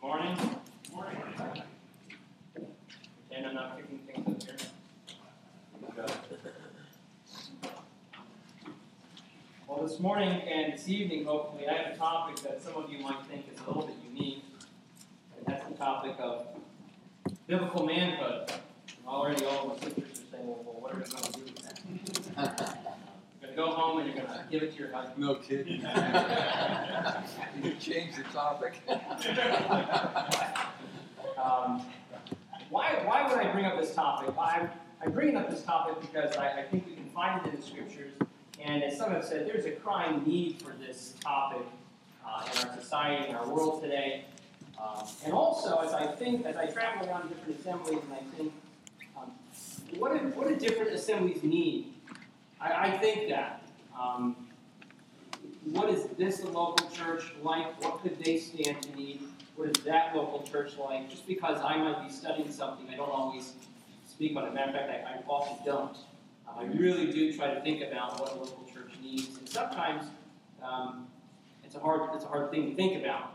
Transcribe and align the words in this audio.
Good 0.00 0.06
morning. 0.06 0.36
Morning. 0.94 1.16
Pretend 2.54 3.46
I'm 3.46 3.54
not 3.54 3.76
picking 3.76 3.98
things 3.98 4.48
up 4.48 6.10
here. 6.34 6.52
Well, 9.68 9.86
this 9.86 10.00
morning 10.00 10.40
and 10.48 10.72
this 10.72 10.88
evening, 10.88 11.26
hopefully, 11.26 11.68
I 11.68 11.74
have 11.74 11.94
a 11.94 11.96
topic 11.98 12.36
that 12.44 12.62
some 12.62 12.82
of 12.82 12.90
you 12.90 13.00
might 13.00 13.26
think 13.26 13.44
is 13.52 13.60
a 13.60 13.66
little 13.66 13.86
bit 13.86 13.96
unique. 14.10 14.42
And 15.36 15.46
that's 15.46 15.68
the 15.68 15.74
topic 15.74 16.16
of 16.18 16.46
biblical 17.46 17.84
manhood. 17.84 18.50
And 18.50 19.06
already 19.06 19.44
all 19.44 19.68
the 19.68 19.84
sisters 19.84 20.04
are 20.04 20.36
saying, 20.36 20.46
well, 20.46 20.62
well 20.64 20.80
what 20.80 20.94
are 20.94 20.98
we 20.98 21.04
going 21.04 21.22
to 21.24 21.32
do 21.32 21.44
with 21.44 22.36
that? 22.36 22.78
You're 23.42 23.54
going 23.54 23.70
to 23.70 23.72
go 23.74 23.78
home 23.78 23.98
and 23.98 24.06
you're 24.06 24.24
going 24.24 24.28
to 24.28 24.44
give 24.50 24.62
it 24.62 24.72
to 24.72 24.78
your 24.78 24.92
husband. 24.92 25.18
No 25.18 25.34
kidding. 25.34 25.82
you 27.86 27.94
changed 27.94 28.18
the 28.18 28.24
topic. 28.24 28.74
Um, 31.42 31.86
why, 32.68 33.00
why 33.06 33.26
would 33.26 33.38
I 33.38 33.50
bring 33.50 33.64
up 33.64 33.80
this 33.80 33.94
topic? 33.94 34.34
I, 34.38 34.68
I'm 35.02 35.10
bringing 35.12 35.38
up 35.38 35.48
this 35.48 35.62
topic 35.62 35.98
because 36.02 36.36
I, 36.36 36.60
I 36.60 36.62
think 36.64 36.86
we 36.86 36.96
can 36.96 37.08
find 37.08 37.40
it 37.40 37.54
in 37.54 37.58
the 37.58 37.66
scriptures, 37.66 38.12
and 38.62 38.82
as 38.82 38.98
some 38.98 39.10
have 39.12 39.24
said, 39.24 39.46
there's 39.46 39.64
a 39.64 39.70
crying 39.70 40.22
need 40.26 40.60
for 40.60 40.72
this 40.72 41.14
topic 41.20 41.66
uh, 42.26 42.44
in 42.44 42.68
our 42.68 42.78
society, 42.78 43.30
in 43.30 43.34
our 43.34 43.48
world 43.48 43.82
today. 43.82 44.26
Um, 44.78 45.06
and 45.24 45.32
also, 45.32 45.78
as 45.78 45.94
I 45.94 46.08
think, 46.08 46.44
as 46.44 46.56
I 46.56 46.66
travel 46.66 47.08
around 47.08 47.30
different 47.30 47.58
assemblies, 47.58 48.00
and 48.04 48.12
I 48.12 48.36
think, 48.36 48.52
um, 49.16 49.32
what, 49.98 50.12
do, 50.12 50.18
what 50.38 50.46
do 50.46 50.56
different 50.56 50.90
assemblies 50.92 51.42
need? 51.42 51.94
I, 52.60 52.88
I 52.88 52.98
think 52.98 53.30
that. 53.30 53.62
Um, 53.98 54.36
what 55.64 55.90
is 55.90 56.06
this 56.18 56.44
local 56.44 56.88
church 56.90 57.32
like? 57.42 57.82
What 57.82 58.02
could 58.02 58.22
they 58.24 58.38
stand 58.38 58.82
to 58.82 58.96
need? 58.96 59.20
what 59.60 59.68
is 59.68 59.84
that 59.84 60.16
local 60.16 60.42
church 60.42 60.78
like? 60.78 61.10
Just 61.10 61.26
because 61.26 61.60
I 61.62 61.76
might 61.76 62.06
be 62.06 62.10
studying 62.10 62.50
something, 62.50 62.88
I 62.88 62.96
don't 62.96 63.10
always 63.10 63.52
speak 64.06 64.34
on 64.34 64.46
it. 64.46 64.54
Matter 64.54 64.70
of 64.70 64.74
fact, 64.74 65.06
I, 65.06 65.18
I 65.18 65.22
often 65.28 65.58
don't. 65.66 65.98
Um, 66.48 66.54
I 66.58 66.64
really 66.64 67.12
do 67.12 67.30
try 67.36 67.52
to 67.52 67.60
think 67.60 67.82
about 67.82 68.18
what 68.18 68.32
a 68.32 68.36
local 68.36 68.66
church 68.72 68.92
needs, 69.02 69.36
and 69.36 69.46
sometimes 69.46 70.06
um, 70.62 71.06
it's 71.62 71.74
a 71.74 71.78
hard 71.78 72.08
it's 72.14 72.24
a 72.24 72.28
hard 72.28 72.50
thing 72.50 72.70
to 72.70 72.74
think 72.74 73.04
about. 73.04 73.34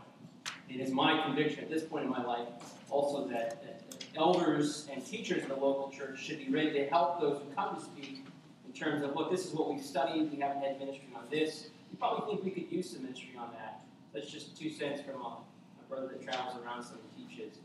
It 0.68 0.80
is 0.80 0.90
my 0.90 1.22
conviction 1.24 1.62
at 1.62 1.70
this 1.70 1.84
point 1.84 2.04
in 2.04 2.10
my 2.10 2.24
life 2.24 2.48
also 2.90 3.28
that, 3.28 3.62
that 3.62 4.04
elders 4.16 4.88
and 4.92 5.06
teachers 5.06 5.44
in 5.44 5.48
the 5.48 5.54
local 5.54 5.92
church 5.96 6.20
should 6.20 6.38
be 6.38 6.50
ready 6.50 6.72
to 6.72 6.86
help 6.88 7.20
those 7.20 7.38
who 7.38 7.54
come 7.54 7.76
to 7.76 7.80
speak 7.80 8.24
in 8.66 8.72
terms 8.72 9.04
of 9.04 9.14
look, 9.14 9.30
this 9.30 9.46
is 9.46 9.52
what 9.52 9.72
we've 9.72 9.84
studied. 9.84 10.32
We 10.32 10.40
haven't 10.40 10.62
had 10.62 10.80
ministry 10.80 11.08
on 11.14 11.22
this. 11.30 11.68
Probably 11.98 12.34
think 12.34 12.44
we 12.44 12.50
could 12.62 12.72
use 12.72 12.90
some 12.90 13.02
ministry 13.02 13.30
on 13.38 13.50
that. 13.52 13.80
That's 14.12 14.30
just 14.30 14.58
two 14.58 14.70
cents 14.70 15.00
from 15.00 15.20
a 15.22 15.36
brother 15.88 16.08
that 16.08 16.22
travels 16.22 16.56
around 16.62 16.82
some 16.82 16.98
and 16.98 17.28
teaches. 17.28 17.58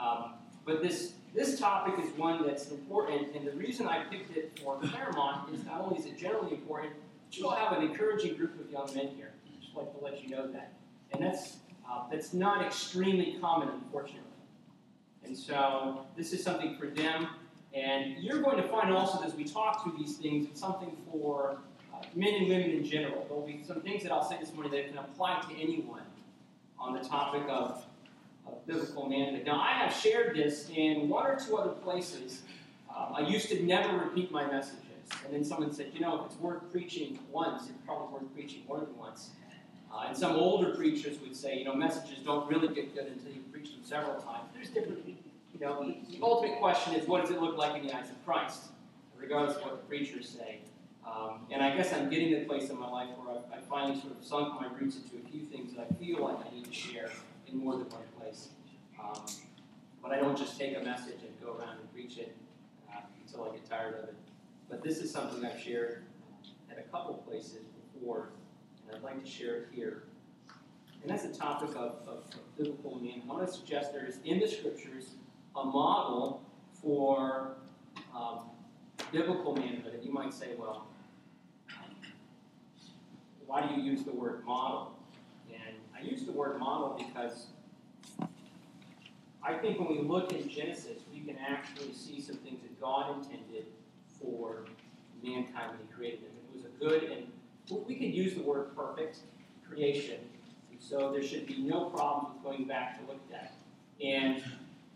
Um, 0.00 0.34
but 0.64 0.82
this 0.82 1.14
this 1.34 1.58
topic 1.58 1.94
is 2.04 2.10
one 2.18 2.46
that's 2.46 2.70
important, 2.70 3.34
and 3.34 3.46
the 3.46 3.52
reason 3.52 3.86
I 3.88 4.04
picked 4.04 4.36
it 4.36 4.58
for 4.62 4.78
Claremont 4.78 5.54
is 5.54 5.64
not 5.64 5.80
only 5.80 5.98
is 5.98 6.06
it 6.06 6.18
generally 6.18 6.52
important, 6.52 6.92
but 7.26 7.36
you 7.36 7.48
all 7.48 7.56
have 7.56 7.76
an 7.78 7.84
encouraging 7.84 8.36
group 8.36 8.60
of 8.60 8.70
young 8.70 8.86
men 8.94 9.08
here. 9.16 9.32
I'd 9.46 9.62
just 9.62 9.74
like 9.74 9.96
to 9.98 10.04
let 10.04 10.22
you 10.22 10.30
know 10.30 10.46
that, 10.52 10.74
and 11.12 11.22
that's 11.22 11.56
uh, 11.90 12.02
that's 12.10 12.32
not 12.32 12.64
extremely 12.64 13.38
common, 13.40 13.68
unfortunately. 13.68 14.28
And 15.24 15.36
so 15.36 16.06
this 16.16 16.32
is 16.32 16.42
something 16.42 16.76
for 16.78 16.88
them, 16.88 17.28
and 17.72 18.22
you're 18.22 18.42
going 18.42 18.58
to 18.58 18.68
find 18.68 18.92
also 18.92 19.22
as 19.24 19.34
we 19.34 19.44
talk 19.44 19.82
through 19.82 19.94
these 19.98 20.18
things, 20.18 20.46
it's 20.46 20.60
something 20.60 20.96
for 21.10 21.58
men 22.14 22.34
and 22.34 22.48
women 22.48 22.70
in 22.70 22.84
general. 22.84 23.24
There'll 23.28 23.46
be 23.46 23.62
some 23.66 23.80
things 23.80 24.02
that 24.02 24.12
I'll 24.12 24.28
say 24.28 24.38
this 24.38 24.52
morning 24.54 24.72
that 24.72 24.88
can 24.88 24.98
apply 24.98 25.42
to 25.48 25.54
anyone 25.60 26.02
on 26.78 26.94
the 26.94 27.00
topic 27.00 27.42
of, 27.48 27.84
of 28.46 28.66
biblical 28.66 29.08
manhood. 29.08 29.44
Now, 29.46 29.60
I 29.60 29.72
have 29.72 29.94
shared 29.94 30.36
this 30.36 30.68
in 30.74 31.08
one 31.08 31.26
or 31.26 31.38
two 31.38 31.56
other 31.56 31.72
places. 31.72 32.42
Um, 32.94 33.14
I 33.14 33.20
used 33.20 33.48
to 33.50 33.62
never 33.62 33.96
repeat 33.98 34.30
my 34.30 34.46
messages. 34.46 34.78
And 35.24 35.34
then 35.34 35.44
someone 35.44 35.72
said, 35.72 35.90
you 35.92 36.00
know, 36.00 36.20
if 36.20 36.26
it's 36.26 36.40
worth 36.40 36.70
preaching 36.70 37.18
once, 37.30 37.68
it's 37.68 37.78
probably 37.86 38.14
worth 38.14 38.34
preaching 38.34 38.62
more 38.66 38.78
than 38.80 38.96
once. 38.96 39.30
Uh, 39.92 40.04
and 40.08 40.16
some 40.16 40.36
older 40.36 40.74
preachers 40.74 41.20
would 41.20 41.36
say, 41.36 41.58
you 41.58 41.64
know, 41.64 41.74
messages 41.74 42.18
don't 42.24 42.48
really 42.48 42.74
get 42.74 42.94
good 42.94 43.06
until 43.06 43.32
you 43.32 43.40
preach 43.52 43.72
them 43.72 43.80
several 43.84 44.14
times. 44.14 44.48
There's 44.54 44.70
different, 44.70 45.06
you 45.06 45.60
know, 45.60 45.94
the 46.10 46.18
ultimate 46.22 46.58
question 46.58 46.94
is 46.94 47.06
what 47.06 47.20
does 47.20 47.30
it 47.30 47.40
look 47.40 47.58
like 47.58 47.80
in 47.80 47.86
the 47.86 47.94
eyes 47.94 48.08
of 48.08 48.24
Christ, 48.24 48.68
regardless 49.18 49.56
of 49.58 49.64
what 49.64 49.82
the 49.82 49.86
preachers 49.86 50.28
say. 50.28 50.60
Um, 51.06 51.46
and 51.50 51.62
I 51.62 51.76
guess 51.76 51.92
I'm 51.92 52.08
getting 52.08 52.30
to 52.30 52.40
the 52.40 52.44
place 52.46 52.70
in 52.70 52.78
my 52.78 52.88
life 52.88 53.08
where 53.16 53.36
I've, 53.36 53.58
I 53.58 53.60
finally 53.68 54.00
sort 54.00 54.16
of 54.18 54.24
sunk 54.24 54.60
my 54.60 54.68
roots 54.78 54.96
into 54.96 55.16
a 55.16 55.30
few 55.30 55.40
things 55.40 55.74
that 55.74 55.88
I 55.90 55.94
feel 55.94 56.22
like 56.22 56.38
I 56.46 56.54
need 56.54 56.64
to 56.64 56.72
share 56.72 57.10
in 57.48 57.58
more 57.58 57.72
than 57.72 57.88
one 57.90 58.02
place. 58.18 58.48
Um, 59.02 59.22
but 60.02 60.12
I 60.12 60.16
don't 60.16 60.36
just 60.36 60.58
take 60.58 60.76
a 60.76 60.80
message 60.80 61.20
and 61.22 61.30
go 61.42 61.56
around 61.58 61.78
and 61.80 61.92
preach 61.92 62.18
it 62.18 62.36
uh, 62.90 63.00
until 63.24 63.44
I 63.50 63.56
get 63.56 63.68
tired 63.68 63.94
of 63.94 64.04
it. 64.04 64.14
But 64.68 64.82
this 64.82 64.98
is 64.98 65.10
something 65.10 65.44
I've 65.44 65.60
shared 65.60 66.04
at 66.70 66.78
a 66.78 66.82
couple 66.82 67.14
places 67.14 67.66
before, 67.94 68.30
and 68.86 68.96
I'd 68.96 69.02
like 69.02 69.22
to 69.22 69.30
share 69.30 69.56
it 69.56 69.68
here. 69.72 70.04
And 71.02 71.10
that's 71.10 71.24
the 71.24 71.34
topic 71.34 71.70
of, 71.70 71.96
of, 72.06 72.24
of 72.32 72.56
biblical 72.56 72.96
meaning. 73.00 73.22
I 73.28 73.32
want 73.32 73.46
to 73.46 73.52
suggest 73.52 73.92
there 73.92 74.06
is 74.06 74.18
in 74.24 74.38
the 74.38 74.46
scriptures 74.46 75.10
a 75.56 75.64
model 75.64 76.42
for 76.80 77.56
um, 78.16 78.40
biblical 79.12 79.54
manhood. 79.54 79.94
And 79.94 80.04
you 80.04 80.12
might 80.12 80.32
say, 80.32 80.50
well, 80.58 80.86
why 83.46 83.66
do 83.66 83.74
you 83.74 83.82
use 83.82 84.02
the 84.04 84.12
word 84.12 84.44
model? 84.44 84.96
And 85.52 85.76
I 85.96 86.02
use 86.02 86.24
the 86.24 86.32
word 86.32 86.58
model 86.58 86.96
because 86.98 87.48
I 89.42 89.54
think 89.54 89.78
when 89.78 89.88
we 89.88 89.98
look 89.98 90.32
in 90.32 90.48
Genesis, 90.48 91.02
we 91.12 91.20
can 91.20 91.36
actually 91.38 91.92
see 91.92 92.20
some 92.20 92.36
things 92.36 92.62
that 92.62 92.80
God 92.80 93.16
intended 93.16 93.66
for 94.20 94.64
mankind 95.22 95.70
when 95.70 95.78
He 95.86 95.92
created 95.94 96.22
them. 96.22 96.30
It 96.48 96.56
was 96.56 96.64
a 96.64 96.78
good 96.78 97.10
and 97.10 97.26
we 97.86 97.94
could 97.94 98.14
use 98.14 98.34
the 98.34 98.42
word 98.42 98.74
perfect 98.76 99.18
creation. 99.68 100.20
So 100.78 101.12
there 101.12 101.22
should 101.22 101.46
be 101.46 101.58
no 101.58 101.86
problem 101.90 102.34
with 102.34 102.42
going 102.42 102.64
back 102.66 102.98
to 102.98 103.06
look 103.06 103.20
at 103.30 103.30
that. 103.30 103.54
And 104.04 104.42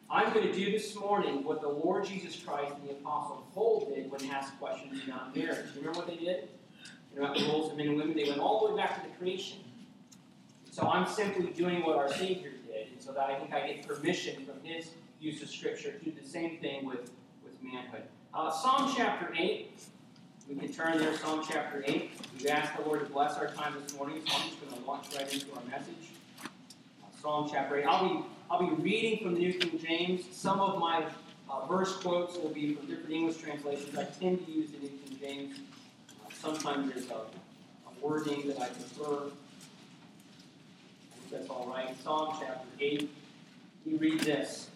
I'm 0.09 0.33
going 0.33 0.47
to 0.47 0.53
do 0.53 0.71
this 0.71 0.95
morning 0.95 1.43
what 1.43 1.61
the 1.61 1.69
Lord 1.69 2.07
Jesus 2.07 2.37
Christ 2.37 2.73
and 2.81 2.89
the 2.89 2.93
Apostle 2.93 3.47
Paul 3.53 3.93
did 3.93 4.11
when 4.11 4.31
asked 4.31 4.59
questions 4.61 5.03
about 5.07 5.35
marriage. 5.37 5.67
Do 5.73 5.81
you 5.81 5.87
remember 5.87 5.99
what 5.99 6.09
they 6.09 6.17
did? 6.17 6.49
about 7.17 7.37
the 7.37 7.45
roles 7.47 7.71
of 7.73 7.79
men 7.79 7.89
and 7.89 7.97
women. 7.97 8.17
They 8.17 8.25
went 8.25 8.41
all 8.41 8.67
the 8.67 8.75
way 8.75 8.83
back 8.83 9.03
to 9.03 9.09
the 9.09 9.15
creation. 9.17 9.59
So 10.71 10.87
I'm 10.87 11.07
simply 11.07 11.47
doing 11.53 11.83
what 11.85 11.97
our 11.97 12.13
Savior 12.13 12.51
did, 12.67 12.89
and 12.93 13.01
so 13.01 13.13
that 13.13 13.31
I 13.31 13.39
think 13.39 13.53
I 13.53 13.67
get 13.67 13.87
permission 13.89 14.45
from 14.45 14.63
His 14.63 14.91
use 15.21 15.43
of 15.43 15.49
Scripture 15.49 15.93
to 15.93 16.05
do 16.05 16.13
the 16.13 16.27
same 16.27 16.59
thing 16.59 16.85
with, 16.85 17.11
with 17.43 17.63
manhood. 17.63 18.03
Uh, 18.35 18.51
Psalm 18.51 18.93
chapter 18.95 19.33
8. 19.37 19.71
We 20.49 20.55
can 20.57 20.73
turn 20.73 20.99
there, 20.99 21.17
Psalm 21.17 21.43
chapter 21.49 21.83
8. 21.87 22.11
We've 22.35 22.47
asked 22.49 22.77
the 22.77 22.85
Lord 22.85 23.01
to 23.01 23.07
bless 23.07 23.37
our 23.39 23.49
time 23.49 23.75
this 23.83 23.97
morning, 23.97 24.23
so 24.27 24.37
I'm 24.37 24.49
just 24.49 24.61
going 24.61 24.81
to 24.81 24.87
launch 24.87 25.07
right 25.17 25.33
into 25.33 25.47
our 25.55 25.63
message. 25.71 26.11
Uh, 26.45 26.49
Psalm 27.21 27.49
chapter 27.51 27.79
8. 27.79 27.85
I'll 27.87 28.09
be, 28.09 28.25
I'll 28.51 28.65
be 28.65 28.83
reading 28.83 29.25
from 29.25 29.35
the 29.35 29.41
New 29.41 29.55
King 29.55 29.79
James. 29.79 30.25
Some 30.31 30.61
of 30.61 30.79
my 30.79 31.05
uh, 31.51 31.67
verse 31.67 31.97
quotes 31.97 32.37
will 32.37 32.51
be 32.51 32.75
from 32.75 32.87
different 32.87 33.11
English 33.11 33.39
translations. 33.39 33.97
I 33.97 34.05
tend 34.05 34.47
to 34.47 34.53
use 34.53 34.71
the 34.71 34.79
New 34.79 34.89
King 34.89 35.19
James. 35.21 35.61
Sometimes 36.33 36.93
there's 36.93 37.11
a, 37.11 37.15
a 37.15 38.01
wording 38.01 38.47
that 38.47 38.61
I 38.61 38.69
prefer. 38.69 39.31
That's 41.31 41.49
all 41.51 41.67
right. 41.69 41.97
Psalm 42.05 42.37
chapter 42.41 42.69
8, 42.79 43.11
we 43.85 43.97
read 43.97 44.21
this. 44.21 44.71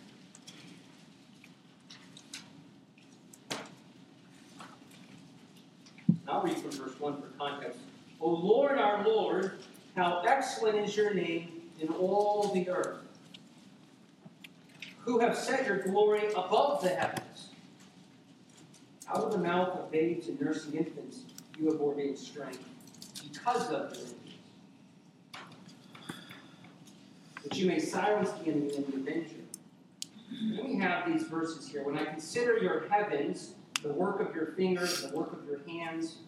I'll 6.26 6.42
read 6.42 6.56
from 6.56 6.70
verse 6.72 6.98
1 6.98 7.20
for 7.20 7.28
context. 7.38 7.78
O 8.20 8.30
Lord, 8.30 8.78
our 8.78 9.04
Lord, 9.04 9.52
how 9.96 10.22
excellent 10.26 10.76
is 10.78 10.96
your 10.96 11.14
name 11.14 11.62
in 11.80 11.88
all 11.88 12.50
the 12.52 12.68
earth, 12.68 12.98
who 15.00 15.18
have 15.18 15.36
set 15.36 15.66
your 15.66 15.78
glory 15.78 16.32
above 16.32 16.82
the 16.82 16.90
heavens. 16.90 17.48
Out 19.08 19.24
of 19.24 19.32
the 19.32 19.38
mouth 19.38 19.76
of 19.76 19.90
babes 19.90 20.28
and 20.28 20.40
nursing 20.40 20.74
infants, 20.74 21.24
you 21.58 21.66
have 21.70 21.80
ordained 21.80 22.18
strength 22.18 22.64
because 23.22 23.66
of 23.70 23.70
your 23.70 24.06
enemies. 24.06 24.16
That 27.42 27.56
you 27.56 27.66
may 27.66 27.78
silence 27.78 28.30
the 28.30 28.50
enemy 28.50 28.76
and 28.76 28.86
the 28.86 28.96
avenger. 28.96 29.36
Then 30.30 30.66
we 30.68 30.76
have 30.76 31.10
these 31.10 31.24
verses 31.24 31.68
here. 31.68 31.82
When 31.82 31.98
I 31.98 32.04
consider 32.04 32.58
your 32.58 32.88
heavens, 32.88 33.54
the 33.82 33.92
work 33.92 34.20
of 34.20 34.34
your 34.34 34.52
fingers, 34.52 35.02
the 35.02 35.16
work 35.16 35.32
of 35.32 35.44
your 35.46 35.60
hands, 35.66 36.18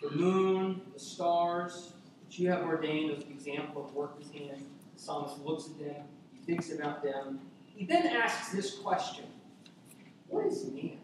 the 0.00 0.10
moon, 0.10 0.80
the 0.94 1.00
stars, 1.00 1.92
that 2.24 2.38
you 2.38 2.48
have 2.48 2.62
ordained 2.62 3.10
as 3.10 3.24
an 3.24 3.30
example 3.30 3.84
of 3.84 3.94
work 3.94 4.16
of 4.16 4.22
his 4.22 4.32
hands, 4.32 4.62
the 4.94 5.02
psalmist 5.02 5.38
looks 5.44 5.66
at 5.66 5.78
them, 5.78 6.04
he 6.32 6.38
thinks 6.46 6.72
about 6.72 7.02
them. 7.02 7.40
He 7.82 7.88
then 7.88 8.06
asks 8.06 8.52
this 8.52 8.78
question 8.78 9.24
What 10.28 10.46
is 10.46 10.70
man? 10.70 10.98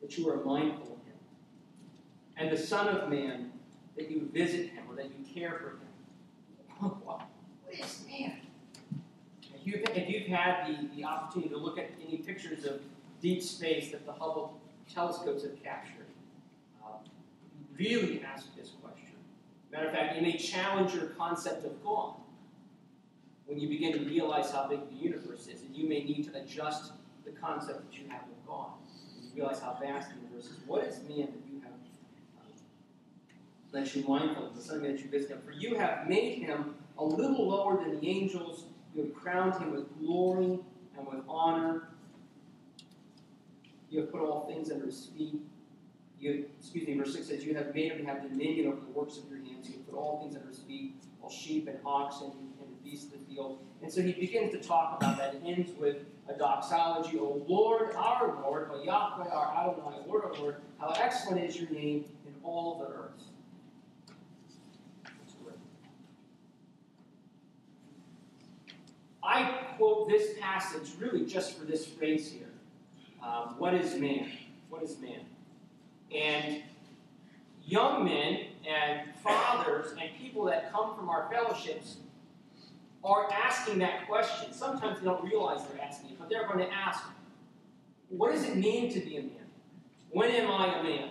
That 0.00 0.16
you 0.16 0.30
are 0.30 0.36
mindful 0.36 0.84
of 0.84 1.04
him, 1.04 1.18
and 2.36 2.52
the 2.52 2.56
Son 2.56 2.86
of 2.86 3.10
Man, 3.10 3.50
that 3.96 4.08
you 4.08 4.30
visit 4.32 4.68
him 4.68 4.84
or 4.88 4.94
that 4.94 5.06
you 5.06 5.34
care 5.34 5.50
for 5.58 6.84
him. 6.84 6.90
what 7.02 7.22
is 7.72 8.04
man? 8.06 8.36
If 9.52 10.08
you've 10.08 10.28
had 10.28 10.68
the, 10.68 10.88
the 10.94 11.04
opportunity 11.04 11.52
to 11.52 11.58
look 11.58 11.76
at 11.76 11.90
any 12.06 12.18
pictures 12.18 12.64
of 12.64 12.80
deep 13.20 13.42
space 13.42 13.90
that 13.90 14.06
the 14.06 14.12
Hubble 14.12 14.60
telescopes 14.88 15.42
have 15.42 15.60
captured, 15.60 16.06
uh, 16.84 16.98
really 17.76 18.22
ask 18.22 18.46
this 18.54 18.70
question. 18.80 19.10
Matter 19.72 19.86
of 19.86 19.92
fact, 19.92 20.16
it 20.16 20.22
may 20.22 20.36
challenge 20.36 20.94
your 20.94 21.06
concept 21.06 21.64
of 21.64 21.82
God 21.82 22.14
when 23.46 23.58
you 23.58 23.68
begin 23.68 23.92
to 23.92 23.98
realize 24.00 24.50
how 24.50 24.68
big 24.68 24.80
the 24.88 24.96
universe 24.96 25.46
is, 25.46 25.62
and 25.62 25.76
you 25.76 25.88
may 25.88 26.02
need 26.02 26.24
to 26.32 26.40
adjust 26.40 26.92
the 27.24 27.30
concept 27.32 27.90
that 27.90 27.98
you 27.98 28.08
have 28.08 28.22
of 28.22 28.46
God. 28.46 28.70
You 29.22 29.42
realize 29.42 29.60
how 29.60 29.76
vast 29.80 30.10
the 30.10 30.16
universe 30.20 30.46
is. 30.46 30.58
What 30.66 30.84
is 30.84 30.98
man 31.08 31.28
that 31.32 31.42
you 31.50 31.60
have 31.62 31.72
uh, 32.38 32.46
that 33.72 33.94
you 33.94 34.04
mindful 34.06 34.46
of, 34.46 34.56
the 34.56 34.62
something 34.62 34.90
that 34.90 35.02
you 35.02 35.10
visit 35.10 35.30
him? 35.30 35.40
For 35.44 35.52
you 35.52 35.76
have 35.76 36.08
made 36.08 36.38
him 36.38 36.74
a 36.98 37.04
little 37.04 37.48
lower 37.48 37.82
than 37.82 38.00
the 38.00 38.08
angels. 38.08 38.64
You 38.94 39.04
have 39.04 39.14
crowned 39.14 39.60
him 39.60 39.72
with 39.72 39.98
glory 39.98 40.58
and 40.96 41.06
with 41.06 41.20
honor. 41.28 41.88
You 43.90 44.00
have 44.00 44.12
put 44.12 44.22
all 44.22 44.46
things 44.46 44.70
under 44.70 44.86
his 44.86 45.10
feet. 45.16 45.40
You, 46.18 46.46
excuse 46.58 46.86
me, 46.86 46.96
verse 46.96 47.14
6 47.14 47.26
says, 47.26 47.44
You 47.44 47.54
have 47.54 47.74
made 47.74 47.92
him 47.92 47.98
to 47.98 48.04
have 48.04 48.22
dominion 48.22 48.68
over 48.68 48.80
the 48.80 48.92
works 48.92 49.18
of 49.18 49.28
your 49.28 49.38
hands. 49.38 49.68
You 49.68 49.76
have 49.76 49.90
put 49.90 49.96
all 49.96 50.20
things 50.20 50.36
under 50.36 50.48
his 50.48 50.60
feet, 50.60 50.94
all 51.22 51.28
sheep 51.28 51.68
and 51.68 51.78
oxen 51.84 52.32
beasts 52.84 53.12
of 53.12 53.12
the 53.12 53.34
field. 53.34 53.58
And 53.82 53.92
so 53.92 54.02
he 54.02 54.12
begins 54.12 54.52
to 54.52 54.58
talk 54.58 55.00
about 55.00 55.16
that. 55.18 55.34
It 55.34 55.42
ends 55.44 55.70
with 55.78 56.04
a 56.28 56.34
doxology, 56.34 57.18
O 57.18 57.44
Lord, 57.48 57.94
our 57.96 58.40
Lord, 58.42 58.70
O 58.72 58.82
Yahweh, 58.82 59.28
our 59.28 59.70
Adonai, 59.70 59.98
Lord, 60.06 60.24
our 60.24 60.34
Lord, 60.34 60.56
how 60.78 60.94
excellent 60.98 61.44
is 61.44 61.60
your 61.60 61.70
name 61.70 62.04
in 62.26 62.34
all 62.42 62.78
the 62.78 62.94
earth. 62.94 63.24
I 69.24 69.44
quote 69.76 70.08
this 70.08 70.38
passage 70.38 70.90
really 70.98 71.24
just 71.24 71.58
for 71.58 71.64
this 71.64 71.86
phrase 71.86 72.30
here. 72.30 72.50
Um, 73.22 73.54
what 73.56 73.72
is 73.72 73.94
man? 73.98 74.30
What 74.68 74.82
is 74.82 74.98
man? 74.98 75.20
And 76.14 76.62
young 77.64 78.04
men 78.04 78.46
and 78.68 79.14
fathers 79.22 79.94
and 79.98 80.10
people 80.20 80.44
that 80.44 80.70
come 80.70 80.94
from 80.94 81.08
our 81.08 81.30
fellowships 81.32 81.96
are 83.04 83.30
asking 83.32 83.78
that 83.78 84.08
question. 84.08 84.52
Sometimes 84.52 85.00
they 85.00 85.04
don't 85.04 85.22
realize 85.24 85.60
they're 85.66 85.82
asking 85.84 86.10
it, 86.10 86.18
but 86.18 86.28
they're 86.30 86.46
going 86.46 86.58
to 86.58 86.72
ask, 86.72 87.04
what 88.08 88.32
does 88.32 88.44
it 88.44 88.56
mean 88.56 88.92
to 88.92 89.00
be 89.00 89.16
a 89.16 89.22
man? 89.22 89.30
When 90.10 90.30
am 90.30 90.50
I 90.50 90.78
a 90.78 90.82
man? 90.82 91.10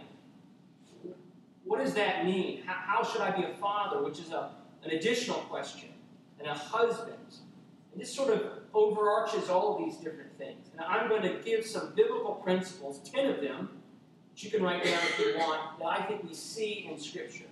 What 1.65 1.83
does 1.83 1.93
that 1.93 2.25
mean? 2.25 2.63
How, 2.65 3.03
should 3.03 3.21
I 3.21 3.31
be 3.31 3.43
a 3.43 3.53
father? 3.55 4.03
Which 4.03 4.19
is 4.19 4.31
a, 4.31 4.51
an 4.83 4.91
additional 4.91 5.37
question. 5.41 5.89
And 6.39 6.47
a 6.47 6.53
husband. 6.53 7.17
And 7.93 8.01
this 8.01 8.13
sort 8.13 8.33
of 8.33 8.41
overarches 8.73 9.49
all 9.49 9.75
of 9.75 9.85
these 9.85 9.97
different 9.97 10.37
things. 10.37 10.69
And 10.71 10.81
I'm 10.81 11.07
going 11.07 11.21
to 11.21 11.39
give 11.43 11.65
some 11.65 11.93
biblical 11.95 12.35
principles, 12.35 12.99
10 13.09 13.29
of 13.29 13.41
them, 13.41 13.69
that 14.33 14.43
you 14.43 14.49
can 14.49 14.63
write 14.63 14.83
down 14.83 14.99
if 15.03 15.19
you 15.19 15.35
want, 15.37 15.79
that 15.79 15.85
I 15.85 16.01
think 16.03 16.23
we 16.23 16.33
see 16.33 16.89
in 16.91 16.99
Scripture. 16.99 17.45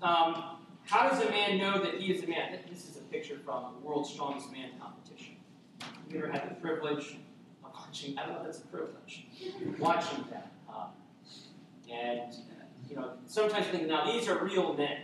Um, 0.00 0.61
how 0.92 1.08
does 1.08 1.22
a 1.22 1.30
man 1.30 1.56
know 1.56 1.82
that 1.82 1.94
he 1.94 2.12
is 2.12 2.22
a 2.22 2.26
man? 2.26 2.58
This 2.70 2.86
is 2.86 2.98
a 2.98 3.00
picture 3.04 3.38
from 3.46 3.72
the 3.72 3.86
World's 3.86 4.10
Strongest 4.10 4.52
Man 4.52 4.68
competition. 4.78 5.36
Have 5.80 5.90
you 6.10 6.18
ever 6.18 6.30
had 6.30 6.50
the 6.50 6.54
privilege 6.56 7.16
of 7.64 7.72
watching? 7.72 8.18
I 8.18 8.26
don't 8.26 8.34
know 8.34 8.40
if 8.40 8.44
that's 8.44 8.58
a 8.58 8.66
privilege. 8.66 9.24
Watching 9.78 10.22
that. 10.30 10.52
Um, 10.68 10.88
and, 11.90 12.34
you 12.90 12.96
know, 12.96 13.12
sometimes 13.26 13.66
you 13.68 13.72
think, 13.72 13.88
now 13.88 14.04
these 14.04 14.28
are 14.28 14.44
real 14.44 14.74
men. 14.74 14.98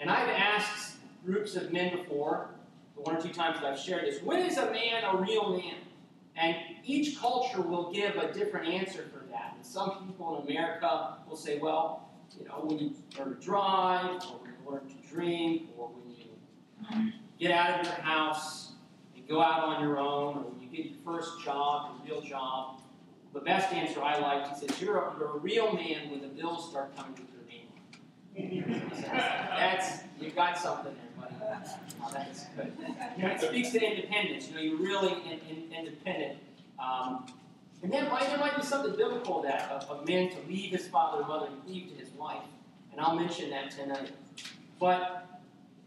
And 0.00 0.10
I've 0.10 0.28
asked 0.28 0.96
groups 1.24 1.56
of 1.56 1.72
men 1.72 1.96
before, 1.96 2.50
the 2.94 3.00
one 3.00 3.16
or 3.16 3.22
two 3.22 3.32
times 3.32 3.60
that 3.60 3.64
I've 3.64 3.78
shared 3.78 4.04
this, 4.04 4.22
when 4.22 4.40
is 4.40 4.58
a 4.58 4.70
man 4.70 5.02
a 5.04 5.16
real 5.16 5.56
man? 5.56 5.76
And 6.36 6.56
each 6.84 7.18
culture 7.18 7.62
will 7.62 7.90
give 7.90 8.16
a 8.16 8.30
different 8.34 8.68
answer 8.68 9.06
for 9.10 9.24
that. 9.30 9.54
And 9.56 9.64
some 9.64 10.06
people 10.06 10.42
in 10.42 10.50
America 10.50 11.16
will 11.26 11.36
say, 11.36 11.58
well, 11.58 12.10
you 12.38 12.44
know, 12.46 12.60
when 12.64 12.78
you 12.78 12.94
learn 13.16 13.34
to 13.34 13.40
drive, 13.40 14.16
or 14.16 14.40
learn 14.68 14.86
to 14.88 15.14
drink, 15.14 15.70
or 15.76 15.88
when 15.88 16.14
you 16.16 17.12
get 17.38 17.50
out 17.50 17.80
of 17.80 17.86
your 17.86 17.94
house 17.96 18.72
and 19.16 19.26
go 19.28 19.40
out 19.42 19.64
on 19.64 19.82
your 19.82 19.98
own, 19.98 20.36
or 20.36 20.42
when 20.42 20.60
you 20.60 20.68
get 20.68 20.86
your 20.86 20.98
first 21.04 21.42
job, 21.44 22.00
your 22.06 22.16
real 22.18 22.26
job. 22.26 22.80
The 23.32 23.40
best 23.40 23.72
answer 23.72 24.00
I 24.00 24.18
liked, 24.18 24.48
he 24.48 24.66
says, 24.66 24.80
you're 24.80 24.96
a, 24.96 25.12
you're 25.18 25.36
a 25.36 25.38
real 25.38 25.72
man 25.72 26.10
when 26.10 26.20
the 26.20 26.28
bills 26.28 26.70
start 26.70 26.96
coming 26.96 27.14
with 27.14 27.28
your 27.34 27.44
name. 27.48 28.82
That's, 29.02 30.04
you've 30.20 30.36
got 30.36 30.56
something 30.56 30.94
there, 30.94 31.28
buddy. 31.28 31.34
That's 32.12 32.44
good. 32.56 32.72
It 33.18 33.40
speaks 33.40 33.70
to 33.70 33.82
independence. 33.82 34.48
You 34.48 34.54
know, 34.54 34.60
you're 34.60 34.78
really 34.78 35.12
in, 35.24 35.40
in, 35.50 35.72
independent. 35.72 36.38
Um, 36.78 37.26
and 37.82 37.92
then 37.92 38.04
there 38.04 38.38
might 38.38 38.56
be 38.56 38.62
something 38.62 38.94
biblical 38.96 39.42
that 39.42 39.68
of 39.88 40.06
man 40.06 40.30
to 40.30 40.36
leave 40.48 40.70
his 40.70 40.86
father 40.86 41.18
and 41.18 41.28
mother 41.28 41.48
and 41.48 41.64
cleave 41.64 41.90
to 41.90 41.96
his 41.96 42.10
wife. 42.10 42.42
And 42.94 43.04
I'll 43.04 43.16
mention 43.16 43.50
that 43.50 43.72
tonight. 43.72 44.12
But 44.78 45.26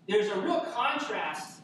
there's 0.10 0.28
a 0.28 0.40
real 0.42 0.60
contrast 0.76 1.62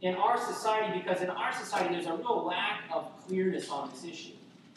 in 0.00 0.14
our 0.14 0.38
society 0.38 0.98
because 0.98 1.20
in 1.20 1.28
our 1.28 1.52
society 1.52 1.94
there's 1.94 2.06
a 2.06 2.14
real 2.14 2.46
lack 2.46 2.84
of 2.90 3.10
clearness 3.26 3.68
on 3.68 3.90
this 3.90 4.04
issue. 4.04 4.32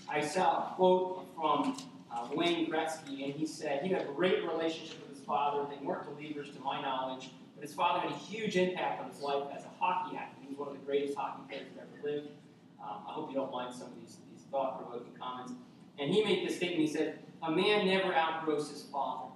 I 0.10 0.20
saw 0.20 0.72
a 0.72 0.76
quote 0.76 1.26
from 1.36 1.78
uh, 2.12 2.28
Wayne 2.34 2.70
Gretzky, 2.70 3.24
and 3.24 3.34
he 3.34 3.48
said 3.48 3.82
he 3.82 3.94
had 3.94 4.02
a 4.02 4.12
great 4.12 4.44
relationship 4.44 5.00
with 5.08 5.18
his 5.18 5.26
father. 5.26 5.66
They 5.70 5.86
weren't 5.86 6.14
believers, 6.14 6.50
to 6.50 6.60
my 6.60 6.82
knowledge, 6.82 7.30
but 7.56 7.64
his 7.64 7.74
father 7.74 8.02
had 8.02 8.12
a 8.12 8.16
huge 8.16 8.58
impact 8.58 9.02
on 9.02 9.10
his 9.10 9.22
life 9.22 9.44
as 9.56 9.64
a 9.64 9.70
hockey 9.80 10.18
athlete. 10.18 10.40
He 10.42 10.50
was 10.50 10.58
one 10.58 10.68
of 10.68 10.74
the 10.74 10.86
greatest 10.86 11.18
hockey 11.18 11.44
players 11.48 11.68
that 11.78 11.88
ever 11.88 12.16
lived. 12.16 12.28
Um, 12.82 12.98
I 13.08 13.14
hope 13.14 13.30
you 13.30 13.36
don't 13.36 13.52
mind 13.54 13.74
some 13.74 13.88
of 13.88 13.96
these, 14.02 14.18
these 14.34 14.44
thought-provoking 14.52 15.14
comments. 15.18 15.54
And 15.98 16.14
he 16.14 16.26
made 16.26 16.46
this 16.46 16.58
statement. 16.58 16.82
He 16.82 16.88
said, 16.88 17.20
"A 17.42 17.50
man 17.50 17.88
never 17.88 18.14
outgrows 18.14 18.70
his 18.70 18.84
father. 18.84 19.33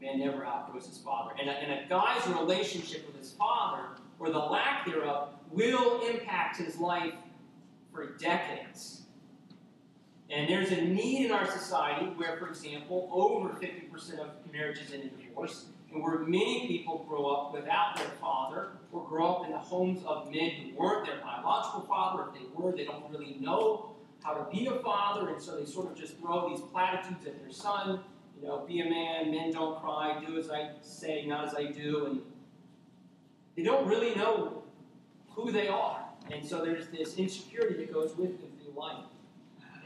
Man 0.00 0.18
never 0.18 0.44
outgrows 0.44 0.86
his 0.86 0.98
father. 0.98 1.34
And 1.40 1.48
a, 1.48 1.52
and 1.52 1.72
a 1.72 1.88
guy's 1.88 2.26
relationship 2.28 3.06
with 3.06 3.16
his 3.16 3.32
father, 3.32 3.84
or 4.18 4.30
the 4.30 4.38
lack 4.38 4.86
thereof, 4.86 5.30
will 5.50 6.06
impact 6.06 6.58
his 6.58 6.76
life 6.78 7.14
for 7.92 8.16
decades." 8.16 9.02
And 10.28 10.48
there's 10.50 10.72
a 10.72 10.82
need 10.82 11.26
in 11.26 11.32
our 11.32 11.46
society 11.46 12.06
where, 12.16 12.36
for 12.36 12.48
example, 12.48 13.08
over 13.12 13.50
50% 13.50 14.18
of 14.18 14.30
marriages 14.52 14.92
end 14.92 15.04
in 15.04 15.10
divorce, 15.28 15.66
and 15.92 16.02
where 16.02 16.18
many 16.18 16.66
people 16.66 17.06
grow 17.08 17.26
up 17.26 17.52
without 17.54 17.96
their 17.96 18.10
father, 18.20 18.70
or 18.92 19.06
grow 19.06 19.36
up 19.36 19.46
in 19.46 19.52
the 19.52 19.58
homes 19.58 20.04
of 20.04 20.30
men 20.32 20.50
who 20.50 20.74
weren't 20.76 21.06
their 21.06 21.20
biological 21.20 21.82
father. 21.82 22.24
If 22.28 22.40
they 22.40 22.46
were, 22.54 22.72
they 22.72 22.84
don't 22.84 23.08
really 23.10 23.36
know 23.40 23.94
how 24.22 24.34
to 24.34 24.50
be 24.50 24.66
a 24.66 24.72
father, 24.80 25.28
and 25.28 25.40
so 25.40 25.56
they 25.56 25.64
sort 25.64 25.92
of 25.92 25.96
just 25.96 26.18
throw 26.18 26.48
these 26.48 26.60
platitudes 26.72 27.24
at 27.24 27.40
their 27.40 27.52
son. 27.52 28.00
You 28.40 28.46
know, 28.46 28.64
be 28.66 28.80
a 28.80 28.84
man, 28.84 29.30
men 29.30 29.50
don't 29.52 29.80
cry, 29.80 30.22
do 30.24 30.38
as 30.38 30.50
I 30.50 30.70
say, 30.82 31.24
not 31.26 31.46
as 31.46 31.54
I 31.54 31.72
do, 31.72 32.06
and 32.06 32.20
they 33.56 33.62
don't 33.62 33.86
really 33.88 34.14
know 34.14 34.62
who 35.30 35.50
they 35.50 35.68
are. 35.68 36.04
And 36.30 36.44
so 36.44 36.64
there's 36.64 36.88
this 36.88 37.16
insecurity 37.16 37.74
that 37.78 37.92
goes 37.92 38.14
with 38.16 38.40
them 38.40 38.50
through 38.60 38.78
life. 38.78 39.04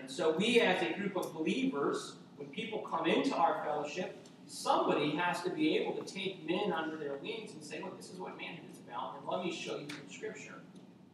And 0.00 0.10
so 0.10 0.36
we, 0.36 0.60
as 0.60 0.82
a 0.82 0.92
group 0.98 1.16
of 1.16 1.32
believers, 1.32 2.14
when 2.36 2.48
people 2.48 2.80
come 2.80 3.06
into 3.06 3.36
our 3.36 3.62
fellowship, 3.64 4.16
somebody 4.46 5.10
has 5.10 5.42
to 5.42 5.50
be 5.50 5.76
able 5.78 5.92
to 6.02 6.12
take 6.12 6.44
men 6.48 6.72
under 6.72 6.96
their 6.96 7.16
wings 7.16 7.52
and 7.52 7.62
say, 7.62 7.80
look, 7.80 7.96
this 7.96 8.10
is 8.10 8.18
what 8.18 8.36
manhood 8.36 8.70
is 8.72 8.80
about, 8.80 9.16
and 9.18 9.28
let 9.28 9.44
me 9.44 9.52
show 9.52 9.78
you 9.78 9.86
from 9.88 10.10
Scripture. 10.10 10.54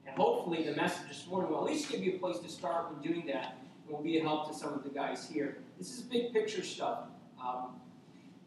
And 0.06 0.16
hopefully 0.16 0.64
the 0.64 0.74
message 0.74 1.08
this 1.08 1.26
morning 1.26 1.50
will 1.50 1.58
at 1.58 1.64
least 1.64 1.90
give 1.90 2.02
you 2.02 2.14
a 2.14 2.18
place 2.18 2.38
to 2.38 2.48
start 2.48 2.90
when 2.90 3.02
doing 3.02 3.26
that, 3.26 3.58
and 3.84 3.94
will 3.94 4.02
be 4.02 4.18
a 4.18 4.22
help 4.22 4.48
to 4.48 4.54
some 4.54 4.72
of 4.72 4.84
the 4.84 4.90
guys 4.90 5.28
here. 5.28 5.58
This 5.76 5.92
is 5.92 6.00
big 6.02 6.32
picture 6.32 6.62
stuff. 6.62 7.00
Um, 7.46 7.80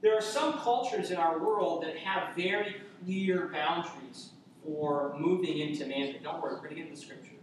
there 0.01 0.17
are 0.17 0.21
some 0.21 0.53
cultures 0.53 1.11
in 1.11 1.17
our 1.17 1.39
world 1.39 1.83
that 1.83 1.97
have 1.97 2.35
very 2.35 2.75
clear 3.03 3.49
boundaries 3.53 4.29
for 4.63 5.15
moving 5.17 5.59
into 5.59 5.85
manhood. 5.85 6.21
Don't 6.23 6.41
worry, 6.41 6.53
we're 6.53 6.59
going 6.59 6.69
to 6.69 6.75
get 6.75 6.85
into 6.87 6.99
the 6.99 7.05
Scriptures. 7.05 7.35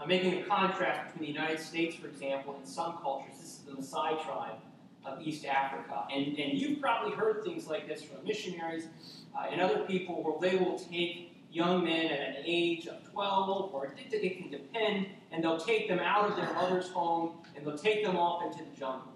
I'm 0.00 0.08
making 0.08 0.42
a 0.42 0.42
contrast 0.44 1.12
between 1.12 1.32
the 1.32 1.38
United 1.38 1.60
States, 1.60 1.94
for 1.96 2.08
example, 2.08 2.56
and 2.56 2.66
some 2.66 2.98
cultures. 2.98 3.34
This 3.40 3.48
is 3.48 3.58
the 3.58 3.72
Maasai 3.72 4.22
tribe 4.24 4.56
of 5.04 5.20
East 5.22 5.44
Africa. 5.44 6.04
And, 6.12 6.38
and 6.38 6.58
you've 6.58 6.80
probably 6.80 7.14
heard 7.16 7.44
things 7.44 7.66
like 7.66 7.86
this 7.86 8.02
from 8.02 8.24
missionaries 8.24 8.88
uh, 9.36 9.46
and 9.50 9.60
other 9.60 9.80
people 9.80 10.22
where 10.22 10.50
they 10.50 10.56
will 10.56 10.78
take 10.78 11.32
young 11.52 11.84
men 11.84 12.06
at 12.06 12.20
an 12.20 12.42
age 12.44 12.86
of 12.86 13.04
12 13.12 13.74
or 13.74 13.94
it, 13.96 14.40
can 14.40 14.50
depend, 14.50 15.06
and 15.30 15.44
they'll 15.44 15.60
take 15.60 15.86
them 15.88 15.98
out 15.98 16.30
of 16.30 16.36
their 16.36 16.52
mother's 16.54 16.88
home 16.88 17.32
and 17.54 17.66
they'll 17.66 17.78
take 17.78 18.04
them 18.04 18.16
off 18.16 18.42
into 18.44 18.58
the 18.58 18.76
jungle. 18.76 19.12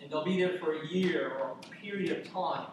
And 0.00 0.10
they'll 0.10 0.24
be 0.24 0.38
there 0.38 0.58
for 0.58 0.80
a 0.80 0.86
year 0.86 1.32
or 1.38 1.52
a 1.52 1.74
period 1.82 2.16
of 2.16 2.32
time. 2.32 2.66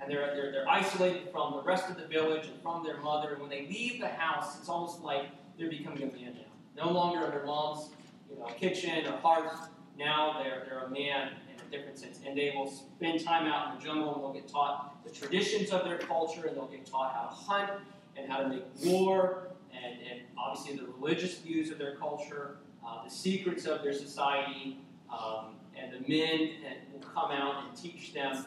And 0.00 0.10
they're, 0.10 0.34
they're, 0.34 0.52
they're 0.52 0.68
isolated 0.68 1.30
from 1.30 1.52
the 1.52 1.62
rest 1.62 1.90
of 1.90 1.96
the 1.96 2.06
village 2.06 2.46
and 2.46 2.60
from 2.62 2.82
their 2.82 2.98
mother. 2.98 3.32
And 3.32 3.40
when 3.40 3.50
they 3.50 3.66
leave 3.66 4.00
the 4.00 4.08
house, 4.08 4.58
it's 4.58 4.68
almost 4.68 5.00
like 5.02 5.26
they're 5.58 5.70
becoming 5.70 6.02
a 6.02 6.06
man 6.06 6.34
now. 6.34 6.84
No 6.84 6.90
longer 6.90 7.24
in 7.26 7.30
their 7.30 7.44
mom's 7.44 7.90
you 8.30 8.38
know, 8.38 8.46
kitchen 8.46 9.06
or 9.06 9.16
hearth. 9.18 9.68
Now 9.98 10.40
they're, 10.42 10.64
they're 10.66 10.84
a 10.84 10.90
man 10.90 11.32
in 11.52 11.60
a 11.60 11.70
different 11.70 11.98
sense. 11.98 12.20
And 12.26 12.36
they 12.36 12.52
will 12.56 12.70
spend 12.70 13.22
time 13.22 13.46
out 13.46 13.72
in 13.72 13.78
the 13.78 13.84
jungle 13.84 14.14
and 14.14 14.24
they'll 14.24 14.32
get 14.32 14.48
taught 14.48 15.04
the 15.04 15.10
traditions 15.10 15.70
of 15.70 15.84
their 15.84 15.98
culture 15.98 16.46
and 16.46 16.56
they'll 16.56 16.66
get 16.66 16.86
taught 16.86 17.12
how 17.14 17.28
to 17.28 17.34
hunt 17.34 17.70
and 18.16 18.30
how 18.30 18.38
to 18.42 18.48
make 18.48 18.64
war, 18.84 19.48
and, 19.72 19.94
and 20.10 20.20
obviously 20.38 20.76
the 20.76 20.92
religious 20.92 21.38
views 21.38 21.70
of 21.70 21.78
their 21.78 21.96
culture, 21.96 22.58
uh, 22.86 23.04
the 23.04 23.10
secrets 23.10 23.66
of 23.66 23.82
their 23.82 23.92
society, 23.92 24.78
um, 25.12 25.54
and 25.76 25.92
the 25.92 26.08
men 26.08 26.50
will 26.92 27.00
come 27.00 27.30
out 27.30 27.64
and 27.64 27.76
teach 27.76 28.12
them. 28.12 28.44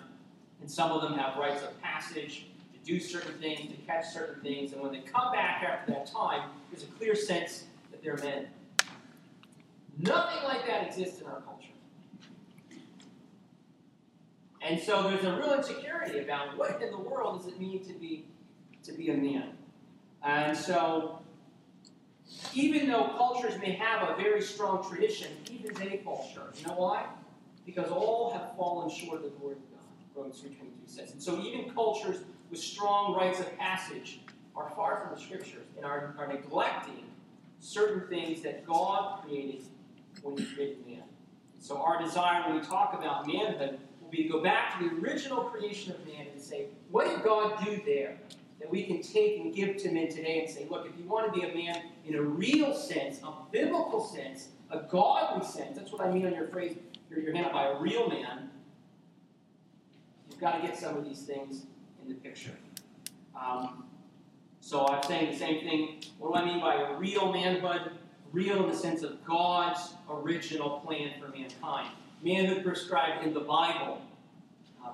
And 0.61 0.69
some 0.69 0.91
of 0.91 1.01
them 1.01 1.17
have 1.17 1.37
rites 1.37 1.63
of 1.63 1.79
passage 1.81 2.47
to 2.73 2.79
do 2.85 2.99
certain 2.99 3.33
things, 3.39 3.71
to 3.71 3.77
catch 3.85 4.07
certain 4.13 4.41
things, 4.41 4.73
and 4.73 4.81
when 4.81 4.91
they 4.91 4.99
come 4.99 5.31
back 5.31 5.63
after 5.63 5.91
that 5.91 6.05
time, 6.05 6.49
there's 6.71 6.83
a 6.83 6.87
clear 6.87 7.15
sense 7.15 7.65
that 7.91 8.01
they're 8.03 8.17
men. 8.17 8.47
Nothing 9.99 10.43
like 10.43 10.65
that 10.67 10.87
exists 10.87 11.19
in 11.19 11.27
our 11.27 11.41
culture. 11.41 11.67
And 14.61 14.79
so 14.79 15.03
there's 15.03 15.25
a 15.25 15.35
real 15.35 15.53
insecurity 15.53 16.19
about 16.19 16.57
what 16.57 16.81
in 16.81 16.89
the 16.89 16.97
world 16.97 17.39
does 17.39 17.51
it 17.51 17.59
mean 17.59 17.83
to 17.85 17.93
be 17.93 18.25
to 18.83 18.93
be 18.93 19.09
a 19.09 19.13
man. 19.13 19.49
And 20.23 20.57
so 20.57 21.19
even 22.53 22.87
though 22.87 23.13
cultures 23.17 23.59
may 23.59 23.71
have 23.71 24.09
a 24.09 24.15
very 24.15 24.41
strong 24.41 24.87
tradition, 24.87 25.29
even 25.51 25.73
they 25.75 25.97
fall 26.03 26.29
short. 26.33 26.55
You 26.59 26.67
know 26.67 26.73
why? 26.73 27.05
Because 27.65 27.89
all 27.89 28.31
have 28.31 28.55
fallen 28.57 28.89
short 28.89 29.17
of 29.17 29.23
the 29.23 29.29
glory 29.29 29.55
of 29.55 29.61
God, 29.71 30.15
Romans 30.15 30.41
3.22 30.41 30.69
says. 30.85 31.11
And 31.11 31.21
so 31.21 31.39
even 31.39 31.69
cultures 31.73 32.23
with 32.49 32.59
strong 32.59 33.15
rites 33.15 33.39
of 33.39 33.57
passage 33.57 34.19
are 34.55 34.71
far 34.75 35.01
from 35.01 35.15
the 35.15 35.21
scriptures 35.21 35.65
and 35.75 35.85
are, 35.85 36.15
are 36.17 36.27
neglecting 36.27 37.05
certain 37.59 38.07
things 38.07 38.41
that 38.41 38.65
God 38.65 39.21
created 39.23 39.63
when 40.21 40.37
he 40.37 40.45
created 40.45 40.85
man. 40.85 41.03
So 41.59 41.77
our 41.77 42.01
desire 42.01 42.43
when 42.47 42.59
we 42.59 42.61
talk 42.61 42.93
about 42.93 43.25
manhood 43.25 43.79
will 44.01 44.09
be 44.09 44.23
to 44.23 44.29
go 44.29 44.43
back 44.43 44.77
to 44.77 44.89
the 44.89 45.01
original 45.01 45.45
creation 45.45 45.93
of 45.93 46.05
man 46.05 46.27
and 46.31 46.41
say, 46.41 46.67
what 46.91 47.07
did 47.07 47.23
God 47.23 47.63
do 47.63 47.81
there 47.85 48.17
that 48.63 48.71
we 48.71 48.83
can 48.85 49.01
take 49.01 49.41
and 49.41 49.53
give 49.53 49.75
to 49.75 49.91
men 49.91 50.07
today 50.07 50.39
and 50.39 50.49
say, 50.49 50.65
look, 50.69 50.87
if 50.87 50.97
you 50.97 51.05
want 51.05 51.31
to 51.31 51.37
be 51.37 51.45
a 51.45 51.53
man 51.53 51.81
in 52.05 52.15
a 52.15 52.21
real 52.21 52.73
sense, 52.73 53.19
a 53.21 53.31
biblical 53.51 54.01
sense, 54.01 54.47
a 54.71 54.79
godly 54.89 55.45
sense, 55.45 55.77
that's 55.77 55.91
what 55.91 56.01
I 56.01 56.09
mean 56.09 56.25
on 56.25 56.33
your 56.33 56.47
phrase, 56.47 56.77
your, 57.09 57.19
your 57.19 57.33
hand 57.33 57.47
up 57.47 57.51
by 57.51 57.65
a 57.65 57.77
real 57.77 58.07
man, 58.07 58.49
you've 60.29 60.39
got 60.39 60.61
to 60.61 60.65
get 60.65 60.77
some 60.77 60.95
of 60.95 61.03
these 61.03 61.23
things 61.23 61.65
in 62.01 62.07
the 62.07 62.15
picture. 62.15 62.55
Um, 63.37 63.83
so 64.61 64.87
I'm 64.87 65.03
saying 65.03 65.33
the 65.33 65.37
same 65.37 65.59
thing. 65.65 66.01
What 66.17 66.33
do 66.33 66.41
I 66.41 66.45
mean 66.45 66.61
by 66.61 66.75
a 66.75 66.95
real 66.95 67.33
manhood? 67.33 67.91
Real 68.31 68.63
in 68.63 68.71
the 68.71 68.77
sense 68.77 69.03
of 69.03 69.23
God's 69.25 69.93
original 70.09 70.79
plan 70.79 71.11
for 71.19 71.27
mankind. 71.37 71.89
Manhood 72.23 72.63
prescribed 72.63 73.25
in 73.25 73.33
the 73.33 73.41
Bible. 73.41 74.01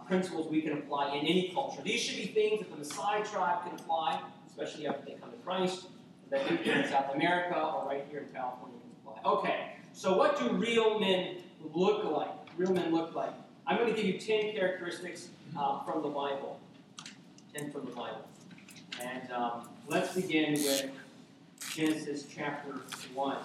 Principles 0.10 0.50
we 0.50 0.64
can 0.64 0.74
apply 0.74 1.16
in 1.16 1.28
any 1.28 1.52
culture. 1.54 1.84
These 1.84 2.02
should 2.02 2.18
be 2.18 2.26
things 2.26 2.62
that 2.62 2.72
the 2.72 2.84
Maasai 2.84 3.32
tribe 3.32 3.64
can 3.64 3.80
apply, 3.80 4.20
especially 4.48 4.88
after 4.88 5.06
they 5.06 5.12
come 5.12 5.30
to 5.30 5.38
Christ, 5.46 5.86
that 6.32 6.48
people 6.48 6.72
in 6.72 6.90
South 6.90 7.14
America 7.14 7.56
or 7.56 7.88
right 7.88 8.04
here 8.10 8.22
in 8.22 8.34
California 8.34 8.80
can 9.06 9.14
apply. 9.14 9.32
Okay, 9.32 9.76
so 9.94 10.18
what 10.18 10.40
do 10.40 10.50
real 10.54 11.00
men 11.00 11.38
look 11.76 12.06
like? 12.06 12.32
Real 12.58 12.74
men 12.74 12.92
look 12.92 13.14
like. 13.14 13.30
I'm 13.68 13.78
going 13.78 13.94
to 13.94 13.96
give 13.96 14.08
you 14.12 14.20
10 14.20 14.56
characteristics 14.56 15.28
uh, 15.56 15.84
from 15.84 16.02
the 16.02 16.10
Bible. 16.10 16.60
10 17.56 17.72
from 17.72 17.86
the 17.86 17.92
Bible. 17.92 18.28
And 19.00 19.32
um, 19.32 19.70
let's 19.88 20.16
begin 20.16 20.54
with 20.54 20.90
Genesis 21.76 22.26
chapter 22.36 22.72
1. 23.14 23.38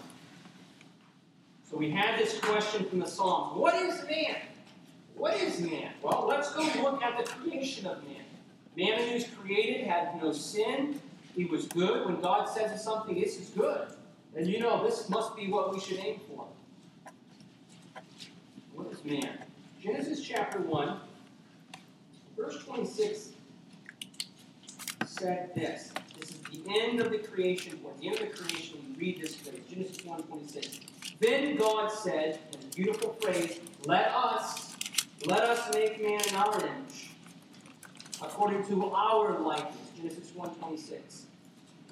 So 1.70 1.76
we 1.76 1.90
had 1.90 2.18
this 2.18 2.40
question 2.40 2.86
from 2.86 3.00
the 3.00 3.06
Psalms 3.06 3.58
What 3.58 3.74
is 3.74 4.02
man? 4.08 4.36
What 5.14 5.36
is 5.36 5.60
man? 5.60 5.92
Well, 6.02 6.26
let's 6.28 6.52
go 6.52 6.62
look 6.82 7.02
at 7.02 7.24
the 7.24 7.30
creation 7.30 7.86
of 7.86 8.02
man. 8.04 8.24
Man 8.76 9.08
who 9.08 9.14
was 9.14 9.26
created 9.42 9.86
had 9.86 10.20
no 10.20 10.32
sin. 10.32 11.00
He 11.34 11.44
was 11.44 11.66
good. 11.68 12.06
When 12.06 12.20
God 12.20 12.48
says 12.48 12.82
something, 12.82 13.18
this 13.18 13.38
is 13.38 13.48
good. 13.50 13.88
Then 14.34 14.46
you 14.46 14.58
know 14.58 14.84
this 14.84 15.08
must 15.08 15.36
be 15.36 15.48
what 15.48 15.72
we 15.72 15.80
should 15.80 15.98
aim 15.98 16.20
for. 16.28 16.46
What 18.74 18.92
is 18.92 19.04
man? 19.04 19.38
Genesis 19.80 20.20
chapter 20.22 20.58
1, 20.58 20.98
verse 22.36 22.58
26 22.64 23.30
said 25.06 25.54
this. 25.54 25.92
This 26.18 26.30
is 26.30 26.38
the 26.38 26.80
end 26.80 27.00
of 27.00 27.10
the 27.10 27.18
creation 27.18 27.76
point. 27.78 28.00
The 28.00 28.08
end 28.08 28.18
of 28.18 28.30
the 28.30 28.36
creation, 28.36 28.78
we 28.98 29.06
read 29.06 29.22
this 29.22 29.36
phrase, 29.36 29.60
Genesis 29.70 30.04
1 30.04 30.22
26. 30.24 30.80
Then 31.20 31.56
God 31.56 31.92
said, 31.92 32.40
in 32.52 32.60
a 32.60 32.74
beautiful 32.74 33.12
phrase, 33.20 33.60
let 33.86 34.08
us, 34.08 34.73
let 35.26 35.42
us 35.42 35.72
make 35.72 36.02
man 36.02 36.20
in 36.28 36.34
our 36.34 36.58
image, 36.58 37.10
according 38.20 38.64
to 38.66 38.90
our 38.90 39.38
likeness. 39.38 39.76
Genesis 39.96 40.34
1 40.34 40.54
26. 40.56 41.26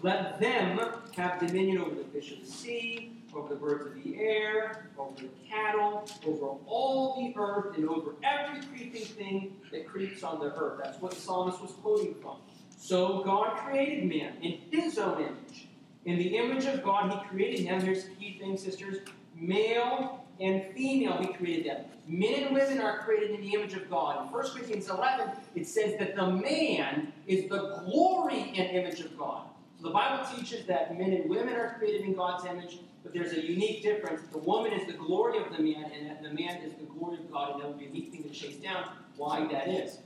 Let 0.03 0.41
them 0.41 0.81
have 1.17 1.39
dominion 1.39 1.79
over 1.79 1.95
the 1.95 2.05
fish 2.05 2.33
of 2.33 2.41
the 2.41 2.51
sea, 2.51 3.23
over 3.35 3.49
the 3.49 3.61
birds 3.61 3.87
of 3.87 4.03
the 4.03 4.19
air, 4.19 4.89
over 4.99 5.15
the 5.15 5.29
cattle, 5.49 6.09
over 6.27 6.57
all 6.67 7.17
the 7.17 7.41
earth, 7.41 7.77
and 7.77 7.89
over 7.89 8.15
every 8.23 8.67
creeping 8.67 9.05
thing 9.05 9.57
that 9.71 9.87
creeps 9.87 10.23
on 10.23 10.41
the 10.41 10.47
earth. 10.57 10.81
That's 10.83 11.01
what 11.01 11.13
the 11.13 11.21
psalmist 11.21 11.61
was 11.63 11.71
quoting 11.83 12.17
from. 12.21 12.37
So 12.77 13.23
God 13.23 13.57
created 13.59 14.05
man 14.05 14.35
in 14.43 14.59
his 14.71 14.99
own 14.99 15.21
image. 15.21 15.69
In 16.05 16.19
the 16.19 16.37
image 16.37 16.65
of 16.65 16.83
God, 16.83 17.13
he 17.13 17.29
created 17.29 17.61
him. 17.61 17.81
Here's 17.81 18.05
the 18.05 18.15
key 18.17 18.37
thing, 18.39 18.57
sisters. 18.59 18.99
Male 19.43 20.25
and 20.41 20.65
female, 20.75 21.19
he 21.19 21.33
created 21.35 21.67
them. 21.67 21.85
Men 22.07 22.45
and 22.45 22.55
women 22.55 22.81
are 22.81 22.99
created 22.99 23.31
in 23.31 23.41
the 23.41 23.55
image 23.55 23.75
of 23.75 23.91
God. 23.91 24.27
In 24.27 24.33
1 24.33 24.51
Corinthians 24.51 24.89
11, 24.89 25.31
it 25.55 25.67
says 25.67 25.99
that 25.99 26.15
the 26.17 26.27
man 26.31 27.13
is 27.27 27.49
the 27.49 27.83
glory 27.85 28.53
and 28.57 28.77
image 28.77 29.01
of 29.01 29.17
God. 29.19 29.47
So 29.77 29.89
the 29.89 29.93
Bible 29.93 30.25
teaches 30.35 30.65
that 30.67 30.97
men 30.97 31.13
and 31.13 31.29
women 31.29 31.55
are 31.55 31.75
created 31.79 32.03
in 32.03 32.15
God's 32.15 32.45
image, 32.45 32.79
but 33.03 33.13
there's 33.13 33.33
a 33.33 33.45
unique 33.45 33.83
difference. 33.83 34.23
The 34.31 34.39
woman 34.39 34.73
is 34.73 34.87
the 34.87 34.93
glory 34.93 35.39
of 35.39 35.57
the 35.57 35.63
man, 35.63 35.91
and 35.93 36.09
that 36.09 36.23
the 36.23 36.31
man 36.31 36.63
is 36.63 36.75
the 36.75 36.85
glory 36.85 37.19
of 37.19 37.31
God, 37.33 37.55
and 37.55 37.63
that 37.63 37.69
would 37.69 37.79
be 37.79 37.87
a 37.87 37.89
unique 37.89 38.13
thing 38.13 38.23
to 38.23 38.31
chase 38.31 38.57
down 38.57 38.91
why 39.17 39.47
that 39.51 39.69
is. 39.69 39.99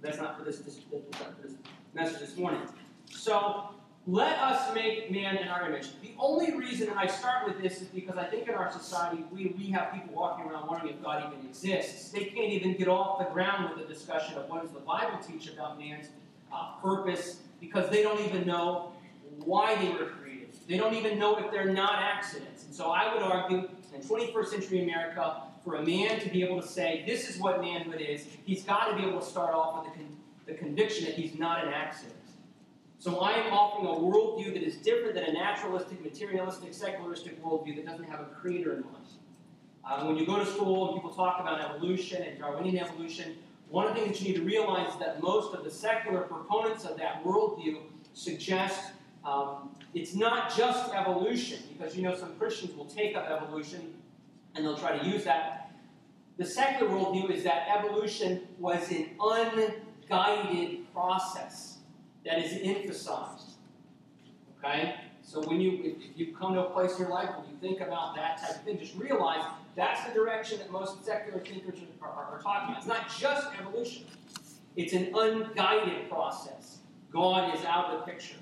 That's 0.00 0.18
not 0.18 0.38
for 0.38 0.44
this, 0.44 0.60
this, 0.60 0.78
that's 0.90 1.20
not 1.20 1.36
for 1.36 1.48
this 1.48 1.56
message 1.92 2.20
this 2.20 2.36
morning. 2.36 2.62
So 3.10 3.70
let 4.06 4.38
us 4.38 4.74
make 4.74 5.10
man 5.10 5.36
in 5.36 5.48
our 5.48 5.68
image. 5.68 5.88
The 6.00 6.14
only 6.18 6.56
reason 6.56 6.88
I 6.96 7.06
start 7.06 7.46
with 7.46 7.62
this 7.62 7.82
is 7.82 7.88
because 7.88 8.16
I 8.16 8.24
think 8.24 8.48
in 8.48 8.54
our 8.54 8.72
society 8.72 9.24
we, 9.30 9.54
we 9.58 9.70
have 9.70 9.92
people 9.92 10.14
walking 10.14 10.46
around 10.46 10.68
wondering 10.68 10.94
if 10.94 11.02
God 11.02 11.24
even 11.26 11.46
exists. 11.46 12.10
They 12.10 12.24
can't 12.24 12.50
even 12.50 12.76
get 12.76 12.88
off 12.88 13.18
the 13.18 13.26
ground 13.26 13.68
with 13.70 13.84
a 13.84 13.88
discussion 13.88 14.38
of 14.38 14.48
what 14.48 14.62
does 14.62 14.70
the 14.70 14.80
Bible 14.80 15.18
teach 15.18 15.48
about 15.48 15.78
man's 15.78 16.06
uh, 16.52 16.72
purpose 16.82 17.40
because 17.60 17.90
they 17.90 18.02
don't 18.02 18.20
even 18.20 18.46
know 18.46 18.92
why 19.44 19.76
they 19.76 19.90
were 19.90 20.06
created. 20.06 20.48
They 20.66 20.78
don't 20.78 20.94
even 20.94 21.18
know 21.18 21.36
if 21.36 21.50
they're 21.50 21.72
not 21.72 21.96
accidents. 21.96 22.64
And 22.64 22.74
so 22.74 22.90
I 22.90 23.12
would 23.12 23.22
argue 23.22 23.68
in 23.94 24.00
21st 24.00 24.46
century 24.46 24.82
America, 24.82 25.42
for 25.64 25.74
a 25.74 25.82
man 25.84 26.20
to 26.20 26.28
be 26.30 26.42
able 26.42 26.60
to 26.60 26.66
say, 26.66 27.04
this 27.06 27.28
is 27.28 27.38
what 27.38 27.60
manhood 27.60 28.00
is, 28.00 28.26
he's 28.44 28.62
got 28.62 28.90
to 28.90 28.96
be 28.96 29.06
able 29.06 29.20
to 29.20 29.26
start 29.26 29.52
off 29.54 29.84
with 29.84 29.92
the, 29.92 29.98
con- 29.98 30.16
the 30.46 30.54
conviction 30.54 31.04
that 31.04 31.14
he's 31.14 31.38
not 31.38 31.66
an 31.66 31.72
accident. 31.72 32.14
So 33.00 33.20
I 33.20 33.32
am 33.32 33.50
offering 33.50 33.86
a 33.86 33.98
worldview 33.98 34.52
that 34.52 34.62
is 34.62 34.76
different 34.76 35.14
than 35.14 35.24
a 35.24 35.32
naturalistic, 35.32 36.04
materialistic, 36.04 36.74
secularistic 36.74 37.42
worldview 37.42 37.76
that 37.76 37.86
doesn't 37.86 38.04
have 38.04 38.20
a 38.20 38.26
creator 38.26 38.74
in 38.74 38.82
mind. 38.82 38.96
Um, 39.90 40.08
when 40.08 40.16
you 40.18 40.26
go 40.26 40.38
to 40.38 40.44
school 40.44 40.88
and 40.88 40.96
people 40.96 41.08
talk 41.08 41.40
about 41.40 41.62
evolution 41.62 42.22
and 42.22 42.38
Darwinian 42.38 42.76
evolution, 42.76 43.36
one 43.70 43.86
of 43.86 43.94
the 43.94 44.02
things 44.02 44.18
that 44.18 44.24
you 44.26 44.34
need 44.34 44.40
to 44.40 44.44
realize 44.44 44.92
is 44.92 44.98
that 44.98 45.22
most 45.22 45.54
of 45.54 45.64
the 45.64 45.70
secular 45.70 46.20
proponents 46.20 46.84
of 46.84 46.98
that 46.98 47.24
worldview 47.24 47.78
suggest 48.12 48.90
um, 49.24 49.74
it's 49.94 50.14
not 50.14 50.54
just 50.54 50.92
evolution, 50.92 51.60
because 51.72 51.96
you 51.96 52.02
know 52.02 52.14
some 52.14 52.36
Christians 52.36 52.76
will 52.76 52.84
take 52.84 53.16
up 53.16 53.30
evolution 53.30 53.94
and 54.54 54.62
they'll 54.62 54.76
try 54.76 54.98
to 54.98 55.06
use 55.06 55.24
that. 55.24 55.72
The 56.36 56.44
secular 56.44 56.92
worldview 56.92 57.30
is 57.30 57.44
that 57.44 57.66
evolution 57.74 58.42
was 58.58 58.90
an 58.90 59.08
unguided 59.18 60.92
process 60.92 61.78
that 62.24 62.38
is 62.38 62.58
emphasized. 62.62 63.52
Okay? 64.58 64.94
So 65.22 65.40
when 65.42 65.60
you 65.60 65.80
if 65.84 66.18
you 66.18 66.34
come 66.34 66.54
to 66.54 66.66
a 66.66 66.70
place 66.70 66.94
in 66.94 67.02
your 67.02 67.10
life 67.10 67.28
where 67.30 67.46
you 67.46 67.56
think 67.60 67.80
about 67.80 68.16
that 68.16 68.40
type 68.40 68.56
of 68.56 68.62
thing, 68.62 68.78
just 68.78 68.96
realize 68.96 69.44
that's 69.76 70.04
the 70.04 70.12
direction 70.12 70.58
that 70.58 70.70
most 70.70 71.04
secular 71.04 71.40
thinkers 71.40 71.78
are, 72.02 72.08
are, 72.08 72.24
are 72.34 72.40
talking 72.42 72.70
about. 72.70 72.78
It's 72.78 72.86
not 72.86 73.08
just 73.16 73.46
evolution. 73.58 74.06
It's 74.76 74.92
an 74.92 75.12
unguided 75.14 76.10
process. 76.10 76.78
God 77.12 77.54
is 77.54 77.64
out 77.64 77.86
of 77.86 78.00
the 78.00 78.12
picture. 78.12 78.36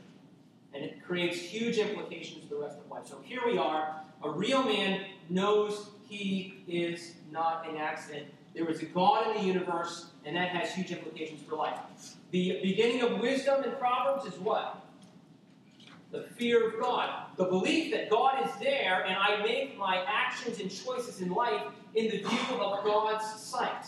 And 0.75 0.85
it 0.85 1.03
creates 1.05 1.39
huge 1.39 1.79
implications 1.79 2.45
for 2.45 2.55
the 2.55 2.61
rest 2.61 2.79
of 2.79 2.91
life. 2.91 3.07
So 3.07 3.19
here 3.25 3.41
we 3.47 3.59
are. 3.59 4.01
A 4.23 4.31
real 4.31 4.63
man 4.63 5.07
knows 5.31 5.91
he 6.09 6.63
is 6.67 7.15
not 7.31 7.69
an 7.69 7.77
accident. 7.77 8.27
There 8.55 8.69
is 8.69 8.83
a 8.83 8.87
God 8.87 9.29
in 9.29 9.43
the 9.43 9.47
universe, 9.47 10.07
and 10.25 10.37
that 10.37 10.49
has 10.49 10.75
huge 10.75 10.91
implications 10.91 11.43
for 11.43 11.57
life. 11.57 11.79
The 12.31 12.59
beginning 12.63 13.03
of 13.03 13.21
wisdom 13.21 13.65
in 13.65 13.73
Proverbs 13.73 14.27
is 14.27 14.39
what? 14.41 14.85
The 16.11 16.23
fear 16.37 16.69
of 16.69 16.81
God. 16.81 17.27
The 17.37 17.45
belief 17.45 17.93
that 17.93 18.11
God 18.11 18.47
is 18.47 18.53
there, 18.61 19.05
and 19.07 19.17
I 19.17 19.43
make 19.43 19.79
my 19.79 20.05
actions 20.07 20.61
and 20.61 20.71
choices 20.71 21.21
in 21.21 21.31
life 21.31 21.63
in 21.95 22.07
the 22.07 22.19
view 22.19 22.61
of 22.61 22.85
God's 22.85 23.25
sight. 23.41 23.87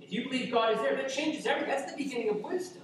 If 0.00 0.12
you 0.12 0.24
believe 0.24 0.50
God 0.50 0.72
is 0.72 0.80
there, 0.80 0.96
that 0.96 1.08
changes 1.08 1.46
everything. 1.46 1.70
That's 1.70 1.92
the 1.92 1.96
beginning 1.96 2.30
of 2.30 2.40
wisdom. 2.42 2.82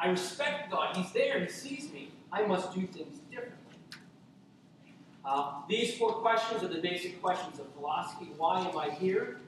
I 0.00 0.08
respect 0.08 0.70
God. 0.70 0.96
He's 0.96 1.12
there. 1.12 1.40
He 1.40 1.48
sees 1.48 1.92
me. 1.92 2.10
I 2.32 2.44
must 2.46 2.74
do 2.74 2.86
things 2.86 3.18
differently. 3.30 3.76
Uh, 5.24 5.60
these 5.68 5.96
four 5.96 6.12
questions 6.12 6.62
are 6.62 6.68
the 6.68 6.80
basic 6.80 7.20
questions 7.22 7.58
of 7.58 7.66
philosophy. 7.74 8.30
Why 8.36 8.60
am 8.66 8.78
I 8.78 8.90
here? 8.90 9.38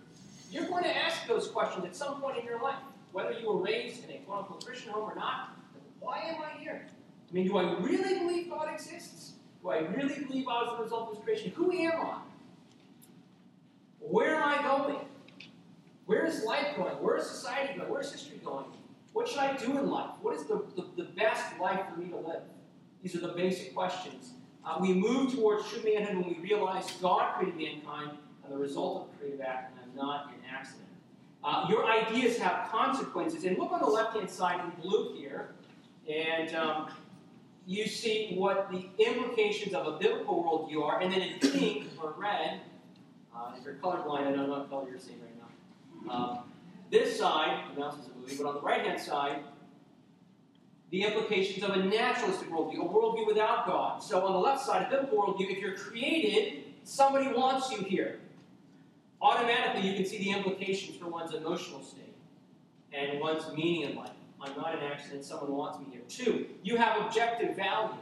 You're 0.51 0.67
going 0.67 0.85
to 0.85 0.97
ask 0.97 1.27
those 1.27 1.49
questions 1.49 1.85
at 1.85 1.95
some 1.95 2.21
point 2.21 2.39
in 2.39 2.45
your 2.45 2.61
life, 2.63 2.79
whether 3.13 3.33
you 3.33 3.49
were 3.49 3.63
raised 3.63 4.05
in 4.05 4.11
a 4.11 4.19
quote 4.21 4.41
unquote 4.41 4.65
Christian 4.65 4.93
home 4.93 5.11
or 5.11 5.15
not. 5.15 5.57
Why 6.01 6.19
am 6.21 6.41
I 6.43 6.59
here? 6.59 6.87
I 7.31 7.35
mean, 7.35 7.47
do 7.47 7.59
I 7.59 7.79
really 7.79 8.19
believe 8.21 8.49
God 8.49 8.73
exists? 8.73 9.33
Do 9.63 9.71
I 9.71 9.81
really 9.81 10.25
believe 10.25 10.47
I 10.49 10.63
was 10.63 10.77
the 10.77 10.83
result 10.83 11.11
of 11.11 11.17
His 11.17 11.25
creation? 11.25 11.53
Who 11.57 11.71
am 11.73 12.01
I? 12.01 12.19
Where 14.01 14.37
am 14.37 14.45
I 14.45 14.63
going? 14.63 14.99
Where 16.07 16.25
is 16.25 16.43
life 16.45 16.77
going? 16.77 16.95
Where 17.03 17.17
is 17.19 17.27
society 17.27 17.77
going? 17.77 17.91
Where 17.91 18.01
is 18.01 18.11
history 18.11 18.41
going? 18.43 18.65
What 19.13 19.29
should 19.29 19.39
I 19.39 19.57
do 19.57 19.77
in 19.77 19.91
life? 19.91 20.11
What 20.23 20.35
is 20.37 20.45
the, 20.45 20.65
the, 20.77 20.87
the 20.97 21.09
best 21.11 21.59
life 21.61 21.81
for 21.93 22.01
me 22.01 22.09
to 22.09 22.17
live? 22.17 22.43
These 23.03 23.15
are 23.17 23.21
the 23.21 23.29
basic 23.29 23.75
questions. 23.75 24.33
Uh, 24.65 24.79
we 24.81 24.95
move 24.95 25.35
towards 25.35 25.69
true 25.69 25.83
manhood 25.85 26.17
when 26.17 26.29
we 26.29 26.41
realize 26.41 26.91
God 27.03 27.35
created 27.35 27.59
mankind 27.59 28.13
and 28.45 28.53
the 28.53 28.57
result 28.57 29.03
of 29.03 29.13
the 29.13 29.19
creative 29.19 29.41
act, 29.41 29.73
and 29.73 29.91
I'm 29.91 29.97
not 29.97 30.31
accident. 30.49 30.89
Uh, 31.45 31.67
your 31.69 31.87
ideas 31.87 32.39
have 32.39 32.69
consequences. 32.71 33.45
And 33.45 33.57
look 33.59 33.73
on 33.73 33.81
the 33.81 33.87
left 33.87 34.17
hand 34.17 34.29
side 34.29 34.61
in 34.65 34.83
blue 34.83 35.15
here, 35.17 35.55
and 36.09 36.55
um, 36.55 36.91
you 37.67 37.87
see 37.87 38.35
what 38.35 38.71
the 38.71 38.89
implications 38.99 39.75
of 39.75 39.87
a 39.87 39.99
biblical 39.99 40.43
worldview 40.43 40.83
are. 40.83 41.01
And 41.01 41.13
then 41.13 41.21
in 41.21 41.39
pink 41.39 41.87
or 42.03 42.15
red, 42.17 42.61
uh, 43.35 43.53
if 43.57 43.65
you're 43.65 43.75
colorblind, 43.75 44.27
I 44.27 44.33
don't 44.33 44.49
know 44.49 44.59
what 44.59 44.71
color 44.71 44.89
you're 44.89 44.99
seeing 44.99 45.21
right 45.21 46.07
now. 46.07 46.13
Um, 46.13 46.39
this 46.91 47.19
side, 47.19 47.65
the 47.75 47.81
mouse 47.81 47.99
is 47.99 48.07
a 48.07 48.19
movie, 48.19 48.37
but 48.37 48.47
on 48.47 48.55
the 48.55 48.61
right 48.63 48.85
hand 48.85 49.01
side, 49.01 49.41
the 50.91 51.03
implications 51.03 51.63
of 51.63 51.71
a 51.77 51.85
naturalistic 51.85 52.51
worldview, 52.51 52.79
a 52.79 52.89
worldview 52.89 53.27
without 53.27 53.67
God. 53.67 54.03
So 54.03 54.25
on 54.25 54.33
the 54.33 54.39
left 54.39 54.65
side, 54.65 54.87
a 54.87 54.91
biblical 54.91 55.19
worldview, 55.19 55.51
if 55.51 55.59
you're 55.59 55.77
created, 55.77 56.65
somebody 56.85 57.31
wants 57.31 57.71
you 57.71 57.79
here. 57.79 58.21
Automatically, 59.21 59.89
you 59.89 59.95
can 59.95 60.07
see 60.07 60.19
the 60.19 60.31
implications 60.31 60.97
for 60.97 61.09
one's 61.09 61.35
emotional 61.35 61.83
state 61.83 62.15
and 62.93 63.21
one's 63.21 63.53
meaning 63.53 63.91
in 63.91 63.97
life. 63.97 64.11
I'm 64.41 64.57
not 64.57 64.75
an 64.75 64.85
accident, 64.85 65.25
someone 65.25 65.53
wants 65.53 65.79
me 65.81 65.87
here. 65.91 66.03
Two, 66.09 66.47
you 66.63 66.77
have 66.77 67.05
objective 67.05 67.57
value. 67.57 67.97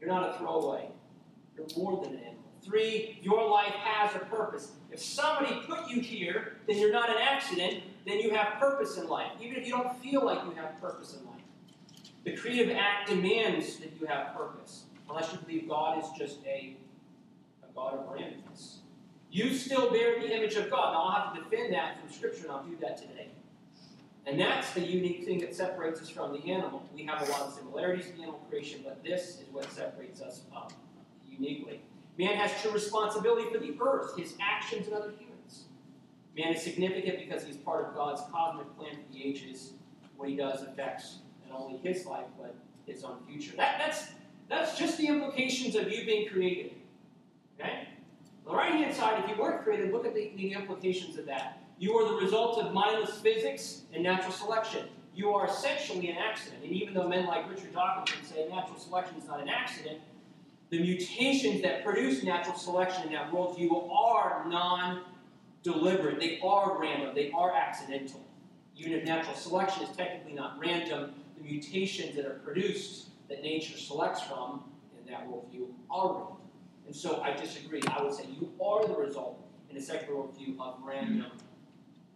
You're 0.00 0.10
not 0.10 0.34
a 0.34 0.38
throwaway, 0.38 0.88
you're 1.56 1.66
more 1.76 2.02
than 2.02 2.14
an 2.14 2.18
animal. 2.18 2.34
Three, 2.62 3.18
your 3.22 3.48
life 3.48 3.72
has 3.72 4.14
a 4.14 4.24
purpose. 4.26 4.72
If 4.90 5.00
somebody 5.00 5.60
put 5.66 5.88
you 5.88 6.00
here, 6.00 6.56
then 6.66 6.78
you're 6.78 6.92
not 6.92 7.08
an 7.08 7.16
accident, 7.20 7.82
then 8.06 8.20
you 8.20 8.30
have 8.30 8.58
purpose 8.58 8.96
in 8.96 9.08
life, 9.08 9.30
even 9.40 9.56
if 9.56 9.66
you 9.66 9.72
don't 9.72 9.96
feel 10.02 10.24
like 10.24 10.44
you 10.44 10.52
have 10.52 10.80
purpose 10.80 11.16
in 11.16 11.24
life. 11.26 11.40
The 12.24 12.36
creative 12.36 12.76
act 12.76 13.08
demands 13.08 13.76
that 13.76 13.92
you 14.00 14.06
have 14.06 14.34
purpose, 14.34 14.84
unless 15.08 15.32
you 15.32 15.38
believe 15.38 15.68
God 15.68 16.02
is 16.02 16.10
just 16.18 16.44
a, 16.44 16.76
a 17.62 17.72
God 17.74 17.94
of 17.94 18.00
randomness. 18.12 18.77
You 19.30 19.52
still 19.54 19.90
bear 19.90 20.18
the 20.18 20.34
image 20.34 20.54
of 20.54 20.70
God. 20.70 20.94
Now, 20.94 21.02
I'll 21.02 21.22
have 21.22 21.34
to 21.34 21.42
defend 21.42 21.72
that 21.74 22.00
from 22.00 22.10
Scripture, 22.10 22.44
and 22.44 22.52
I'll 22.52 22.64
do 22.64 22.76
that 22.80 22.96
today. 22.96 23.28
And 24.26 24.38
that's 24.38 24.72
the 24.72 24.80
unique 24.80 25.24
thing 25.24 25.38
that 25.40 25.54
separates 25.54 26.00
us 26.00 26.08
from 26.10 26.32
the 26.32 26.50
animal. 26.50 26.82
We 26.94 27.04
have 27.04 27.26
a 27.26 27.30
lot 27.30 27.42
of 27.42 27.54
similarities 27.54 28.06
to 28.06 28.12
the 28.12 28.22
animal 28.22 28.40
creation, 28.50 28.80
but 28.84 29.02
this 29.02 29.40
is 29.40 29.44
what 29.52 29.70
separates 29.72 30.20
us 30.20 30.42
um, 30.54 30.68
uniquely. 31.26 31.80
Man 32.18 32.36
has 32.36 32.50
true 32.60 32.72
responsibility 32.72 33.48
for 33.50 33.58
the 33.58 33.74
earth, 33.80 34.16
his 34.16 34.34
actions, 34.40 34.86
and 34.86 34.96
other 34.96 35.12
humans. 35.18 35.64
Man 36.36 36.52
is 36.52 36.62
significant 36.62 37.18
because 37.18 37.44
he's 37.44 37.56
part 37.56 37.86
of 37.86 37.94
God's 37.94 38.22
cosmic 38.30 38.66
plan 38.76 38.96
for 38.96 39.12
the 39.12 39.24
ages. 39.24 39.72
What 40.16 40.28
he 40.28 40.36
does 40.36 40.62
affects 40.62 41.18
not 41.48 41.60
only 41.60 41.78
his 41.78 42.04
life, 42.04 42.26
but 42.38 42.54
his 42.86 43.04
own 43.04 43.18
future. 43.26 43.56
That, 43.56 43.78
that's, 43.78 44.08
that's 44.48 44.78
just 44.78 44.98
the 44.98 45.06
implications 45.06 45.74
of 45.74 45.90
you 45.90 46.04
being 46.04 46.28
created. 46.28 46.72
Okay? 47.58 47.88
On 48.48 48.56
the 48.56 48.62
right 48.62 48.72
hand 48.72 48.94
side, 48.94 49.22
if 49.22 49.28
you 49.28 49.40
weren't 49.40 49.62
created, 49.62 49.92
look 49.92 50.06
at 50.06 50.14
the, 50.14 50.32
the 50.36 50.54
implications 50.54 51.18
of 51.18 51.26
that. 51.26 51.60
You 51.78 51.94
are 51.98 52.08
the 52.08 52.24
result 52.24 52.58
of 52.58 52.72
mindless 52.72 53.18
physics 53.18 53.82
and 53.92 54.02
natural 54.02 54.32
selection. 54.32 54.86
You 55.14 55.34
are 55.34 55.46
essentially 55.46 56.08
an 56.08 56.16
accident. 56.16 56.64
And 56.64 56.72
even 56.72 56.94
though 56.94 57.06
men 57.06 57.26
like 57.26 57.48
Richard 57.50 57.74
Dawkins 57.74 58.28
say 58.28 58.48
natural 58.48 58.78
selection 58.78 59.18
is 59.18 59.26
not 59.26 59.42
an 59.42 59.50
accident, 59.50 59.98
the 60.70 60.80
mutations 60.80 61.60
that 61.60 61.84
produce 61.84 62.22
natural 62.22 62.56
selection 62.56 63.08
in 63.08 63.12
that 63.12 63.30
worldview 63.30 63.90
are 63.92 64.46
non 64.48 65.02
deliberate. 65.62 66.18
They 66.18 66.40
are 66.42 66.80
random. 66.80 67.14
They 67.14 67.30
are 67.32 67.54
accidental. 67.54 68.24
Even 68.76 68.92
if 68.92 69.04
natural 69.04 69.36
selection 69.36 69.82
is 69.82 69.94
technically 69.94 70.32
not 70.32 70.58
random, 70.58 71.12
the 71.36 71.44
mutations 71.44 72.16
that 72.16 72.24
are 72.24 72.40
produced 72.44 73.08
that 73.28 73.42
nature 73.42 73.76
selects 73.76 74.22
from 74.22 74.62
in 74.98 75.12
that 75.12 75.28
worldview 75.28 75.66
are 75.90 76.14
random. 76.14 76.37
And 76.88 76.96
so 76.96 77.20
I 77.20 77.36
disagree. 77.36 77.82
I 77.86 78.02
would 78.02 78.14
say 78.14 78.24
you 78.40 78.50
are 78.64 78.86
the 78.86 78.94
result 78.94 79.46
in 79.68 79.76
a 79.76 79.80
secular 79.80 80.22
worldview 80.22 80.58
of 80.58 80.76
random 80.82 81.30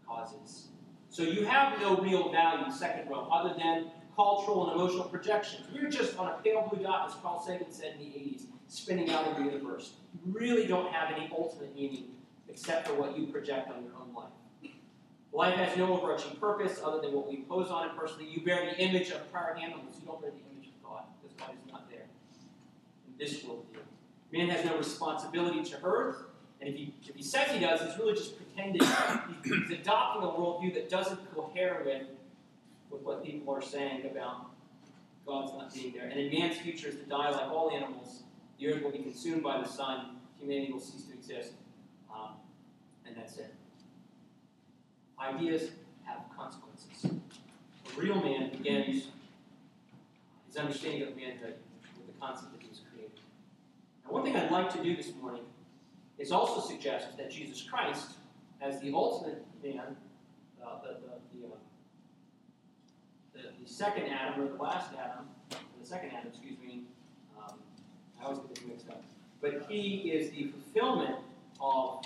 causes. 0.06 0.68
So 1.10 1.24
you 1.24 1.44
have 1.44 1.78
no 1.78 1.98
real 1.98 2.32
value, 2.32 2.72
second 2.72 3.10
row, 3.10 3.28
other 3.30 3.54
than 3.58 3.90
cultural 4.16 4.70
and 4.70 4.80
emotional 4.80 5.04
projections. 5.04 5.66
You're 5.74 5.90
just 5.90 6.18
on 6.18 6.28
a 6.28 6.38
pale 6.42 6.70
blue 6.72 6.82
dot, 6.82 7.10
as 7.10 7.14
Carl 7.16 7.44
Sagan 7.46 7.70
said 7.70 7.96
in 7.98 7.98
the 7.98 8.18
80s, 8.18 8.44
spinning 8.68 9.10
out 9.10 9.28
in 9.28 9.44
the 9.44 9.52
universe. 9.52 9.92
You 10.14 10.32
really 10.32 10.66
don't 10.66 10.90
have 10.90 11.14
any 11.14 11.30
ultimate 11.36 11.74
meaning 11.74 12.06
except 12.48 12.88
for 12.88 12.94
what 12.94 13.18
you 13.18 13.26
project 13.26 13.70
on 13.70 13.84
your 13.84 13.92
own 14.00 14.14
life. 14.14 14.32
Life 15.34 15.54
has 15.56 15.76
no 15.76 15.98
overarching 15.98 16.36
purpose 16.36 16.80
other 16.82 17.02
than 17.02 17.12
what 17.12 17.28
we 17.28 17.36
impose 17.36 17.70
on 17.70 17.90
it 17.90 17.96
personally. 17.96 18.30
You 18.30 18.42
bear 18.42 18.64
the 18.64 18.78
image 18.78 19.10
of 19.10 19.30
prior 19.30 19.54
animals. 19.54 19.96
You 20.00 20.06
don't 20.06 20.20
bear 20.22 20.30
the 20.30 20.54
image 20.54 20.68
of 20.68 20.82
God 20.82 21.04
because 21.20 21.36
God 21.36 21.50
is 21.52 21.70
not 21.70 21.90
there 21.90 22.06
in 23.06 23.18
this 23.18 23.42
worldview. 23.42 23.71
Man 24.32 24.48
has 24.48 24.64
no 24.64 24.78
responsibility 24.78 25.62
to 25.62 25.84
earth, 25.84 26.16
and 26.60 26.70
if 26.70 26.76
he, 26.76 26.94
if 27.06 27.14
he 27.14 27.22
says 27.22 27.50
he 27.50 27.58
does, 27.58 27.82
he's 27.82 27.98
really 27.98 28.14
just 28.14 28.36
pretending. 28.36 28.80
He's 29.44 29.78
adopting 29.78 30.22
a 30.22 30.26
worldview 30.26 30.72
that 30.74 30.88
doesn't 30.88 31.34
cohere 31.34 31.82
with, 31.84 32.02
with 32.90 33.02
what 33.02 33.24
people 33.24 33.54
are 33.54 33.60
saying 33.60 34.06
about 34.06 34.46
God's 35.26 35.52
not 35.52 35.74
being 35.74 35.92
there. 35.92 36.08
And 36.08 36.18
in 36.18 36.30
man's 36.30 36.56
future 36.56 36.88
is 36.88 36.94
to 36.94 37.02
die 37.02 37.30
like 37.30 37.50
all 37.50 37.70
animals. 37.70 38.22
The 38.58 38.68
earth 38.68 38.82
will 38.82 38.90
be 38.90 38.98
consumed 38.98 39.42
by 39.42 39.60
the 39.60 39.68
sun. 39.68 40.16
Humanity 40.40 40.72
will 40.72 40.80
cease 40.80 41.04
to 41.04 41.12
exist. 41.12 41.52
Um, 42.12 42.30
and 43.06 43.16
that's 43.16 43.36
it. 43.36 43.52
Ideas 45.20 45.70
have 46.04 46.20
consequences. 46.36 47.20
A 47.94 48.00
real 48.00 48.16
man 48.16 48.50
begins 48.50 49.08
his 50.46 50.56
understanding 50.56 51.02
of 51.02 51.16
manhood 51.16 51.54
with 51.96 52.06
the 52.06 52.20
concept 52.20 52.52
created. 52.52 52.61
Now, 54.04 54.12
one 54.12 54.24
thing 54.24 54.36
I'd 54.36 54.50
like 54.50 54.72
to 54.74 54.82
do 54.82 54.96
this 54.96 55.12
morning 55.20 55.42
is 56.18 56.32
also 56.32 56.60
suggest 56.66 57.16
that 57.16 57.30
Jesus 57.30 57.62
Christ, 57.62 58.12
as 58.60 58.80
the 58.80 58.92
ultimate 58.92 59.44
man, 59.62 59.96
uh, 60.64 60.80
the, 60.82 60.88
the, 60.88 61.40
the, 61.40 61.46
uh, 61.46 61.56
the, 63.34 63.42
the, 63.62 63.68
second 63.68 64.04
Adam, 64.06 64.42
or 64.42 64.48
the 64.48 64.62
last 64.62 64.90
Adam, 64.94 65.26
the 65.50 65.86
second 65.86 66.10
Adam, 66.16 66.28
excuse 66.28 66.58
me, 66.58 66.82
um, 67.38 67.54
I 68.20 68.24
always 68.24 68.38
get 68.38 68.54
this 68.54 68.64
mixed 68.64 68.88
up, 68.88 69.02
but 69.40 69.66
he 69.68 70.12
is 70.12 70.30
the 70.30 70.52
fulfillment 70.52 71.16
of 71.60 72.04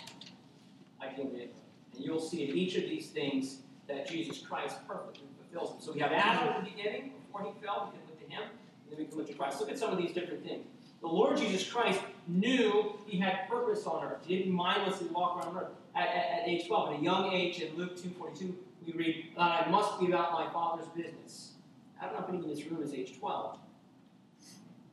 ideal 1.02 1.24
manhood. 1.24 1.50
And 1.94 2.04
you'll 2.04 2.20
see 2.20 2.48
in 2.48 2.56
each 2.56 2.76
of 2.76 2.82
these 2.82 3.08
things 3.08 3.58
that 3.88 4.08
Jesus 4.08 4.38
Christ 4.38 4.76
perfectly 4.86 5.26
fulfills 5.38 5.72
them. 5.72 5.80
So 5.80 5.92
we 5.92 6.00
have 6.00 6.12
Adam 6.12 6.48
at 6.48 6.64
the 6.64 6.70
beginning, 6.70 7.12
before 7.26 7.42
he 7.42 7.64
fell, 7.64 7.92
we 7.92 7.98
can 7.98 8.08
look 8.08 8.20
to 8.20 8.34
him, 8.34 8.42
and 8.42 8.90
then 8.90 8.98
we 8.98 9.04
can 9.04 9.18
look 9.18 9.26
to 9.26 9.34
Christ. 9.34 9.60
Look 9.60 9.70
at 9.70 9.78
some 9.78 9.90
of 9.90 9.98
these 9.98 10.12
different 10.12 10.44
things. 10.44 10.66
The 11.06 11.12
Lord 11.12 11.36
Jesus 11.36 11.70
Christ 11.70 12.00
knew 12.26 12.98
he 13.06 13.20
had 13.20 13.48
purpose 13.48 13.86
on 13.86 14.04
earth. 14.04 14.24
He 14.26 14.38
didn't 14.38 14.52
mindlessly 14.52 15.06
walk 15.06 15.36
around 15.36 15.56
earth. 15.56 15.68
At, 15.94 16.08
at, 16.08 16.40
at 16.40 16.48
age 16.48 16.66
12, 16.66 16.94
at 16.94 17.00
a 17.00 17.02
young 17.04 17.32
age, 17.32 17.60
in 17.60 17.76
Luke 17.76 17.96
2.42, 17.96 18.52
we 18.84 18.92
read, 18.92 19.26
I 19.38 19.68
must 19.70 20.00
be 20.00 20.06
about 20.06 20.32
my 20.32 20.52
Father's 20.52 20.88
business. 20.88 21.52
I 22.02 22.06
don't 22.06 22.14
know 22.14 22.24
if 22.24 22.28
anyone 22.28 22.50
in 22.50 22.56
this 22.56 22.66
room 22.66 22.82
is 22.82 22.92
age 22.92 23.20
12. 23.20 23.56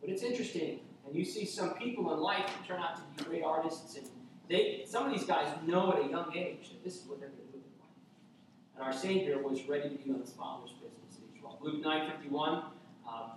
But 0.02 0.10
it's 0.12 0.22
interesting. 0.22 0.82
And 1.08 1.16
you 1.16 1.26
see 1.26 1.46
some 1.46 1.74
people 1.74 2.14
in 2.14 2.20
life 2.20 2.48
who 2.48 2.68
turn 2.68 2.80
out 2.80 2.96
to 2.98 3.24
be 3.24 3.28
great 3.28 3.44
artists 3.44 3.96
and 3.98 4.06
they, 4.48 4.84
some 4.86 5.08
of 5.08 5.18
these 5.18 5.26
guys 5.26 5.48
know 5.66 5.94
at 5.94 6.06
a 6.06 6.10
young 6.12 6.32
age 6.36 6.70
that 6.70 6.84
this 6.84 7.02
is 7.02 7.08
what 7.08 7.22
they're 7.22 7.30
going 7.30 7.42
to 7.42 7.46
do 7.46 7.52
their 7.54 7.80
life. 7.80 8.76
And 8.76 8.84
our 8.84 8.94
Savior 8.94 9.42
was 9.42 9.68
ready 9.68 9.90
to 9.90 9.96
be 9.96 10.12
on 10.12 10.20
his 10.20 10.34
Father's 10.34 10.74
business 10.74 11.18
at 11.18 11.34
age 11.34 11.42
12. 11.42 11.62
Luke 11.64 11.84
9.51, 11.84 12.66
um, 13.10 13.32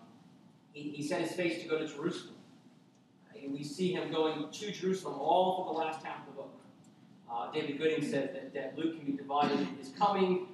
he, 0.75 0.91
he 0.91 1.03
set 1.03 1.23
his 1.23 1.33
face 1.33 1.63
to 1.63 1.69
go 1.71 1.79
to 1.79 1.89
Jerusalem. 1.89 2.36
And 3.47 3.55
we 3.55 3.63
see 3.63 3.93
him 3.93 4.11
going 4.11 4.51
to 4.51 4.73
Jerusalem 4.73 5.15
all 5.21 5.57
for 5.57 5.73
the 5.73 5.79
last 5.79 6.05
half 6.05 6.21
of 6.21 6.27
the 6.27 6.33
book. 6.33 6.53
Uh, 7.31 7.53
David 7.53 7.79
Gooding 7.79 8.03
says 8.03 8.31
that, 8.33 8.53
that 8.55 8.77
Luke 8.77 8.97
can 8.97 9.07
be 9.07 9.13
divided 9.13 9.61
in 9.61 9.77
his 9.77 9.91
coming 9.97 10.49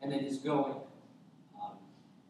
and 0.00 0.10
then 0.10 0.20
his 0.20 0.38
going. 0.38 0.74
Um, 1.62 1.72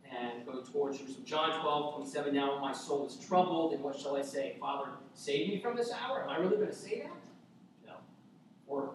and 0.05 0.45
going 0.45 0.65
towards 0.65 0.99
Jerusalem. 0.99 1.25
John 1.25 1.61
12, 1.61 1.95
27, 1.95 2.35
now 2.35 2.59
my 2.61 2.73
soul 2.73 3.07
is 3.07 3.17
troubled, 3.25 3.73
and 3.73 3.85
what 3.85 3.97
shall 3.97 4.17
I 4.17 4.23
say? 4.23 4.57
Father, 4.59 4.91
save 5.15 5.49
me 5.49 5.61
from 5.61 5.77
this 5.77 5.93
hour? 5.93 6.25
Am 6.25 6.29
I 6.29 6.39
really 6.39 6.57
going 6.57 6.69
to 6.69 6.75
say 6.75 7.03
that? 7.03 7.87
No. 7.87 7.95
Or 8.67 8.95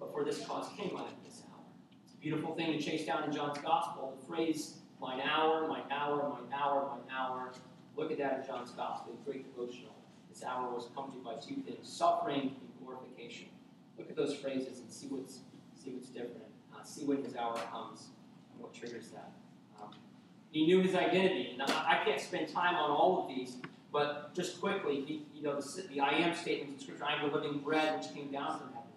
but 0.00 0.12
for 0.12 0.24
this 0.24 0.44
cause 0.44 0.68
came 0.76 0.96
I 0.96 1.04
this 1.24 1.42
hour. 1.52 1.62
It's 2.04 2.14
a 2.14 2.16
beautiful 2.16 2.56
thing 2.56 2.72
to 2.72 2.80
chase 2.80 3.06
down 3.06 3.22
in 3.24 3.32
John's 3.32 3.58
gospel. 3.58 4.16
The 4.20 4.26
phrase 4.26 4.78
Mine 5.00 5.20
hour, 5.20 5.68
mine 5.68 5.82
hour, 5.92 6.28
mine 6.28 6.52
hour, 6.52 6.88
mine 6.88 7.16
hour. 7.16 7.52
Look 7.96 8.10
at 8.10 8.18
that 8.18 8.40
in 8.40 8.46
John's 8.46 8.70
Gospel, 8.72 9.12
it's 9.14 9.22
great 9.24 9.44
devotional. 9.44 9.94
This 10.38 10.46
hour 10.46 10.72
was 10.72 10.86
accompanied 10.86 11.24
by 11.24 11.34
two 11.34 11.56
things 11.62 11.88
suffering 11.88 12.40
and 12.42 12.86
glorification. 12.86 13.48
Look 13.98 14.08
at 14.08 14.14
those 14.14 14.36
phrases 14.36 14.78
and 14.78 14.88
see 14.88 15.08
what's, 15.08 15.40
see 15.74 15.90
what's 15.90 16.10
different. 16.10 16.44
Uh, 16.72 16.84
see 16.84 17.04
when 17.04 17.24
his 17.24 17.34
hour 17.34 17.58
comes 17.72 18.10
and 18.52 18.62
what 18.62 18.72
triggers 18.72 19.08
that. 19.08 19.32
Um, 19.82 19.90
he 20.52 20.64
knew 20.64 20.80
his 20.80 20.94
identity. 20.94 21.56
Now, 21.58 21.66
I 21.66 22.02
can't 22.04 22.20
spend 22.20 22.48
time 22.50 22.76
on 22.76 22.88
all 22.88 23.22
of 23.22 23.34
these, 23.34 23.56
but 23.92 24.32
just 24.32 24.60
quickly, 24.60 25.00
he, 25.04 25.26
you 25.34 25.42
know, 25.42 25.60
the, 25.60 25.82
the 25.92 25.98
I 25.98 26.10
am 26.10 26.32
statements 26.36 26.74
in 26.74 26.80
Scripture 26.86 27.04
I 27.04 27.20
am 27.20 27.28
the 27.28 27.36
living 27.36 27.58
bread 27.58 27.98
which 27.98 28.14
came 28.14 28.30
down 28.30 28.60
from 28.60 28.68
heaven. 28.68 28.90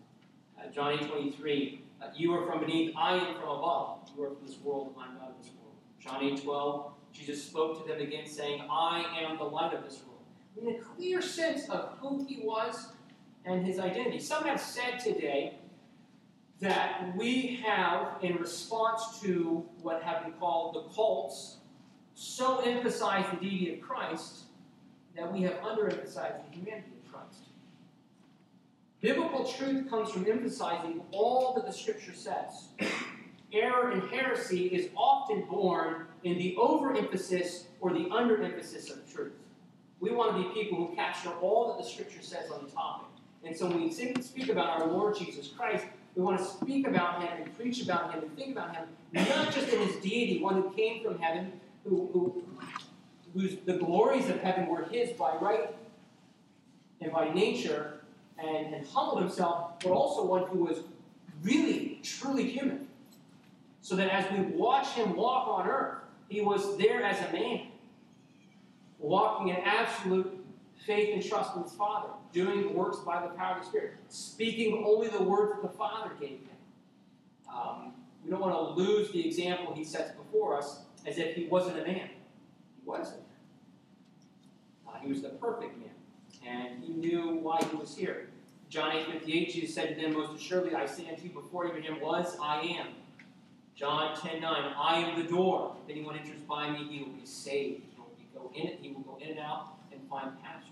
Uh, 0.59 0.71
John 0.71 0.93
8 0.93 1.09
23, 1.09 1.81
uh, 2.03 2.05
you 2.15 2.35
are 2.35 2.45
from 2.45 2.59
beneath, 2.59 2.93
I 2.95 3.15
am 3.15 3.33
from 3.33 3.49
above. 3.49 4.11
You 4.15 4.25
are 4.25 4.29
from 4.29 4.45
this 4.45 4.59
world, 4.59 4.93
I 4.95 5.07
am 5.07 5.15
not 5.15 5.29
of 5.29 5.43
this 5.43 5.51
world. 5.59 5.73
John 5.99 6.23
8 6.23 6.43
12, 6.43 6.91
Jesus 7.13 7.43
spoke 7.43 7.81
to 7.81 7.91
them 7.91 7.99
again, 7.99 8.27
saying, 8.27 8.61
I 8.69 9.05
am 9.23 9.39
the 9.39 9.43
light 9.43 9.73
of 9.73 9.83
this 9.83 9.95
world. 9.95 10.10
In 10.59 10.75
a 10.75 10.79
clear 10.79 11.21
sense 11.21 11.69
of 11.69 11.97
who 11.99 12.25
he 12.25 12.41
was 12.43 12.93
and 13.45 13.65
his 13.65 13.79
identity. 13.79 14.19
Some 14.19 14.43
have 14.45 14.59
said 14.59 14.99
today 14.99 15.57
that 16.59 17.15
we 17.15 17.61
have, 17.65 18.17
in 18.21 18.35
response 18.35 19.19
to 19.21 19.65
what 19.81 20.03
have 20.03 20.23
been 20.23 20.33
called 20.33 20.75
the 20.75 20.93
cults, 20.93 21.57
so 22.13 22.59
emphasized 22.59 23.31
the 23.31 23.37
deity 23.37 23.73
of 23.73 23.81
Christ 23.81 24.43
that 25.15 25.31
we 25.31 25.41
have 25.41 25.53
underemphasized 25.61 26.49
the 26.49 26.55
humanity 26.55 26.91
of 27.03 27.11
Christ. 27.11 27.45
Biblical 29.01 29.45
truth 29.45 29.89
comes 29.89 30.11
from 30.11 30.29
emphasizing 30.29 31.01
all 31.11 31.53
that 31.55 31.65
the 31.65 31.73
Scripture 31.73 32.13
says. 32.13 32.67
Error 33.51 33.91
and 33.91 34.09
heresy 34.11 34.67
is 34.67 34.89
often 34.95 35.45
born 35.49 36.05
in 36.23 36.37
the 36.37 36.55
overemphasis 36.57 37.65
or 37.81 37.91
the 37.91 38.05
underemphasis 38.05 38.91
of 38.91 39.11
truth. 39.11 39.33
We 40.01 40.11
want 40.11 40.35
to 40.35 40.43
be 40.43 40.61
people 40.61 40.77
who 40.77 40.95
capture 40.95 41.31
all 41.41 41.69
that 41.69 41.81
the 41.81 41.89
Scripture 41.89 42.21
says 42.21 42.49
on 42.51 42.65
the 42.65 42.71
topic. 42.71 43.07
And 43.43 43.55
so 43.55 43.67
when 43.67 43.81
we 43.83 43.91
speak 43.91 44.49
about 44.49 44.81
our 44.81 44.87
Lord 44.87 45.15
Jesus 45.15 45.47
Christ, 45.47 45.85
we 46.15 46.23
want 46.23 46.37
to 46.39 46.43
speak 46.43 46.87
about 46.87 47.21
him 47.21 47.29
and 47.41 47.55
preach 47.55 47.83
about 47.83 48.13
him 48.13 48.23
and 48.23 48.35
think 48.35 48.51
about 48.51 48.75
him, 48.75 48.87
not 49.13 49.53
just 49.53 49.69
in 49.69 49.79
his 49.87 49.95
deity, 49.97 50.41
one 50.41 50.55
who 50.55 50.71
came 50.71 51.03
from 51.03 51.19
heaven, 51.19 51.53
who, 51.85 52.09
who 52.11 52.43
whose 53.33 53.57
the 53.65 53.73
glories 53.73 54.29
of 54.29 54.39
heaven 54.41 54.67
were 54.67 54.83
his 54.83 55.11
by 55.11 55.35
right 55.37 55.73
and 56.99 57.11
by 57.11 57.33
nature, 57.33 58.01
and, 58.37 58.73
and 58.75 58.85
humbled 58.87 59.21
himself, 59.21 59.79
but 59.79 59.91
also 59.91 60.25
one 60.25 60.45
who 60.47 60.59
was 60.65 60.79
really, 61.41 61.99
truly 62.03 62.47
human. 62.47 62.87
So 63.81 63.95
that 63.95 64.09
as 64.09 64.31
we 64.31 64.43
watch 64.55 64.89
him 64.89 65.15
walk 65.15 65.47
on 65.47 65.67
earth, 65.67 65.97
he 66.29 66.41
was 66.41 66.77
there 66.77 67.03
as 67.03 67.17
a 67.27 67.33
man, 67.33 67.67
walking 69.01 69.49
in 69.49 69.57
absolute 69.57 70.37
faith 70.85 71.09
and 71.13 71.25
trust 71.25 71.55
in 71.55 71.63
his 71.63 71.73
Father, 71.73 72.09
doing 72.31 72.73
works 72.73 72.97
by 72.99 73.21
the 73.21 73.29
power 73.29 73.57
of 73.57 73.63
the 73.63 73.69
Spirit, 73.69 73.93
speaking 74.09 74.83
only 74.85 75.07
the 75.09 75.21
words 75.21 75.53
that 75.53 75.61
the 75.61 75.77
Father 75.77 76.11
gave 76.19 76.29
him. 76.29 76.49
Um, 77.53 77.93
we 78.23 78.31
don't 78.31 78.39
want 78.39 78.53
to 78.53 78.81
lose 78.81 79.11
the 79.11 79.25
example 79.25 79.73
he 79.73 79.83
sets 79.83 80.11
before 80.11 80.57
us 80.57 80.81
as 81.05 81.17
if 81.17 81.35
he 81.35 81.45
wasn't 81.45 81.79
a 81.79 81.83
man. 81.83 82.09
He 82.09 82.85
wasn't. 82.85 83.21
Uh, 84.87 84.99
he 85.01 85.09
was 85.09 85.21
the 85.21 85.29
perfect 85.29 85.77
man, 85.79 85.89
and 86.45 86.83
he 86.83 86.93
knew 86.93 87.35
why 87.35 87.59
he 87.63 87.75
was 87.75 87.95
here. 87.95 88.29
John 88.69 88.95
8 88.95 89.11
58, 89.11 89.53
Jesus 89.53 89.75
said 89.75 89.95
to 89.95 90.01
them, 90.01 90.13
Most 90.13 90.39
assuredly, 90.39 90.75
I 90.75 90.85
say 90.85 91.09
unto 91.09 91.23
you, 91.23 91.29
before 91.29 91.67
him 91.67 91.99
was, 91.99 92.37
I 92.41 92.61
am. 92.61 92.87
John 93.75 94.15
10 94.15 94.41
9, 94.41 94.73
I 94.77 94.99
am 94.99 95.21
the 95.21 95.27
door. 95.27 95.75
If 95.83 95.91
anyone 95.91 96.17
enters 96.17 96.39
by 96.47 96.69
me, 96.69 96.87
he 96.89 96.99
will 96.99 97.11
be 97.11 97.25
saved. 97.25 97.81
Go 98.41 98.51
in 98.55 98.67
it, 98.67 98.79
he 98.81 98.91
will 98.91 99.01
go 99.01 99.17
in 99.21 99.31
and 99.31 99.39
out 99.39 99.75
and 99.91 100.01
find 100.09 100.31
pasture. 100.41 100.71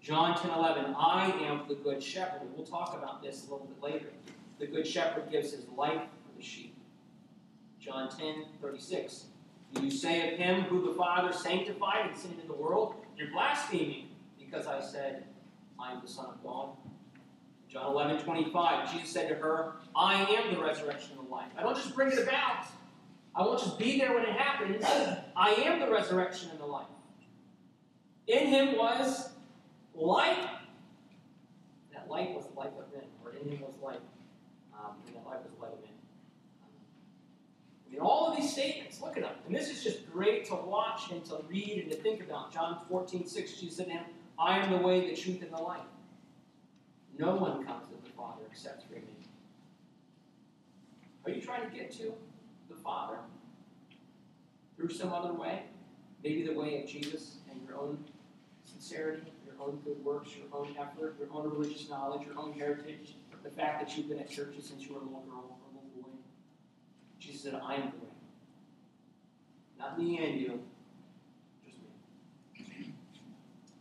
John 0.00 0.40
10 0.40 0.50
11, 0.50 0.94
I 0.96 1.26
am 1.42 1.62
the 1.68 1.74
good 1.74 2.02
shepherd. 2.02 2.42
We'll 2.54 2.66
talk 2.66 2.94
about 2.96 3.22
this 3.22 3.46
a 3.46 3.50
little 3.50 3.66
bit 3.66 3.82
later. 3.82 4.06
The 4.58 4.66
good 4.66 4.86
shepherd 4.86 5.30
gives 5.30 5.52
his 5.52 5.66
life 5.76 6.00
for 6.00 6.36
the 6.36 6.42
sheep. 6.42 6.76
John 7.80 8.08
10 8.08 8.44
36, 8.60 9.24
you 9.82 9.90
say 9.90 10.32
of 10.32 10.38
him 10.38 10.62
who 10.62 10.86
the 10.86 10.94
Father 10.94 11.32
sanctified 11.32 12.06
and 12.06 12.16
sent 12.16 12.34
into 12.34 12.46
the 12.46 12.54
world, 12.54 12.94
you're 13.16 13.30
blaspheming 13.30 14.08
because 14.38 14.66
I 14.66 14.80
said, 14.80 15.24
I 15.80 15.92
am 15.92 16.00
the 16.00 16.08
Son 16.08 16.26
of 16.26 16.42
God. 16.42 16.70
John 17.68 17.92
11, 17.92 18.24
25, 18.24 18.92
Jesus 18.92 19.10
said 19.10 19.28
to 19.28 19.34
her, 19.34 19.74
I 19.94 20.24
am 20.24 20.54
the 20.54 20.60
resurrection 20.60 21.18
and 21.18 21.28
the 21.28 21.30
life. 21.30 21.48
I 21.56 21.62
don't 21.62 21.76
just 21.76 21.94
bring 21.94 22.10
it 22.10 22.18
about. 22.18 22.64
I 23.38 23.42
won't 23.42 23.60
just 23.60 23.78
be 23.78 23.96
there 23.96 24.12
when 24.12 24.24
it 24.24 24.32
happens. 24.32 24.84
I 25.36 25.50
am 25.50 25.78
the 25.78 25.88
resurrection 25.88 26.50
and 26.50 26.58
the 26.58 26.66
life. 26.66 26.88
In 28.26 28.48
him 28.48 28.76
was 28.76 29.30
light. 29.94 30.48
That 31.92 32.10
light 32.10 32.34
was 32.34 32.46
the 32.46 32.58
life 32.58 32.72
of 32.76 32.92
men, 32.92 33.04
or 33.24 33.30
in 33.30 33.48
him 33.48 33.60
was 33.60 33.74
light. 33.80 34.00
Um, 34.74 34.96
and 35.06 35.14
that 35.14 35.24
light 35.24 35.40
was 35.44 35.52
the 35.56 35.62
light 35.62 35.72
of 35.72 35.80
men. 35.82 35.92
I 37.86 37.92
mean, 37.92 38.00
all 38.00 38.28
of 38.28 38.36
these 38.36 38.52
statements, 38.52 39.00
look 39.00 39.16
at 39.16 39.22
them. 39.22 39.34
And 39.46 39.54
this 39.54 39.70
is 39.70 39.84
just 39.84 40.10
great 40.10 40.44
to 40.46 40.56
watch 40.56 41.12
and 41.12 41.24
to 41.26 41.38
read 41.48 41.78
and 41.84 41.92
to 41.92 41.96
think 41.96 42.20
about. 42.20 42.52
John 42.52 42.80
14, 42.88 43.24
6, 43.24 43.52
Jesus 43.52 43.76
said 43.76 43.86
to 43.86 43.92
him, 43.92 44.04
I 44.36 44.58
am 44.58 44.72
the 44.72 44.78
way, 44.78 45.08
the 45.08 45.16
truth, 45.16 45.42
and 45.42 45.52
the 45.52 45.62
life. 45.62 45.86
No 47.16 47.36
one 47.36 47.64
comes 47.64 47.86
to 47.86 47.94
the 48.02 48.10
Father 48.16 48.42
except 48.50 48.88
through 48.88 48.96
me. 48.96 49.28
Are 51.24 51.30
you 51.30 51.40
trying 51.40 51.70
to 51.70 51.76
get 51.76 51.92
to 51.98 52.14
the 52.68 52.76
Father 52.76 53.18
through 54.76 54.90
some 54.90 55.12
other 55.12 55.32
way? 55.32 55.62
Maybe 56.22 56.42
the 56.42 56.54
way 56.54 56.82
of 56.82 56.88
Jesus 56.88 57.36
and 57.50 57.60
your 57.66 57.78
own 57.78 58.04
sincerity, 58.64 59.32
your 59.46 59.54
own 59.60 59.80
good 59.84 60.04
works, 60.04 60.30
your 60.36 60.46
own 60.52 60.74
effort, 60.78 61.16
your 61.18 61.28
own 61.32 61.50
religious 61.50 61.88
knowledge, 61.88 62.26
your 62.26 62.38
own 62.38 62.52
heritage, 62.52 63.14
the 63.42 63.50
fact 63.50 63.80
that 63.80 63.96
you've 63.96 64.08
been 64.08 64.18
at 64.18 64.28
churches 64.28 64.66
since 64.66 64.82
you 64.84 64.94
were 64.94 65.00
a 65.00 65.04
little 65.04 65.20
girl 65.20 65.44
or 65.48 65.70
a 65.70 65.74
little 65.74 66.02
boy. 66.02 66.16
Jesus 67.18 67.42
said, 67.42 67.54
I 67.54 67.74
am 67.74 67.82
the 67.82 68.04
way. 68.04 68.12
Not 69.78 69.98
me 69.98 70.18
and 70.18 70.40
you, 70.40 70.60
just 71.64 71.78
me. 72.68 72.92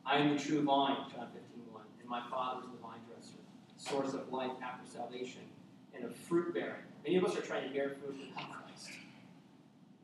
I 0.06 0.18
am 0.18 0.38
the 0.38 0.42
true 0.42 0.62
vine, 0.62 0.98
John 1.12 1.28
15, 1.34 1.42
1, 1.72 1.82
and 2.00 2.10
my 2.10 2.22
Father 2.30 2.62
is 2.62 2.68
the 2.70 2.78
vine 2.82 3.00
dresser, 3.08 3.40
source 3.78 4.14
of 4.14 4.32
life 4.32 4.52
after 4.64 4.90
salvation, 4.90 5.42
and 5.96 6.06
of 6.06 6.16
fruit 6.16 6.54
bearing. 6.54 6.84
Many 7.04 7.18
of 7.18 7.26
us 7.26 7.36
are 7.36 7.42
trying 7.42 7.68
to 7.68 7.74
bear 7.74 7.90
fruit 7.90 8.16
without. 8.20 8.67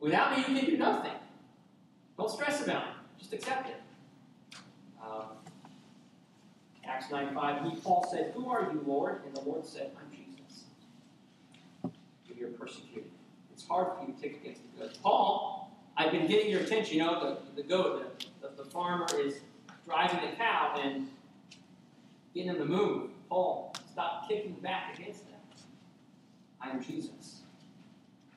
Without 0.03 0.37
me, 0.37 0.39
you 0.39 0.59
can 0.59 0.69
do 0.69 0.77
nothing. 0.77 1.13
Don't 2.17 2.29
stress 2.29 2.61
about 2.61 2.83
it. 2.83 2.93
Just 3.17 3.31
accept 3.31 3.69
it. 3.69 3.77
Um, 5.01 5.27
Acts 6.83 7.09
9 7.09 7.33
5, 7.33 7.71
he, 7.71 7.77
Paul 7.77 8.05
said, 8.11 8.33
Who 8.35 8.49
are 8.49 8.63
you, 8.63 8.83
Lord? 8.85 9.21
And 9.25 9.33
the 9.33 9.39
Lord 9.39 9.65
said, 9.65 9.91
I'm 9.97 10.11
Jesus. 10.11 10.65
You're 12.37 12.49
persecuted. 12.49 13.09
It's 13.53 13.65
hard 13.65 13.97
for 13.97 14.05
you 14.05 14.13
to 14.13 14.21
take 14.21 14.41
against 14.41 14.61
the 14.75 14.81
good. 14.81 14.97
Paul, 15.01 15.71
I've 15.95 16.11
been 16.11 16.27
getting 16.27 16.51
your 16.51 16.59
attention. 16.59 16.97
You 16.97 17.05
know, 17.05 17.37
the, 17.55 17.61
the 17.61 17.65
goat, 17.65 18.27
the, 18.41 18.49
the, 18.49 18.63
the 18.63 18.69
farmer 18.69 19.07
is 19.17 19.39
driving 19.85 20.19
the 20.29 20.35
cow 20.35 20.77
and 20.83 21.07
getting 22.33 22.49
him 22.49 22.57
to 22.57 22.65
move. 22.65 23.11
Paul, 23.29 23.73
stop 23.89 24.27
kicking 24.27 24.55
back 24.55 24.99
against 24.99 25.25
them. 25.29 25.39
I 26.59 26.71
am 26.71 26.83
Jesus. 26.83 27.42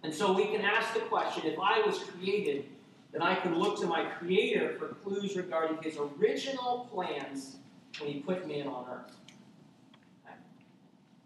And 0.07 0.15
so 0.15 0.33
we 0.33 0.47
can 0.47 0.61
ask 0.61 0.95
the 0.95 1.01
question 1.01 1.47
if 1.47 1.59
I 1.59 1.81
was 1.85 1.99
created, 1.99 2.67
then 3.11 3.23
I 3.23 3.35
can 3.35 3.59
look 3.59 3.81
to 3.81 3.89
my 3.89 4.05
Creator 4.05 4.77
for 4.79 4.87
clues 4.87 5.35
regarding 5.35 5.83
His 5.83 5.99
original 5.99 6.89
plans 6.93 7.57
when 7.99 8.13
He 8.13 8.21
put 8.21 8.47
man 8.47 8.69
on 8.69 8.87
earth. 8.89 9.17
Okay. 10.25 10.37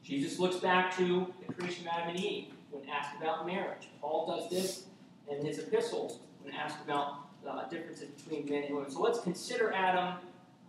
Jesus 0.03 0.39
looks 0.39 0.57
back 0.57 0.97
to 0.97 1.31
the 1.47 1.53
creation 1.53 1.87
of 1.87 1.93
Adam 1.93 2.17
and 2.17 2.25
Eve 2.25 2.47
when 2.71 2.89
asked 2.89 3.15
about 3.21 3.47
marriage. 3.47 3.89
Paul 4.01 4.27
does 4.27 4.49
this 4.49 4.87
in 5.31 5.45
his 5.45 5.59
epistles 5.59 6.21
when 6.43 6.55
asked 6.55 6.83
about 6.83 7.27
uh, 7.47 7.69
differences 7.69 8.09
between 8.09 8.49
men 8.49 8.65
and 8.65 8.75
women. 8.75 8.91
So 8.91 9.03
let's 9.03 9.21
consider 9.21 9.75
Adam, 9.75 10.15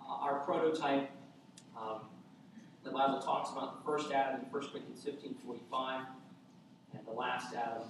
uh, 0.02 0.14
our 0.16 0.40
prototype. 0.40 1.10
Um, 1.80 2.02
the 2.84 2.92
Bible 2.92 3.22
talks 3.22 3.52
about 3.52 3.80
the 3.80 3.86
first 3.90 4.12
Adam 4.12 4.42
in 4.42 4.48
1 4.48 4.62
Corinthians 4.70 5.02
15 5.02 5.34
45 5.46 6.02
and 7.02 7.16
the 7.16 7.20
last 7.20 7.54
Adam 7.56 7.84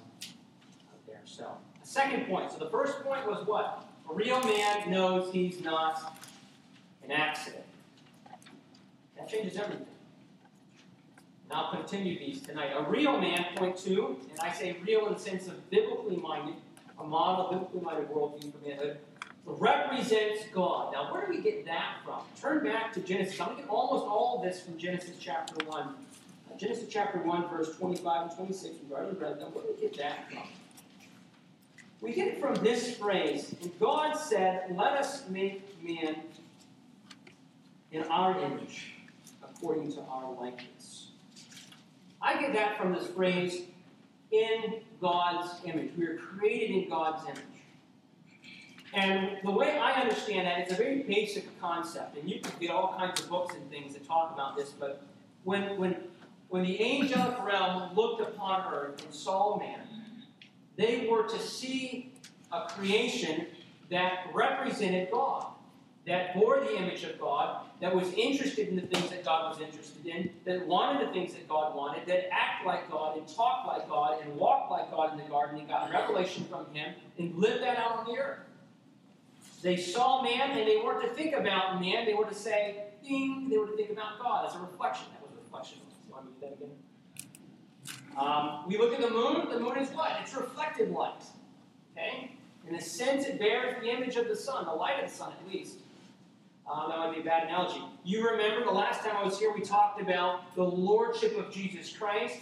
there. 1.07 1.21
So, 1.25 1.45
a 1.81 1.85
second 1.85 2.27
point. 2.27 2.51
So, 2.51 2.57
the 2.57 2.69
first 2.69 3.03
point 3.03 3.27
was 3.27 3.45
what? 3.45 3.85
A 4.09 4.13
real 4.13 4.41
man 4.41 4.89
knows 4.89 5.31
he's 5.31 5.61
not 5.61 6.17
an 7.03 7.11
accident. 7.11 7.63
That 9.17 9.29
changes 9.29 9.57
everything. 9.57 9.85
And 11.49 11.53
I'll 11.53 11.71
continue 11.71 12.17
these 12.17 12.41
tonight. 12.41 12.71
A 12.75 12.83
real 12.89 13.19
man, 13.19 13.45
point 13.55 13.77
two, 13.77 14.17
and 14.29 14.39
I 14.39 14.51
say 14.51 14.77
real 14.85 15.07
in 15.07 15.13
the 15.13 15.19
sense 15.19 15.47
of 15.47 15.69
biblically 15.69 16.17
minded, 16.17 16.55
a 16.99 17.03
model, 17.03 17.49
biblically 17.51 17.81
minded 17.81 18.09
worldview 18.09 18.51
for 18.51 18.67
manhood, 18.67 18.97
represents 19.45 20.45
God. 20.53 20.93
Now, 20.93 21.13
where 21.13 21.25
do 21.25 21.31
we 21.31 21.41
get 21.41 21.65
that 21.65 21.97
from? 22.05 22.21
Turn 22.39 22.63
back 22.63 22.93
to 22.93 22.99
Genesis. 23.01 23.39
I'm 23.39 23.47
going 23.47 23.57
to 23.57 23.63
get 23.63 23.71
almost 23.71 24.05
all 24.05 24.37
of 24.37 24.43
this 24.43 24.61
from 24.61 24.77
Genesis 24.77 25.15
chapter 25.19 25.65
1. 25.65 25.95
Genesis 26.57 26.85
chapter 26.89 27.19
1, 27.19 27.49
verse 27.49 27.75
25 27.77 28.27
and 28.27 28.37
26. 28.37 28.75
We've 28.83 28.91
already 28.91 29.17
read 29.17 29.39
them. 29.39 29.53
Where 29.53 29.63
do 29.63 29.73
we 29.75 29.81
get 29.81 29.97
that 29.97 30.31
from? 30.31 30.43
We 32.01 32.13
get 32.13 32.27
it 32.27 32.39
from 32.39 32.55
this 32.55 32.95
phrase. 32.97 33.55
God 33.79 34.13
said, 34.13 34.75
Let 34.75 34.93
us 34.93 35.27
make 35.29 35.61
man 35.83 36.15
in 37.91 38.03
our 38.03 38.39
image, 38.39 38.93
according 39.43 39.91
to 39.93 40.01
our 40.01 40.31
likeness. 40.33 41.09
I 42.21 42.39
get 42.39 42.53
that 42.53 42.77
from 42.77 42.93
this 42.93 43.07
phrase, 43.07 43.63
in 44.31 44.81
God's 45.01 45.49
image. 45.65 45.91
We 45.97 46.05
are 46.05 46.17
created 46.17 46.71
in 46.71 46.89
God's 46.89 47.23
image. 47.25 47.43
And 48.93 49.37
the 49.43 49.51
way 49.51 49.77
I 49.77 50.01
understand 50.01 50.47
that, 50.47 50.59
it's 50.59 50.73
a 50.73 50.75
very 50.75 51.03
basic 51.03 51.59
concept, 51.61 52.17
and 52.17 52.29
you 52.29 52.39
can 52.39 52.51
get 52.59 52.71
all 52.71 52.95
kinds 52.97 53.21
of 53.21 53.29
books 53.29 53.55
and 53.55 53.69
things 53.69 53.93
that 53.93 54.05
talk 54.05 54.33
about 54.33 54.57
this, 54.57 54.69
but 54.69 55.01
when, 55.43 55.77
when, 55.77 55.95
when 56.51 56.63
the 56.63 56.83
angelic 56.83 57.41
realm 57.45 57.95
looked 57.95 58.21
upon 58.21 58.73
earth 58.73 59.03
and 59.05 59.13
saw 59.13 59.57
man, 59.57 59.79
they 60.75 61.07
were 61.09 61.23
to 61.23 61.39
see 61.39 62.11
a 62.51 62.67
creation 62.67 63.47
that 63.89 64.27
represented 64.33 65.09
God, 65.11 65.47
that 66.05 66.35
bore 66.35 66.59
the 66.59 66.75
image 66.75 67.05
of 67.05 67.17
God, 67.17 67.61
that 67.79 67.95
was 67.95 68.11
interested 68.13 68.67
in 68.67 68.75
the 68.75 68.81
things 68.81 69.09
that 69.11 69.23
God 69.23 69.49
was 69.49 69.61
interested 69.65 70.05
in, 70.05 70.29
that 70.43 70.67
wanted 70.67 71.07
the 71.07 71.13
things 71.13 71.31
that 71.33 71.47
God 71.47 71.73
wanted, 71.73 72.05
that 72.07 72.27
act 72.33 72.65
like 72.65 72.91
God 72.91 73.17
and 73.17 73.25
talk 73.29 73.65
like 73.65 73.87
God 73.87 74.21
and 74.21 74.35
walk 74.35 74.69
like 74.69 74.91
God 74.91 75.13
in 75.13 75.23
the 75.23 75.29
garden 75.29 75.57
and 75.57 75.69
got 75.69 75.89
revelation 75.89 76.43
from 76.49 76.65
Him 76.73 76.93
and 77.17 77.33
lived 77.33 77.63
that 77.63 77.77
out 77.77 77.99
on 77.99 78.13
the 78.13 78.19
earth. 78.19 78.39
They 79.61 79.77
saw 79.77 80.21
man 80.21 80.51
and 80.51 80.67
they 80.67 80.81
weren't 80.83 81.01
to 81.07 81.15
think 81.15 81.33
about 81.33 81.79
man, 81.79 82.05
they 82.05 82.13
were 82.13 82.25
to 82.25 82.35
say, 82.35 82.87
ding, 83.07 83.47
they 83.49 83.57
were 83.57 83.67
to 83.67 83.77
think 83.77 83.91
about 83.91 84.19
God 84.19 84.49
as 84.49 84.55
a 84.55 84.59
reflection. 84.59 85.05
That 85.13 85.21
was 85.21 85.31
a 85.31 85.43
reflection. 85.43 85.77
Again? 86.37 86.71
Um, 88.17 88.67
we 88.67 88.77
look 88.77 88.93
at 88.93 89.01
the 89.01 89.09
moon, 89.09 89.47
the 89.49 89.59
moon 89.59 89.77
is 89.77 89.89
what? 89.89 90.19
It's 90.21 90.33
reflected 90.35 90.91
light. 90.91 91.23
Okay? 91.93 92.31
In 92.67 92.75
a 92.75 92.81
sense, 92.81 93.25
it 93.25 93.39
bears 93.39 93.75
the 93.81 93.89
image 93.89 94.15
of 94.15 94.27
the 94.27 94.35
sun, 94.35 94.65
the 94.65 94.71
light 94.71 95.03
of 95.03 95.09
the 95.09 95.15
sun 95.15 95.33
at 95.39 95.51
least. 95.51 95.77
Um, 96.71 96.89
that 96.89 96.97
might 96.99 97.15
be 97.15 97.21
a 97.21 97.23
bad 97.23 97.47
analogy. 97.47 97.81
You 98.03 98.29
remember 98.29 98.63
the 98.63 98.71
last 98.71 99.01
time 99.01 99.15
I 99.17 99.23
was 99.23 99.39
here, 99.39 99.53
we 99.53 99.61
talked 99.61 100.01
about 100.01 100.55
the 100.55 100.63
lordship 100.63 101.37
of 101.37 101.51
Jesus 101.51 101.91
Christ 101.91 102.37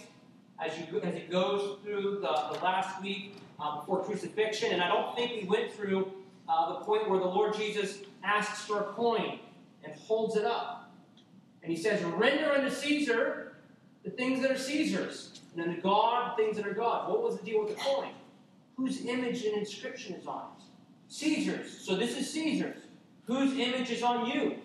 as, 0.64 0.72
you, 0.78 1.00
as 1.00 1.14
he 1.14 1.22
goes 1.22 1.78
through 1.82 2.20
the, 2.20 2.52
the 2.52 2.62
last 2.62 3.00
week 3.02 3.36
uh, 3.58 3.80
before 3.80 4.04
crucifixion. 4.04 4.72
And 4.72 4.82
I 4.82 4.88
don't 4.88 5.16
think 5.16 5.42
we 5.42 5.48
went 5.48 5.72
through 5.72 6.12
uh, 6.48 6.78
the 6.78 6.84
point 6.84 7.08
where 7.08 7.18
the 7.18 7.26
Lord 7.26 7.54
Jesus 7.54 8.00
asks 8.22 8.64
for 8.64 8.80
a 8.80 8.84
coin 8.92 9.38
and 9.84 9.94
holds 9.94 10.36
it 10.36 10.44
up. 10.44 10.92
And 11.62 11.72
he 11.72 11.78
says, 11.80 12.02
Render 12.04 12.52
unto 12.52 12.70
Caesar 12.70 13.49
the 14.04 14.10
things 14.10 14.40
that 14.42 14.50
are 14.50 14.58
Caesar's, 14.58 15.40
and 15.54 15.68
unto 15.68 15.80
God 15.80 16.36
things 16.36 16.56
that 16.56 16.66
are 16.66 16.74
God. 16.74 17.08
What 17.08 17.22
was 17.22 17.38
the 17.38 17.44
deal 17.44 17.64
with 17.64 17.76
the 17.76 17.82
coin? 17.82 18.10
Whose 18.76 19.04
image 19.04 19.44
and 19.44 19.58
inscription 19.58 20.14
is 20.14 20.26
on 20.26 20.42
it? 20.56 20.64
Caesar's. 21.08 21.78
So 21.84 21.96
this 21.96 22.16
is 22.16 22.30
Caesar's. 22.30 22.78
Whose 23.26 23.52
image 23.58 23.90
is 23.90 24.02
on 24.02 24.26
you? 24.26 24.56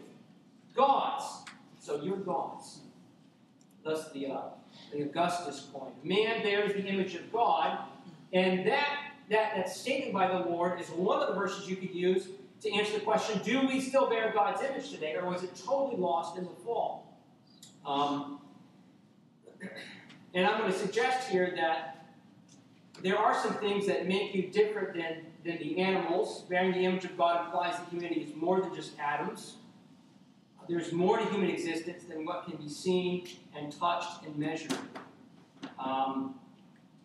God's. 0.75 1.25
So 1.79 2.01
you're 2.01 2.17
God's. 2.17 2.79
Thus 3.83 4.11
the, 4.11 4.27
uh, 4.27 4.41
the 4.91 5.01
Augustus 5.01 5.67
coin. 5.73 5.91
Man 6.03 6.41
bears 6.43 6.73
the 6.73 6.85
image 6.85 7.15
of 7.15 7.31
God, 7.31 7.79
and 8.33 8.65
that 8.67 9.05
that, 9.29 9.53
that's 9.55 9.79
stated 9.79 10.13
by 10.13 10.27
the 10.27 10.49
Lord 10.49 10.79
is 10.79 10.87
one 10.89 11.21
of 11.21 11.27
the 11.27 11.33
verses 11.33 11.67
you 11.67 11.75
could 11.75 11.93
use 11.93 12.27
to 12.61 12.71
answer 12.71 12.93
the 12.93 12.99
question 12.99 13.41
do 13.43 13.67
we 13.67 13.81
still 13.81 14.09
bear 14.09 14.31
God's 14.33 14.61
image 14.61 14.91
today, 14.91 15.15
or 15.15 15.29
was 15.29 15.43
it 15.43 15.55
totally 15.55 15.99
lost 15.99 16.37
in 16.37 16.43
the 16.43 16.51
fall? 16.63 17.17
Um, 17.85 18.39
and 20.33 20.45
I'm 20.45 20.59
going 20.59 20.71
to 20.71 20.77
suggest 20.77 21.29
here 21.29 21.53
that 21.55 22.07
there 23.01 23.17
are 23.17 23.39
some 23.41 23.53
things 23.55 23.85
that 23.87 24.07
make 24.07 24.33
you 24.33 24.49
different 24.49 24.93
than, 24.93 25.25
than 25.43 25.57
the 25.57 25.79
animals. 25.79 26.43
Bearing 26.49 26.71
the 26.71 26.85
image 26.85 27.05
of 27.05 27.17
God 27.17 27.45
implies 27.45 27.77
that 27.77 27.87
humanity 27.89 28.21
is 28.21 28.35
more 28.35 28.61
than 28.61 28.73
just 28.73 28.97
atoms. 28.99 29.55
There's 30.67 30.91
more 30.91 31.17
to 31.17 31.25
human 31.25 31.49
existence 31.49 32.05
than 32.05 32.25
what 32.25 32.45
can 32.45 32.57
be 32.57 32.69
seen 32.69 33.27
and 33.55 33.71
touched 33.71 34.25
and 34.25 34.35
measured. 34.37 34.73
Um, 35.77 36.35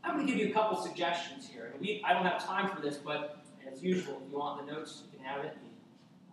I'm 0.02 0.14
going 0.14 0.26
to 0.26 0.32
give 0.32 0.40
you 0.40 0.50
a 0.50 0.54
couple 0.54 0.80
suggestions 0.80 1.46
here. 1.46 1.74
We, 1.78 2.02
I 2.04 2.14
don't 2.14 2.24
have 2.24 2.44
time 2.44 2.74
for 2.74 2.80
this, 2.80 2.96
but 2.96 3.44
as 3.70 3.82
usual, 3.82 4.22
if 4.24 4.32
you 4.32 4.38
want 4.38 4.66
the 4.66 4.72
notes, 4.72 5.02
you 5.04 5.18
can 5.18 5.26
have 5.26 5.44
it. 5.44 5.56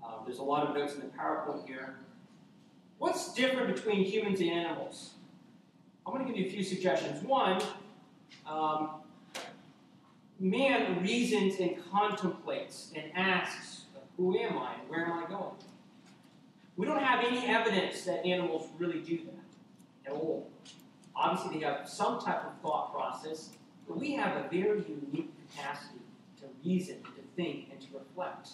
Uh, 0.04 0.24
there's 0.26 0.40
a 0.40 0.44
lot 0.44 0.66
of 0.66 0.76
notes 0.76 0.94
in 0.94 1.02
the 1.02 1.08
PowerPoint 1.08 1.68
here. 1.68 1.98
What's 2.98 3.34
different 3.34 3.76
between 3.76 4.06
humans 4.06 4.40
and 4.40 4.50
animals? 4.50 5.16
I'm 6.08 6.14
going 6.14 6.26
to 6.26 6.32
give 6.32 6.42
you 6.42 6.48
a 6.48 6.50
few 6.50 6.64
suggestions. 6.64 7.22
One, 7.22 7.62
um, 8.46 8.92
man 10.40 11.04
reasons 11.04 11.60
and 11.60 11.76
contemplates 11.92 12.94
and 12.96 13.12
asks, 13.14 13.82
Who 14.16 14.38
am 14.38 14.58
I 14.58 14.76
where 14.88 15.06
am 15.06 15.26
I 15.26 15.28
going? 15.28 15.56
We 16.78 16.86
don't 16.86 17.04
have 17.04 17.26
any 17.26 17.46
evidence 17.48 18.06
that 18.06 18.26
animals 18.26 18.70
really 18.80 19.02
do 19.02 19.18
that 19.18 20.10
at 20.10 20.14
all. 20.14 20.50
Obviously, 21.14 21.60
they 21.60 21.66
have 21.66 21.90
some 21.90 22.22
type 22.22 22.46
of 22.46 22.54
thought 22.62 22.94
process, 22.94 23.50
but 23.86 24.00
we 24.00 24.14
have 24.14 24.38
a 24.38 24.48
very 24.50 24.86
unique 24.88 25.32
capacity 25.50 26.00
to 26.40 26.46
reason, 26.64 27.02
to 27.04 27.22
think, 27.36 27.68
and 27.70 27.82
to 27.82 27.88
reflect. 27.98 28.52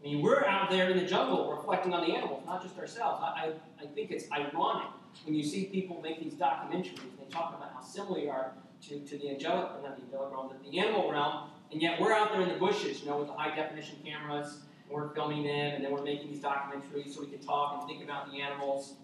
I 0.00 0.04
mean, 0.04 0.20
we're 0.20 0.44
out 0.44 0.68
there 0.68 0.90
in 0.90 0.98
the 0.98 1.06
jungle 1.06 1.50
reflecting 1.50 1.94
on 1.94 2.06
the 2.06 2.14
animals, 2.14 2.42
not 2.44 2.62
just 2.62 2.76
ourselves. 2.76 3.22
I, 3.22 3.52
I, 3.80 3.84
I 3.84 3.86
think 3.86 4.10
it's 4.10 4.30
ironic 4.30 4.88
when 5.24 5.34
you 5.34 5.42
see 5.42 5.66
people 5.66 6.00
make 6.02 6.22
these 6.22 6.34
documentaries, 6.34 6.98
they 7.18 7.26
talk 7.30 7.54
about 7.56 7.72
how 7.74 7.80
similar 7.80 8.20
we 8.20 8.28
are 8.28 8.52
to, 8.88 9.00
to 9.00 9.18
the 9.18 9.30
angelic, 9.30 9.70
not 9.82 9.96
the 9.96 10.02
angelic 10.02 10.32
realm, 10.32 10.48
but 10.48 10.70
the 10.70 10.78
animal 10.78 11.10
realm, 11.10 11.50
and 11.70 11.80
yet 11.80 12.00
we're 12.00 12.12
out 12.12 12.32
there 12.32 12.42
in 12.42 12.48
the 12.48 12.56
bushes, 12.56 13.00
you 13.00 13.06
know, 13.06 13.18
with 13.18 13.28
the 13.28 13.34
high 13.34 13.54
definition 13.54 13.96
cameras, 14.04 14.58
and 14.84 14.94
we're 14.94 15.08
filming 15.14 15.44
them, 15.44 15.74
and 15.74 15.84
then 15.84 15.92
we're 15.92 16.02
making 16.02 16.30
these 16.30 16.42
documentaries 16.42 17.14
so 17.14 17.20
we 17.20 17.28
can 17.28 17.38
talk 17.38 17.78
and 17.78 17.88
think 17.88 18.04
about 18.04 18.30
the 18.30 18.40
animals. 18.40 18.94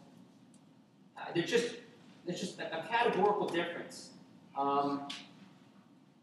Uh, 1.17 1.23
they're 1.35 1.45
just 1.45 1.77
there's 2.27 2.41
just 2.41 2.61
a, 2.61 2.79
a 2.79 2.87
categorical 2.87 3.49
difference. 3.49 4.11
Um, 4.57 5.09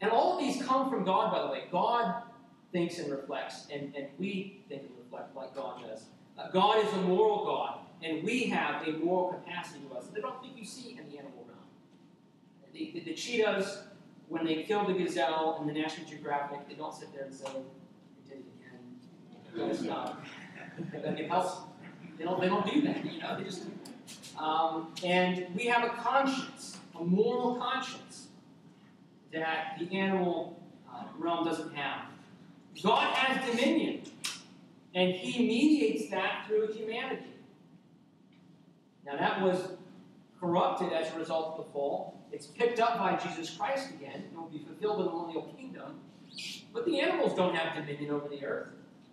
and 0.02 0.12
all 0.12 0.38
of 0.38 0.39
these 0.39 0.62
come 0.63 0.89
from 0.89 1.04
God, 1.04 1.32
by 1.32 1.41
the 1.41 1.48
way. 1.48 1.63
God 1.71 2.21
thinks 2.71 3.00
and 3.00 3.12
reflects, 3.12 3.67
and, 3.74 3.95
and 3.95 4.08
we 4.19 4.62
think 4.69 4.84
and 4.84 4.91
reflect 5.04 5.36
like 5.36 5.56
God 5.56 5.82
does. 5.82 6.04
Uh, 6.38 6.52
God 6.52 6.86
is 6.86 6.93
a 6.93 6.98
moral 6.98 7.45
God, 7.45 7.80
and 8.06 8.24
we 8.24 8.44
have 8.46 8.88
a 8.88 8.91
moral 8.91 9.34
capacity 9.34 9.80
to 9.89 9.96
us 9.96 10.06
that 10.08 10.20
I 10.20 10.22
don't 10.22 10.41
think 10.41 10.58
you 10.58 10.63
see 10.63 10.91
in 10.91 11.10
the 11.10 11.18
animal 11.18 11.44
realm. 11.48 11.60
The, 12.72 12.91
the, 12.94 13.00
the 13.00 13.13
cheetahs, 13.13 13.80
when 14.30 14.46
they 14.46 14.63
kill 14.63 14.86
the 14.86 14.94
gazelle 14.94 15.58
in 15.60 15.68
the 15.68 15.74
National 15.74 16.08
Geographic, 16.08 16.70
they 16.70 16.76
don't 16.76 16.94
sit 16.94 17.12
there 17.13 17.24
and 17.26 17.34
say, 17.34 17.50
"We 17.56 18.30
did 18.30 18.44
it 18.44 19.65
again." 19.65 19.76
Stop. 19.76 20.24
It 20.94 21.30
helps. 21.30 21.58
They 22.18 22.26
don't. 22.26 22.39
They 22.39 22.48
don't 22.48 22.72
do 22.72 22.82
that. 22.84 23.04
You 23.04 23.20
know. 23.20 23.38
They 23.38 23.44
just 23.44 23.63
um, 24.38 24.94
and 25.04 25.48
we 25.56 25.65
have 25.65 25.84
a 25.84 25.89
conscience, 25.89 26.78
a 27.00 27.04
moral 27.04 27.56
conscience, 27.56 28.28
that 29.34 29.78
the 29.80 29.98
animal 29.98 30.62
uh, 30.94 31.06
realm 31.18 31.46
doesn't 31.46 31.74
have. 31.74 32.06
God 32.84 33.15
has 33.15 33.50
dominion, 33.50 34.02
and 34.94 35.13
He 35.13 35.48
mediates 35.48 36.12
that 36.12 36.46
through 36.46 36.74
humanity. 36.74 37.35
Now, 39.06 39.18
that 39.18 39.41
was 39.41 39.70
corrupted 40.39 40.91
as 40.91 41.13
a 41.13 41.18
result 41.18 41.58
of 41.58 41.65
the 41.65 41.72
fall. 41.72 42.20
It's 42.32 42.48
picked 42.48 42.80
up 42.80 42.98
by 42.98 43.15
Jesus 43.15 43.56
Christ 43.56 43.91
again. 43.91 44.24
It 44.32 44.36
will 44.36 44.50
be 44.50 44.60
fulfilled 44.60 45.00
in 45.00 45.06
the 45.06 45.12
millennial 45.12 45.54
kingdom. 45.58 46.00
But 46.74 46.86
the 46.86 47.00
animals 47.00 47.36
don't 47.36 47.56
have 47.56 47.76
dominion 47.76 48.12
over 48.12 48.28
the 48.28 48.44
earth. 48.46 48.70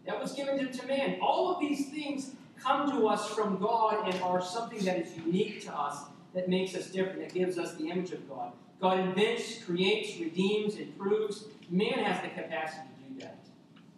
That 0.07 0.21
was 0.21 0.33
given 0.33 0.59
to, 0.59 0.67
to 0.67 0.87
man. 0.87 1.19
All 1.21 1.55
of 1.55 1.61
these 1.61 1.91
things 1.91 2.33
come 2.61 2.91
to 2.91 3.07
us 3.07 3.29
from 3.29 3.59
God 3.59 4.13
and 4.13 4.21
are 4.23 4.43
something 4.43 4.85
that 4.85 4.99
is 4.99 5.17
unique 5.17 5.63
to 5.65 5.73
us, 5.73 6.05
that 6.35 6.49
makes 6.49 6.75
us 6.75 6.89
different, 6.89 7.21
that 7.21 7.35
gives 7.35 7.59
us 7.59 7.75
the 7.77 7.89
image 7.89 8.13
of 8.13 8.29
God. 8.29 8.53
God 8.81 8.99
invents, 8.99 9.63
creates, 9.63 10.19
redeems, 10.19 10.77
improves. 10.77 11.45
Man 11.71 12.05
has 12.05 12.21
the 12.23 12.29
capacity 12.29 12.89
to 12.89 13.15
do 13.15 13.21
that. 13.21 13.39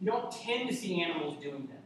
You 0.01 0.11
don't 0.11 0.31
tend 0.31 0.69
to 0.69 0.77
see 0.77 1.03
animals 1.03 1.43
doing 1.43 1.69
that. 1.71 1.81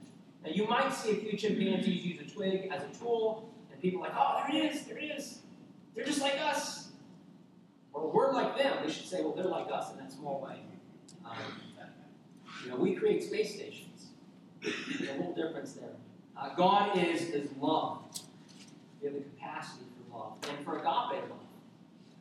Now, 0.44 0.54
you 0.54 0.66
might 0.66 0.92
see 0.92 1.12
a 1.12 1.14
few 1.16 1.36
chimpanzees 1.36 2.04
use 2.04 2.20
a 2.20 2.34
twig 2.34 2.68
as 2.72 2.82
a 2.82 2.98
tool, 2.98 3.48
and 3.78 3.82
people 3.82 4.04
are 4.04 4.08
like, 4.08 4.16
oh, 4.18 4.42
there 4.50 4.62
it 4.64 4.74
is, 4.74 4.82
there 4.82 4.98
it 4.98 5.04
is. 5.04 5.38
They're 5.94 6.04
just 6.04 6.20
like 6.20 6.38
us. 6.40 6.88
Or 7.92 8.10
we're 8.10 8.32
like 8.32 8.58
them. 8.58 8.76
We 8.84 8.90
should 8.90 9.06
say, 9.06 9.22
well, 9.22 9.32
they're 9.32 9.44
like 9.44 9.68
us 9.72 9.92
in 9.92 9.98
that 9.98 10.10
small 10.10 10.40
way. 10.40 10.58
Um, 11.24 11.36
you 12.64 12.70
know, 12.70 12.76
we 12.76 12.94
create 12.94 13.22
space 13.22 13.54
stations. 13.54 14.06
There's 14.62 15.10
a 15.10 15.12
little 15.12 15.34
difference 15.34 15.72
there. 15.74 15.90
Uh, 16.36 16.54
God 16.54 16.98
is, 16.98 17.22
is 17.30 17.50
love. 17.60 18.02
We 19.00 19.06
have 19.06 19.14
the 19.14 19.22
capacity 19.22 19.84
for 20.10 20.18
love 20.18 20.32
and 20.48 20.64
for 20.64 20.78
agape 20.78 21.22
love. 21.30 21.38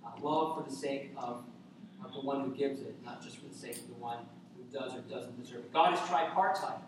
Uh, 0.06 0.10
love 0.22 0.58
for 0.58 0.70
the 0.70 0.76
sake 0.76 1.12
of, 1.18 1.44
of 2.04 2.14
the 2.14 2.22
one 2.22 2.44
who 2.44 2.56
gives 2.56 2.82
it, 2.82 2.96
not 3.04 3.24
just 3.24 3.38
for 3.38 3.48
the 3.48 3.56
sake 3.56 3.78
of 3.78 3.88
the 3.88 3.96
one 3.96 4.20
who 4.56 4.78
does 4.78 4.94
or 4.94 5.02
doesn't 5.02 5.42
deserve 5.42 5.60
it. 5.60 5.74
God 5.74 5.94
is 5.94 6.00
tripartite 6.08 6.82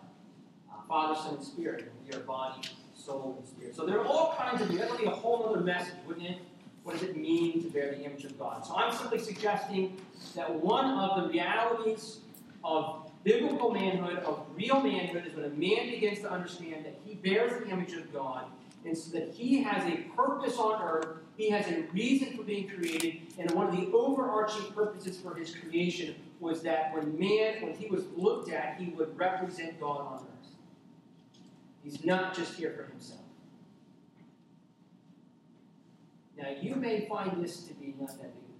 uh, 0.70 0.82
Father, 0.88 1.20
Son, 1.20 1.34
and 1.34 1.44
Spirit. 1.44 1.82
And 1.82 2.08
we 2.08 2.16
are 2.16 2.24
body, 2.24 2.68
soul, 3.10 3.36
and 3.38 3.46
spirit. 3.46 3.74
So 3.74 3.84
there 3.84 3.98
are 4.00 4.06
all 4.06 4.34
kinds 4.38 4.62
of, 4.62 4.72
that 4.76 4.90
would 4.90 5.00
be 5.00 5.06
a 5.06 5.10
whole 5.10 5.48
other 5.48 5.60
message, 5.60 5.94
wouldn't 6.06 6.26
it? 6.26 6.38
What 6.82 6.98
does 6.98 7.08
it 7.08 7.16
mean 7.16 7.62
to 7.62 7.70
bear 7.70 7.90
the 7.90 8.02
image 8.02 8.24
of 8.24 8.38
God? 8.38 8.64
So 8.64 8.74
I'm 8.74 8.92
simply 8.92 9.18
suggesting 9.18 9.96
that 10.34 10.50
one 10.50 10.86
of 10.86 11.22
the 11.22 11.28
realities 11.28 12.20
of 12.64 13.10
biblical 13.22 13.70
manhood, 13.70 14.18
of 14.18 14.46
real 14.54 14.80
manhood, 14.80 15.26
is 15.26 15.34
when 15.34 15.44
a 15.44 15.50
man 15.50 15.90
begins 15.90 16.20
to 16.20 16.30
understand 16.30 16.86
that 16.86 16.98
he 17.04 17.14
bears 17.16 17.62
the 17.62 17.70
image 17.70 17.92
of 17.92 18.10
God, 18.12 18.44
and 18.86 18.96
so 18.96 19.10
that 19.18 19.28
he 19.34 19.62
has 19.62 19.84
a 19.92 19.96
purpose 20.16 20.56
on 20.56 20.80
earth, 20.82 21.18
he 21.36 21.50
has 21.50 21.66
a 21.68 21.82
reason 21.92 22.34
for 22.34 22.42
being 22.44 22.66
created, 22.68 23.20
and 23.38 23.50
one 23.50 23.66
of 23.66 23.76
the 23.76 23.90
overarching 23.92 24.72
purposes 24.72 25.18
for 25.18 25.34
his 25.34 25.54
creation 25.54 26.14
was 26.38 26.62
that 26.62 26.94
when 26.94 27.18
man, 27.18 27.62
when 27.62 27.74
he 27.74 27.86
was 27.88 28.04
looked 28.16 28.50
at, 28.50 28.76
he 28.78 28.86
would 28.92 29.16
represent 29.18 29.78
God 29.78 30.00
on 30.00 30.14
earth. 30.14 30.29
He's 31.82 32.04
not 32.04 32.34
just 32.34 32.54
here 32.54 32.74
for 32.76 32.90
himself. 32.90 33.20
Now, 36.36 36.48
you 36.60 36.74
may 36.74 37.06
find 37.06 37.42
this 37.42 37.64
to 37.64 37.74
be 37.74 37.94
not 37.98 38.08
that 38.08 38.32
big 38.34 38.44
of 38.44 38.56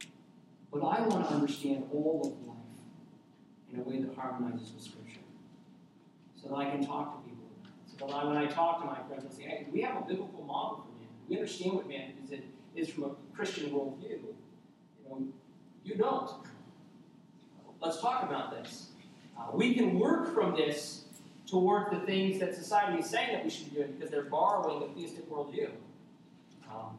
a 0.00 0.04
deal, 0.04 0.10
but 0.72 0.86
I 0.86 1.00
want 1.06 1.28
to 1.28 1.34
understand 1.34 1.84
all 1.92 2.20
of 2.24 2.46
life 2.46 2.56
in 3.72 3.80
a 3.80 3.82
way 3.82 4.00
that 4.00 4.14
harmonizes 4.14 4.72
with 4.72 4.82
Scripture, 4.82 5.20
so 6.40 6.48
that 6.48 6.54
I 6.54 6.70
can 6.70 6.86
talk 6.86 7.22
to 7.22 7.28
people. 7.28 7.44
So 7.86 8.06
that 8.06 8.14
I, 8.14 8.24
when 8.24 8.36
I 8.36 8.46
talk 8.46 8.80
to 8.80 8.86
my 8.86 8.98
friends, 9.08 9.24
I 9.28 9.36
say, 9.36 9.42
hey, 9.42 9.66
we 9.72 9.80
have 9.80 9.96
a 9.96 10.06
biblical 10.06 10.44
model 10.44 10.84
for 10.84 11.00
man. 11.00 11.08
We 11.28 11.36
understand 11.36 11.74
what 11.74 11.88
man 11.88 12.12
is, 12.22 12.30
it 12.30 12.44
is 12.76 12.88
from 12.88 13.04
a 13.04 13.10
Christian 13.34 13.70
worldview. 13.70 14.10
You 14.10 14.30
know, 15.08 15.26
you 15.84 15.96
don't. 15.96 16.30
Let's 17.80 18.00
talk 18.00 18.22
about 18.22 18.52
this. 18.52 18.90
Uh, 19.38 19.50
we 19.52 19.74
can 19.74 19.98
work 19.98 20.32
from 20.34 20.54
this 20.54 21.05
toward 21.46 21.90
the 21.92 22.00
things 22.06 22.40
that 22.40 22.54
society 22.54 23.00
is 23.00 23.08
saying 23.08 23.32
that 23.32 23.44
we 23.44 23.50
should 23.50 23.70
be 23.70 23.76
doing 23.76 23.92
because 23.92 24.10
they're 24.10 24.24
borrowing 24.24 24.80
the 24.80 24.94
theistic 24.94 25.30
worldview. 25.30 25.70
Um, 26.68 26.96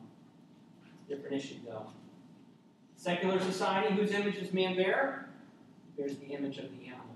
different 1.09 1.35
issue, 1.35 1.55
though. 1.65 1.87
Secular 2.95 3.39
society, 3.39 3.93
whose 3.93 4.11
image 4.11 4.39
does 4.39 4.53
man 4.53 4.75
bear? 4.75 5.29
Bears 5.97 6.15
the 6.17 6.27
image 6.27 6.57
of 6.57 6.65
the 6.71 6.87
animal. 6.87 7.15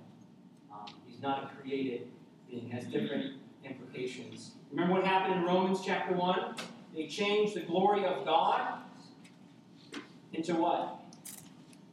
Um, 0.72 0.94
he's 1.08 1.22
not 1.22 1.44
a 1.44 1.62
created 1.62 2.08
being, 2.50 2.70
has 2.70 2.86
different 2.86 3.36
implications. 3.64 4.52
Remember 4.72 4.94
what 4.94 5.06
happened 5.06 5.36
in 5.36 5.44
Romans 5.44 5.80
chapter 5.84 6.14
1? 6.14 6.56
They 6.96 7.08
changed 7.08 7.56
the 7.56 7.62
glory 7.62 8.06
of 8.06 8.26
God 8.26 8.80
into 10.34 10.56
what? 10.56 11.00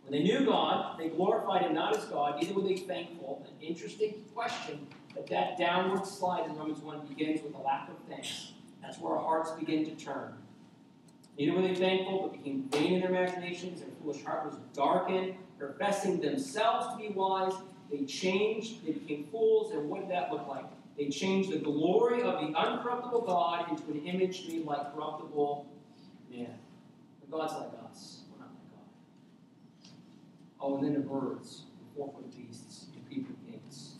When 0.04 0.12
they 0.12 0.22
knew 0.22 0.44
God, 0.46 0.98
they 0.98 1.08
glorified 1.08 1.62
Him 1.62 1.74
not 1.74 1.96
as 1.96 2.04
God, 2.06 2.40
neither 2.40 2.54
were 2.54 2.62
they 2.62 2.76
thankful. 2.76 3.46
An 3.46 3.66
interesting 3.66 4.14
question, 4.34 4.86
that 5.26 5.58
downward 5.58 6.06
slide 6.06 6.46
in 6.46 6.56
Romans 6.56 6.80
1 6.80 7.06
begins 7.06 7.42
with 7.42 7.54
a 7.54 7.58
lack 7.58 7.88
of 7.88 7.96
thanks. 8.08 8.52
That's 8.80 8.98
where 8.98 9.16
our 9.16 9.22
hearts 9.22 9.50
begin 9.52 9.84
to 9.84 9.94
turn. 9.96 10.34
Neither 11.38 11.52
were 11.52 11.62
they 11.62 11.74
thankful, 11.74 12.22
but 12.22 12.32
became 12.32 12.68
vain 12.70 12.94
in 12.94 13.00
their 13.00 13.10
imaginations. 13.10 13.80
Their 13.80 13.90
foolish 14.02 14.24
heart 14.24 14.46
was 14.46 14.56
darkened. 14.74 15.34
Professing 15.58 16.20
themselves 16.20 16.92
to 16.92 16.98
be 16.98 17.08
wise, 17.14 17.52
they 17.90 18.04
changed, 18.04 18.84
they 18.86 18.92
became 18.92 19.26
fools, 19.30 19.72
and 19.72 19.88
what 19.88 20.00
did 20.00 20.10
that 20.10 20.32
look 20.32 20.46
like? 20.46 20.64
They 20.96 21.08
changed 21.08 21.50
the 21.50 21.58
glory 21.58 22.22
of 22.22 22.40
the 22.40 22.52
uncorruptible 22.52 23.26
God 23.26 23.70
into 23.70 23.84
an 23.90 24.04
image 24.04 24.48
made 24.48 24.64
like 24.64 24.92
corruptible 24.94 25.66
man. 26.30 26.58
But 27.20 27.38
God's 27.38 27.52
like 27.54 27.70
us. 27.88 28.22
We're 28.32 28.44
not 28.44 28.52
like 28.52 28.70
God. 28.72 29.92
Oh, 30.60 30.76
and 30.76 30.84
then 30.84 30.94
the 30.94 31.00
birds, 31.00 31.62
the 31.78 31.94
four-foot 31.96 32.36
beasts, 32.36 32.86
the 32.94 33.00
creeping 33.06 33.36
things. 33.48 33.94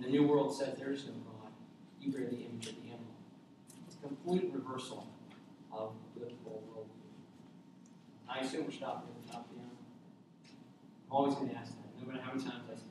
And 0.00 0.08
the 0.08 0.12
New 0.16 0.26
World 0.26 0.56
says 0.56 0.78
there 0.78 0.92
is 0.92 1.04
no 1.04 1.12
God. 1.12 1.52
You 2.00 2.10
bear 2.10 2.22
the 2.22 2.38
image 2.38 2.68
of 2.68 2.76
the 2.76 2.88
animal. 2.88 3.12
It's 3.86 3.96
a 3.96 4.06
complete 4.06 4.50
reversal 4.50 5.06
of 5.70 5.92
the 6.14 6.20
biblical 6.20 6.62
worldview. 6.72 8.26
I 8.26 8.38
assume 8.38 8.64
we're 8.64 8.70
stopping 8.70 9.10
at 9.10 9.26
the 9.26 9.30
top 9.30 9.46
of 9.50 9.56
the 9.56 9.60
hour. 9.60 9.68
I'm 11.10 11.16
always 11.16 11.34
going 11.34 11.50
to 11.50 11.56
ask 11.56 11.72
that, 11.72 12.00
no 12.00 12.10
matter 12.10 12.22
how 12.22 12.32
many 12.32 12.44
times 12.44 12.62
I 12.72 12.76
speak. 12.76 12.86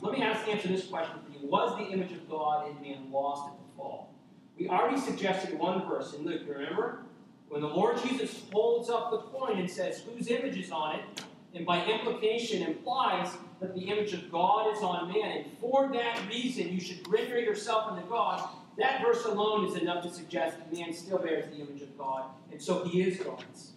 Let 0.00 0.12
me 0.12 0.22
ask, 0.22 0.44
the 0.44 0.52
answer 0.52 0.68
this 0.68 0.86
question 0.86 1.16
for 1.24 1.32
you. 1.32 1.48
Was 1.48 1.76
the 1.76 1.92
image 1.92 2.12
of 2.12 2.30
God 2.30 2.68
in 2.68 2.80
man 2.80 3.10
lost 3.10 3.48
at 3.48 3.56
the 3.56 3.76
fall? 3.76 4.14
We 4.56 4.68
already 4.68 5.00
suggested 5.00 5.58
one 5.58 5.88
verse 5.88 6.14
in 6.14 6.24
Luke, 6.24 6.42
remember? 6.46 7.02
When 7.48 7.62
the 7.62 7.68
Lord 7.68 8.00
Jesus 8.00 8.42
holds 8.52 8.90
up 8.90 9.10
the 9.10 9.18
coin 9.18 9.58
and 9.58 9.68
says, 9.68 10.02
whose 10.02 10.28
image 10.28 10.56
is 10.56 10.70
on 10.70 11.00
it, 11.00 11.24
and 11.54 11.66
by 11.66 11.84
implication 11.84 12.62
implies 12.62 13.28
that 13.60 13.74
the 13.74 13.82
image 13.82 14.12
of 14.12 14.30
God 14.30 14.74
is 14.74 14.82
on 14.82 15.12
man, 15.12 15.38
and 15.38 15.58
for 15.60 15.90
that 15.92 16.20
reason 16.28 16.72
you 16.72 16.80
should 16.80 17.06
render 17.08 17.38
yourself 17.38 17.92
unto 17.92 18.08
God, 18.08 18.48
that 18.78 19.02
verse 19.02 19.24
alone 19.26 19.66
is 19.66 19.76
enough 19.76 20.02
to 20.04 20.10
suggest 20.10 20.58
that 20.58 20.72
man 20.72 20.92
still 20.92 21.18
bears 21.18 21.46
the 21.54 21.62
image 21.62 21.82
of 21.82 21.96
God, 21.98 22.24
and 22.50 22.60
so 22.60 22.84
he 22.84 23.02
is 23.02 23.18
God's. 23.18 23.72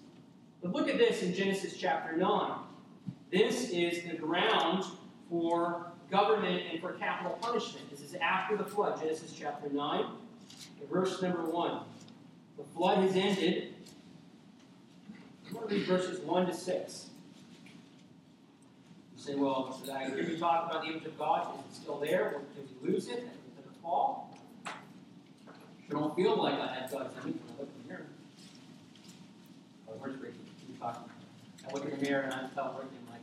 But 0.62 0.74
look 0.74 0.88
at 0.88 0.98
this 0.98 1.22
in 1.22 1.34
Genesis 1.34 1.76
chapter 1.78 2.16
9. 2.16 2.54
This 3.32 3.70
is 3.72 4.04
the 4.10 4.16
ground 4.16 4.86
for 5.30 5.92
government 6.10 6.64
and 6.72 6.80
for 6.80 6.94
capital 6.94 7.38
punishment. 7.42 7.90
This 7.90 8.02
is 8.02 8.16
after 8.16 8.56
the 8.56 8.64
flood, 8.64 9.00
Genesis 9.00 9.34
chapter 9.38 9.70
9, 9.70 10.06
verse 10.90 11.22
number 11.22 11.44
1. 11.44 11.80
The 12.58 12.64
flood 12.64 13.00
has 13.00 13.16
ended. 13.16 13.74
I'm 15.48 15.54
going 15.54 15.68
to 15.68 15.76
read 15.76 15.88
verses 15.88 16.20
1 16.22 16.46
to 16.48 16.54
6. 16.54 17.10
Say, 19.26 19.34
well, 19.34 19.76
should 19.82 19.90
I 19.90 20.06
hear 20.06 20.22
you 20.22 20.38
talk 20.38 20.70
about 20.70 20.84
the 20.84 20.90
image 20.92 21.06
of 21.06 21.18
God? 21.18 21.48
Is 21.58 21.78
it 21.78 21.82
still 21.82 22.00
there? 22.00 22.26
Or 22.26 22.42
did 22.56 22.70
we 22.80 22.92
lose 22.92 23.08
it? 23.08 23.22
Did 23.22 23.66
it 23.66 23.82
fall? 23.82 24.38
I 24.68 24.72
don't 25.90 26.16
feel 26.16 26.38
like 26.38 26.54
I 26.60 26.68
had 26.76 26.92
God's 26.92 27.12
image 27.24 27.38
when 27.42 27.56
I 27.58 27.62
look 27.62 27.70
in 27.76 27.82
the 27.82 27.88
mirror. 27.90 28.06
Oh, 29.90 29.94
where's 29.98 30.16
Ricky? 30.22 30.38
You 30.70 30.76
talking? 30.80 31.10
I 31.68 31.74
look 31.74 31.86
in 31.86 31.90
the 31.90 31.98
mirror 31.98 32.22
and 32.22 32.34
I 32.36 32.50
tell 32.54 32.80
Ricky, 32.80 32.98
I'm 33.02 33.14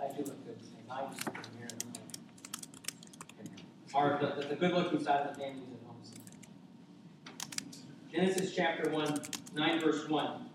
like, 0.00 0.10
I 0.10 0.16
do 0.16 0.24
look 0.24 0.44
good 0.44 0.58
today. 0.58 0.82
I 0.90 1.06
just 1.06 1.24
look 1.24 1.36
in 1.36 1.42
the 1.42 1.58
mirror 1.58 1.70
and 1.70 1.98
I'm 3.94 4.10
like, 4.10 4.20
or 4.20 4.34
the, 4.34 4.42
the, 4.42 4.48
the 4.48 4.56
good 4.56 4.72
looking 4.72 5.04
side 5.04 5.28
of 5.28 5.36
the 5.36 5.40
family 5.40 5.62
is 5.62 5.68
at 5.70 5.86
home. 5.86 6.02
Genesis 8.12 8.52
chapter 8.52 8.90
1, 8.90 9.22
9 9.54 9.80
verse 9.80 10.08
1. 10.08 10.46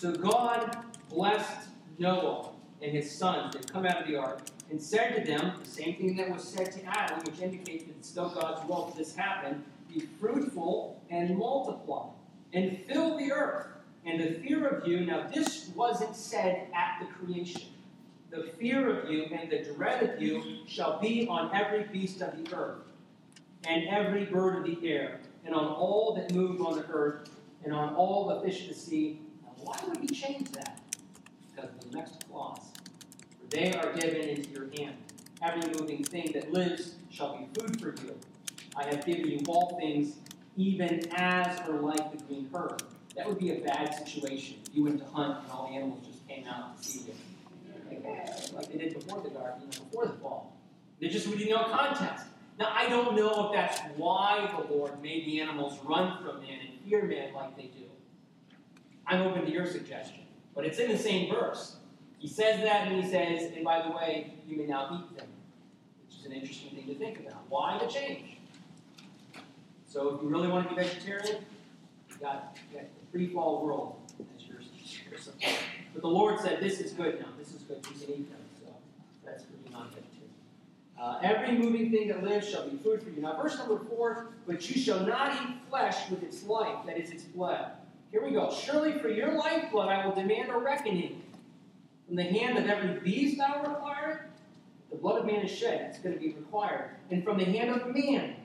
So 0.00 0.12
God 0.12 0.76
blessed 1.10 1.66
Noah 1.98 2.53
and 2.82 2.92
his 2.92 3.10
sons 3.10 3.54
that 3.54 3.72
come 3.72 3.86
out 3.86 4.02
of 4.02 4.08
the 4.08 4.16
ark 4.16 4.40
and 4.70 4.80
said 4.80 5.14
to 5.16 5.30
them 5.30 5.52
the 5.62 5.68
same 5.68 5.96
thing 5.96 6.16
that 6.16 6.30
was 6.30 6.42
said 6.42 6.72
to 6.72 6.84
Adam, 6.84 7.20
which 7.24 7.40
indicates 7.40 7.84
that 7.84 7.96
it's 7.96 8.08
still 8.08 8.28
God's 8.28 8.66
will 8.68 8.86
that 8.86 8.96
this 8.96 9.14
happen 9.14 9.64
be 9.92 10.00
fruitful 10.00 11.00
and 11.10 11.36
multiply 11.38 12.06
and 12.52 12.78
fill 12.86 13.18
the 13.18 13.32
earth. 13.32 13.66
And 14.06 14.20
the 14.20 14.34
fear 14.40 14.66
of 14.66 14.86
you, 14.86 15.00
now 15.00 15.26
this 15.32 15.70
wasn't 15.74 16.14
said 16.14 16.68
at 16.74 17.00
the 17.00 17.06
creation. 17.06 17.62
The 18.30 18.50
fear 18.58 18.98
of 18.98 19.10
you 19.10 19.24
and 19.32 19.50
the 19.50 19.64
dread 19.72 20.02
of 20.02 20.20
you 20.20 20.58
shall 20.66 21.00
be 21.00 21.26
on 21.28 21.54
every 21.54 21.84
beast 21.84 22.20
of 22.20 22.36
the 22.36 22.54
earth, 22.54 22.82
and 23.66 23.88
every 23.88 24.24
bird 24.24 24.58
of 24.58 24.64
the 24.64 24.88
air, 24.88 25.20
and 25.46 25.54
on 25.54 25.66
all 25.66 26.14
that 26.16 26.34
move 26.34 26.60
on 26.60 26.76
the 26.76 26.86
earth, 26.88 27.30
and 27.64 27.72
on 27.72 27.94
all 27.94 28.28
the 28.28 28.40
fish 28.40 28.62
of 28.62 28.68
the 28.68 28.74
sea. 28.74 29.20
Now, 29.42 29.52
why 29.62 29.78
would 29.86 29.98
he 29.98 30.08
change 30.08 30.50
that? 30.52 30.80
Because 31.54 31.70
the 31.80 31.96
next 31.96 32.28
clause. 32.28 32.63
They 33.54 33.72
are 33.72 33.92
given 33.92 34.28
into 34.28 34.50
your 34.50 34.66
hand. 34.76 34.96
Every 35.40 35.70
moving 35.78 36.02
thing 36.02 36.32
that 36.34 36.52
lives 36.52 36.96
shall 37.08 37.38
be 37.38 37.46
food 37.54 37.80
for 37.80 37.94
you. 38.04 38.18
I 38.74 38.82
have 38.86 39.06
given 39.06 39.28
you 39.28 39.40
all 39.46 39.78
things, 39.78 40.16
even 40.56 41.08
as 41.14 41.60
are 41.60 41.78
like 41.78 42.10
the 42.10 42.24
green 42.24 42.50
herb. 42.52 42.82
That 43.14 43.28
would 43.28 43.38
be 43.38 43.52
a 43.52 43.60
bad 43.60 43.94
situation. 43.94 44.56
You 44.72 44.82
went 44.82 44.98
to 44.98 45.04
hunt 45.04 45.44
and 45.44 45.52
all 45.52 45.68
the 45.68 45.76
animals 45.76 46.04
just 46.04 46.26
came 46.26 46.44
out 46.48 46.82
to 46.82 46.88
see 46.88 47.06
you. 47.06 48.02
Like 48.56 48.72
they 48.72 48.78
did 48.78 48.94
before 48.94 49.20
the 49.20 49.30
know, 49.30 49.54
before 49.70 50.06
the 50.06 50.14
fall. 50.14 50.56
They 51.00 51.06
just 51.06 51.28
would 51.28 51.38
be 51.38 51.48
no 51.48 51.62
contest. 51.68 52.26
Now 52.58 52.72
I 52.74 52.88
don't 52.88 53.14
know 53.14 53.46
if 53.46 53.52
that's 53.52 53.78
why 53.96 54.52
the 54.58 54.74
Lord 54.74 55.00
made 55.00 55.26
the 55.26 55.40
animals 55.40 55.78
run 55.84 56.20
from 56.24 56.40
man 56.40 56.58
and 56.60 56.80
fear 56.84 57.04
man 57.04 57.32
like 57.32 57.56
they 57.56 57.70
do. 57.78 57.84
I'm 59.06 59.22
open 59.22 59.44
to 59.44 59.52
your 59.52 59.66
suggestion. 59.66 60.22
But 60.56 60.66
it's 60.66 60.80
in 60.80 60.90
the 60.90 60.98
same 60.98 61.32
verse. 61.32 61.76
He 62.24 62.30
says 62.30 62.62
that 62.62 62.88
and 62.88 63.04
he 63.04 63.10
says, 63.10 63.52
and 63.54 63.62
by 63.62 63.82
the 63.82 63.90
way, 63.90 64.32
you 64.48 64.56
may 64.56 64.64
now 64.64 64.88
eat 64.94 65.14
them. 65.14 65.26
Which 66.06 66.20
is 66.20 66.24
an 66.24 66.32
interesting 66.32 66.70
thing 66.70 66.86
to 66.86 66.94
think 66.94 67.20
about. 67.20 67.42
Why 67.50 67.78
the 67.78 67.86
change? 67.86 68.38
So 69.86 70.14
if 70.14 70.22
you 70.22 70.28
really 70.30 70.48
want 70.48 70.66
to 70.66 70.74
be 70.74 70.80
vegetarian, 70.80 71.44
you 72.08 72.16
got, 72.22 72.56
you 72.72 72.78
got 72.78 72.86
the 72.98 73.06
pre-fall 73.12 73.66
world 73.66 73.96
as 74.38 74.46
your, 74.46 74.56
support. 75.18 75.52
But 75.92 76.00
the 76.00 76.08
Lord 76.08 76.40
said, 76.40 76.62
this 76.62 76.80
is 76.80 76.92
good 76.92 77.20
now. 77.20 77.26
This 77.38 77.52
is 77.52 77.60
good. 77.60 77.84
You 77.92 78.06
can 78.06 78.14
eat 78.14 78.30
them. 78.30 78.40
So 78.58 78.72
that's 79.22 79.44
for 79.44 79.50
you 79.62 79.70
non-vegetarian. 79.70 80.30
Uh, 80.98 81.18
every 81.22 81.58
moving 81.58 81.90
thing 81.90 82.08
that 82.08 82.24
lives 82.24 82.48
shall 82.48 82.66
be 82.66 82.78
food 82.78 83.02
for 83.02 83.10
you. 83.10 83.20
Now, 83.20 83.36
verse 83.36 83.58
number 83.58 83.78
four, 83.90 84.28
but 84.46 84.66
you 84.70 84.80
shall 84.80 85.00
not 85.00 85.34
eat 85.42 85.56
flesh 85.68 86.08
with 86.08 86.22
its 86.22 86.42
life, 86.44 86.86
that 86.86 86.96
is 86.96 87.10
its 87.10 87.24
blood. 87.24 87.72
Here 88.10 88.24
we 88.24 88.30
go. 88.30 88.50
Surely 88.50 88.98
for 88.98 89.08
your 89.08 89.34
lifeblood 89.34 89.90
I 89.90 90.06
will 90.06 90.14
demand 90.14 90.48
a 90.48 90.56
reckoning. 90.56 91.20
From 92.14 92.22
the 92.22 92.30
hand 92.30 92.56
of 92.56 92.66
every 92.66 93.00
beast 93.00 93.40
I 93.40 93.56
will 93.56 93.70
require 93.70 94.10
it. 94.12 94.18
The 94.92 94.96
blood 94.98 95.18
of 95.18 95.26
man 95.26 95.44
is 95.44 95.50
shed. 95.50 95.86
It's 95.88 95.98
going 95.98 96.14
to 96.14 96.20
be 96.20 96.28
required. 96.28 96.90
And 97.10 97.24
from 97.24 97.38
the 97.38 97.44
hand 97.44 97.70
of 97.70 97.92
man. 97.92 98.36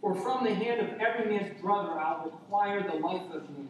For 0.00 0.14
from 0.14 0.44
the 0.44 0.54
hand 0.54 0.82
of 0.82 1.00
every 1.00 1.28
man's 1.28 1.60
brother 1.60 1.98
I'll 1.98 2.26
require 2.26 2.88
the 2.88 2.94
life 3.04 3.34
of 3.34 3.50
man. 3.50 3.68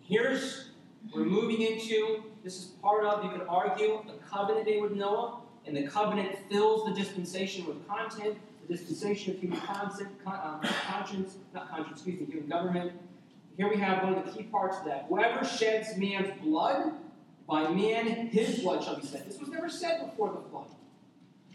Here's, 0.00 0.70
we're 1.12 1.24
moving 1.24 1.62
into 1.62 2.22
this 2.44 2.56
is 2.56 2.64
part 2.80 3.04
of, 3.04 3.24
you 3.24 3.30
could 3.30 3.48
argue, 3.48 4.04
the 4.06 4.12
covenant 4.30 4.66
made 4.66 4.80
with 4.80 4.92
Noah, 4.92 5.40
and 5.66 5.76
the 5.76 5.88
covenant 5.88 6.36
fills 6.48 6.86
the 6.86 6.94
dispensation 6.94 7.66
with 7.66 7.84
content, 7.88 8.38
the 8.68 8.76
dispensation 8.76 9.34
of 9.34 9.40
human 9.40 9.58
consent, 9.58 10.10
con, 10.24 10.38
um, 10.40 10.60
conscience, 10.86 11.38
not 11.52 11.68
conscience, 11.68 11.96
excuse 11.96 12.20
me, 12.20 12.26
human 12.26 12.48
government. 12.48 12.92
Here 13.56 13.68
we 13.68 13.76
have 13.78 14.04
one 14.04 14.14
of 14.14 14.24
the 14.24 14.30
key 14.30 14.44
parts 14.44 14.78
of 14.78 14.84
that. 14.84 15.06
Whoever 15.08 15.44
sheds 15.44 15.96
man's 15.96 16.30
blood, 16.40 16.92
by 17.46 17.68
man 17.68 18.28
his 18.28 18.60
blood 18.60 18.82
shall 18.82 18.96
be 18.96 19.06
shed. 19.06 19.24
This 19.26 19.38
was 19.38 19.48
never 19.48 19.68
said 19.68 20.00
before 20.04 20.32
the 20.32 20.48
flood. 20.50 20.66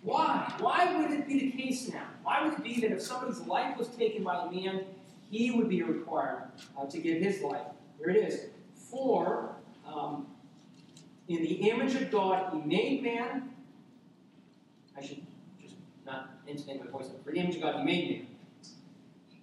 Why? 0.01 0.53
Why 0.59 0.95
would 0.97 1.11
it 1.11 1.27
be 1.27 1.39
the 1.39 1.51
case 1.51 1.91
now? 1.91 2.07
Why 2.23 2.43
would 2.43 2.53
it 2.53 2.63
be 2.63 2.79
that 2.81 2.91
if 2.91 3.01
somebody's 3.01 3.39
life 3.41 3.77
was 3.77 3.89
taken 3.89 4.23
by 4.23 4.45
a 4.45 4.51
man, 4.51 4.85
he 5.29 5.51
would 5.51 5.67
be 5.67 5.83
required 5.83 6.43
uh, 6.77 6.85
to 6.85 6.99
give 6.99 7.21
his 7.21 7.41
life? 7.41 7.67
Here 7.97 8.09
it 8.09 8.17
is. 8.17 8.45
For 8.75 9.55
um, 9.85 10.27
in 11.27 11.43
the 11.43 11.69
image 11.69 11.95
of 11.95 12.11
God 12.11 12.53
he 12.53 12.61
made 12.61 13.03
man. 13.03 13.49
I 14.97 15.01
should 15.01 15.21
just 15.61 15.75
not 16.05 16.29
intonate 16.47 16.83
my 16.83 16.91
voice. 16.91 17.09
For 17.23 17.31
the 17.31 17.37
image 17.39 17.55
of 17.55 17.61
God 17.61 17.79
he 17.79 17.83
made 17.83 18.09
man. 18.09 18.27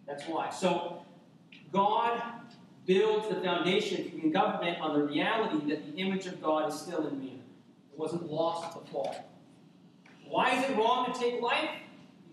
That's 0.06 0.24
why. 0.24 0.50
So 0.50 1.02
God 1.72 2.22
builds 2.86 3.28
the 3.28 3.34
foundation 3.36 4.04
human 4.04 4.30
government 4.30 4.80
on 4.80 4.98
the 4.98 5.04
reality 5.04 5.68
that 5.68 5.84
the 5.84 6.00
image 6.00 6.26
of 6.26 6.40
God 6.40 6.72
is 6.72 6.78
still 6.78 7.06
in 7.06 7.18
man. 7.18 7.42
It 7.92 7.98
wasn't 7.98 8.30
lost 8.30 8.64
at 8.64 8.84
the 8.84 8.90
fall. 8.90 9.28
Why 10.28 10.56
is 10.56 10.70
it 10.70 10.76
wrong 10.76 11.12
to 11.12 11.18
take 11.18 11.40
life? 11.40 11.70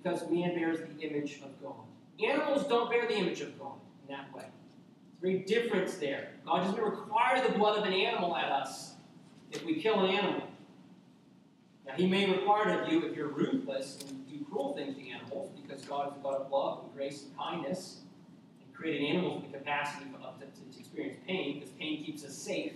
Because 0.01 0.29
man 0.29 0.55
bears 0.55 0.79
the 0.79 1.01
image 1.01 1.41
of 1.43 1.61
God. 1.61 1.75
Animals 2.23 2.67
don't 2.67 2.89
bear 2.89 3.07
the 3.07 3.17
image 3.17 3.41
of 3.41 3.57
God 3.59 3.73
in 4.07 4.15
that 4.15 4.33
way. 4.33 4.45
It's 4.45 5.21
very 5.21 5.39
different 5.39 5.99
there. 5.99 6.29
God 6.45 6.65
doesn't 6.65 6.81
require 6.81 7.45
the 7.45 7.57
blood 7.57 7.79
of 7.79 7.85
an 7.85 7.93
animal 7.93 8.35
at 8.35 8.51
us 8.51 8.93
if 9.51 9.63
we 9.65 9.75
kill 9.81 10.05
an 10.05 10.11
animal. 10.11 10.47
Now, 11.85 11.93
He 11.93 12.07
may 12.07 12.29
require 12.29 12.69
it 12.69 12.81
of 12.81 12.91
you 12.91 13.05
if 13.05 13.15
you're 13.15 13.27
ruthless 13.27 13.99
and 14.07 14.27
do 14.29 14.45
cruel 14.45 14.73
things 14.73 14.95
to 14.95 15.09
animals, 15.09 15.51
because 15.59 15.83
God 15.85 16.11
is 16.11 16.17
a 16.17 16.23
God 16.23 16.35
of 16.35 16.51
love 16.51 16.83
and 16.83 16.93
grace 16.93 17.23
and 17.23 17.37
kindness, 17.37 18.02
created 18.83 19.05
animals 19.05 19.41
with 19.41 19.51
the 19.53 19.57
capacity 19.57 20.05
to, 20.11 20.45
to, 20.45 20.79
experience 20.79 21.17
pain, 21.25 21.53
because 21.53 21.69
pain 21.79 22.03
keeps 22.03 22.25
us 22.25 22.33
safe. 22.33 22.73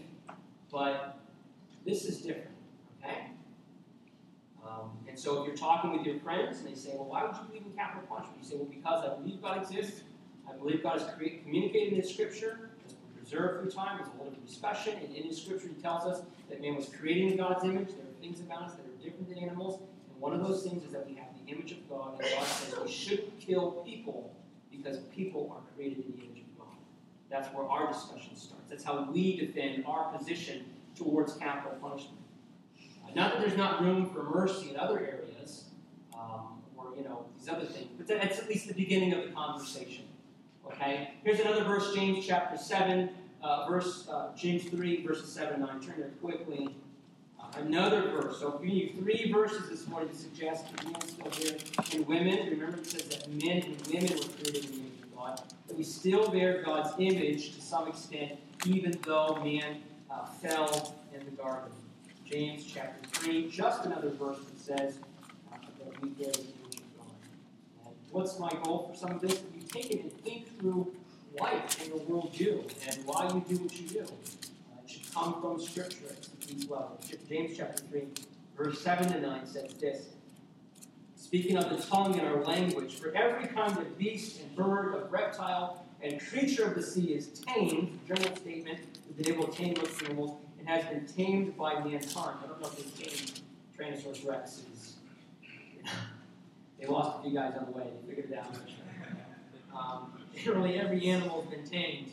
But 0.71 1.19
this 1.85 2.05
is 2.05 2.21
different, 2.21 2.55
okay? 3.03 3.31
Um, 4.65 4.91
and 5.05 5.19
so 5.19 5.41
if 5.41 5.47
you're 5.47 5.57
talking 5.57 5.91
with 5.91 6.05
your 6.05 6.17
friends 6.19 6.59
and 6.59 6.67
they 6.67 6.75
say, 6.75 6.91
well, 6.93 7.07
why 7.07 7.25
would 7.25 7.35
you 7.35 7.43
believe 7.49 7.63
in 7.65 7.73
capital 7.73 8.07
punishment? 8.07 8.37
You 8.41 8.49
say, 8.49 8.55
well, 8.55 8.69
because 8.69 9.03
I 9.03 9.15
believe 9.15 9.41
God 9.41 9.61
exists. 9.61 10.03
I 10.49 10.53
believe 10.53 10.81
God 10.81 11.01
has 11.01 11.13
created, 11.13 11.43
communicated 11.43 11.93
in 11.99 12.07
Scripture. 12.07 12.69
It's 12.85 12.95
preserved 13.17 13.61
through 13.61 13.71
time. 13.71 13.99
It's 13.99 14.07
a 14.07 14.11
whole 14.11 14.27
different 14.27 14.47
discussion. 14.47 14.97
And 15.03 15.13
in 15.13 15.33
Scripture, 15.33 15.67
He 15.67 15.81
tells 15.81 16.05
us 16.05 16.23
that 16.49 16.61
man 16.61 16.77
was 16.77 16.87
created 16.87 17.33
in 17.33 17.37
God's 17.37 17.65
image. 17.65 17.89
There 17.89 18.05
are 18.05 18.21
things 18.21 18.39
about 18.39 18.63
us 18.63 18.75
that 18.75 18.85
are 18.85 19.03
different 19.03 19.27
than 19.27 19.39
animals. 19.39 19.81
And 20.09 20.21
one 20.21 20.33
of 20.33 20.39
those 20.39 20.63
things 20.63 20.85
is 20.85 20.91
that 20.93 21.05
we 21.05 21.15
have 21.15 21.27
the 21.45 21.51
image 21.51 21.73
of 21.73 21.89
God. 21.89 22.13
And 22.13 22.31
God 22.33 22.45
says 22.45 22.79
we 22.79 22.89
shouldn't 22.89 23.39
kill 23.41 23.83
people 23.85 24.33
because 24.77 24.99
people 25.15 25.51
are 25.53 25.61
created 25.75 26.05
in 26.05 26.11
the 26.11 26.23
image 26.25 26.41
of 26.41 26.59
God. 26.59 26.75
That's 27.29 27.53
where 27.53 27.65
our 27.65 27.91
discussion 27.91 28.35
starts. 28.35 28.69
That's 28.69 28.83
how 28.83 29.09
we 29.11 29.37
defend 29.37 29.85
our 29.85 30.15
position 30.17 30.65
towards 30.95 31.33
capital 31.33 31.77
punishment. 31.81 32.17
Not 33.15 33.33
that 33.33 33.41
there's 33.41 33.57
not 33.57 33.81
room 33.81 34.09
for 34.09 34.23
mercy 34.23 34.69
in 34.69 34.77
other 34.77 34.99
areas, 34.99 35.65
um, 36.13 36.61
or 36.75 36.93
you 36.95 37.03
know 37.03 37.25
these 37.39 37.49
other 37.49 37.65
things, 37.65 37.87
but 37.97 38.05
that's 38.05 38.37
at 38.37 38.47
least 38.47 38.67
the 38.67 38.73
beginning 38.73 39.13
of 39.13 39.23
the 39.23 39.31
conversation. 39.31 40.05
Okay. 40.65 41.13
Here's 41.23 41.39
another 41.39 41.63
verse, 41.63 41.95
James 41.95 42.25
chapter 42.25 42.57
seven, 42.57 43.09
uh, 43.41 43.67
verse 43.67 44.07
uh, 44.09 44.29
James 44.35 44.65
three, 44.65 45.05
verses 45.05 45.31
seven 45.31 45.55
and 45.55 45.63
nine. 45.63 45.79
Turn 45.79 45.95
there 45.97 46.09
quickly. 46.21 46.75
Another 47.59 48.09
verse. 48.11 48.39
So 48.39 48.59
we 48.61 48.67
need 48.67 48.95
three 48.99 49.31
verses 49.31 49.69
this 49.69 49.87
morning 49.87 50.09
to 50.09 50.15
suggest 50.15 50.65
men 50.83 51.01
still 51.01 51.31
bear 51.31 51.57
and 51.93 52.07
women. 52.07 52.49
Remember, 52.51 52.77
it 52.77 52.85
says 52.85 53.03
that 53.05 53.29
men 53.29 53.63
and 53.63 53.87
women 53.87 54.13
were 54.13 54.27
created 54.43 54.65
in 54.65 54.71
the 54.71 54.77
image 54.77 55.01
of 55.03 55.15
God. 55.15 55.41
We 55.75 55.83
still 55.83 56.29
bear 56.29 56.61
God's 56.63 56.93
image 56.99 57.55
to 57.55 57.61
some 57.61 57.87
extent, 57.87 58.33
even 58.65 58.97
though 59.03 59.41
man 59.43 59.81
uh, 60.11 60.25
fell 60.25 60.95
in 61.13 61.25
the 61.25 61.31
garden. 61.31 61.71
James 62.25 62.63
chapter 62.65 63.07
3, 63.21 63.49
just 63.49 63.85
another 63.85 64.09
verse 64.09 64.37
that 64.37 64.59
says 64.59 64.99
uh, 65.51 65.57
that 65.79 66.01
we 66.01 66.09
bear 66.09 66.31
the 66.31 66.39
image 66.39 66.79
of 66.79 66.97
God. 66.97 67.15
And 67.85 67.95
what's 68.11 68.37
my 68.37 68.51
goal 68.63 68.91
for 68.91 68.97
some 68.97 69.15
of 69.15 69.21
this? 69.21 69.41
You 69.55 69.63
take 69.67 69.91
it 69.91 70.03
and 70.03 70.11
think 70.21 70.59
through 70.59 70.93
life 71.39 71.81
and 71.83 71.93
the 71.93 72.05
worldview 72.05 72.69
and 72.87 73.05
why 73.05 73.25
you 73.33 73.43
do 73.47 73.63
what 73.63 73.79
you 73.79 73.87
do. 73.87 74.05
Come 75.17 75.41
from 75.41 75.59
Scripture 75.59 76.09
at 76.11 76.41
these 76.41 76.69
levels. 76.69 77.11
James 77.27 77.57
chapter 77.57 77.81
3, 77.85 78.03
verse 78.55 78.79
7 78.81 79.13
to 79.13 79.19
9 79.19 79.47
says 79.47 79.73
this. 79.73 80.09
Speaking 81.15 81.57
of 81.57 81.71
the 81.71 81.83
tongue 81.83 82.19
and 82.19 82.27
our 82.27 82.43
language, 82.43 82.99
for 82.99 83.11
every 83.15 83.47
kind 83.47 83.75
of 83.75 83.97
beast 83.97 84.39
and 84.41 84.55
bird, 84.55 84.93
of 84.93 85.11
reptile, 85.11 85.83
and 86.03 86.21
creature 86.21 86.65
of 86.65 86.75
the 86.75 86.83
sea 86.83 87.15
is 87.15 87.29
tamed, 87.29 87.99
general 88.07 88.35
statement, 88.35 88.79
is 89.09 89.15
been 89.15 89.33
able 89.33 89.47
tame 89.47 89.73
most 89.77 90.03
animals, 90.03 90.37
and 90.59 90.69
has 90.69 90.85
been 90.85 91.07
tamed 91.07 91.57
by 91.57 91.73
mankind. 91.79 92.37
I 92.43 92.47
don't 92.47 92.61
know 92.61 92.67
if 92.67 92.95
they 92.95 93.05
tamed 93.05 93.41
Tyrannosaurus 93.75 94.29
Rex. 94.29 94.61
they 96.79 96.85
lost 96.85 97.17
a 97.19 97.23
few 97.23 97.33
guys 97.33 97.53
on 97.59 97.65
the 97.65 97.71
way. 97.71 97.87
They 98.05 98.13
figured 98.13 98.31
it 98.31 98.37
out. 98.37 98.55
Um, 99.75 100.13
every 100.75 101.09
animal 101.09 101.41
has 101.41 101.49
been 101.49 101.67
tamed. 101.67 102.11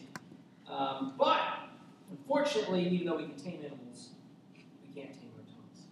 Um, 0.71 1.13
but, 1.19 1.64
unfortunately, 2.11 2.89
even 2.89 3.07
though 3.07 3.17
we 3.17 3.25
can 3.25 3.37
tame 3.37 3.61
animals, 3.65 4.11
we 4.55 5.01
can't 5.01 5.13
tame 5.13 5.31
our 5.37 5.45
tongues. 5.45 5.87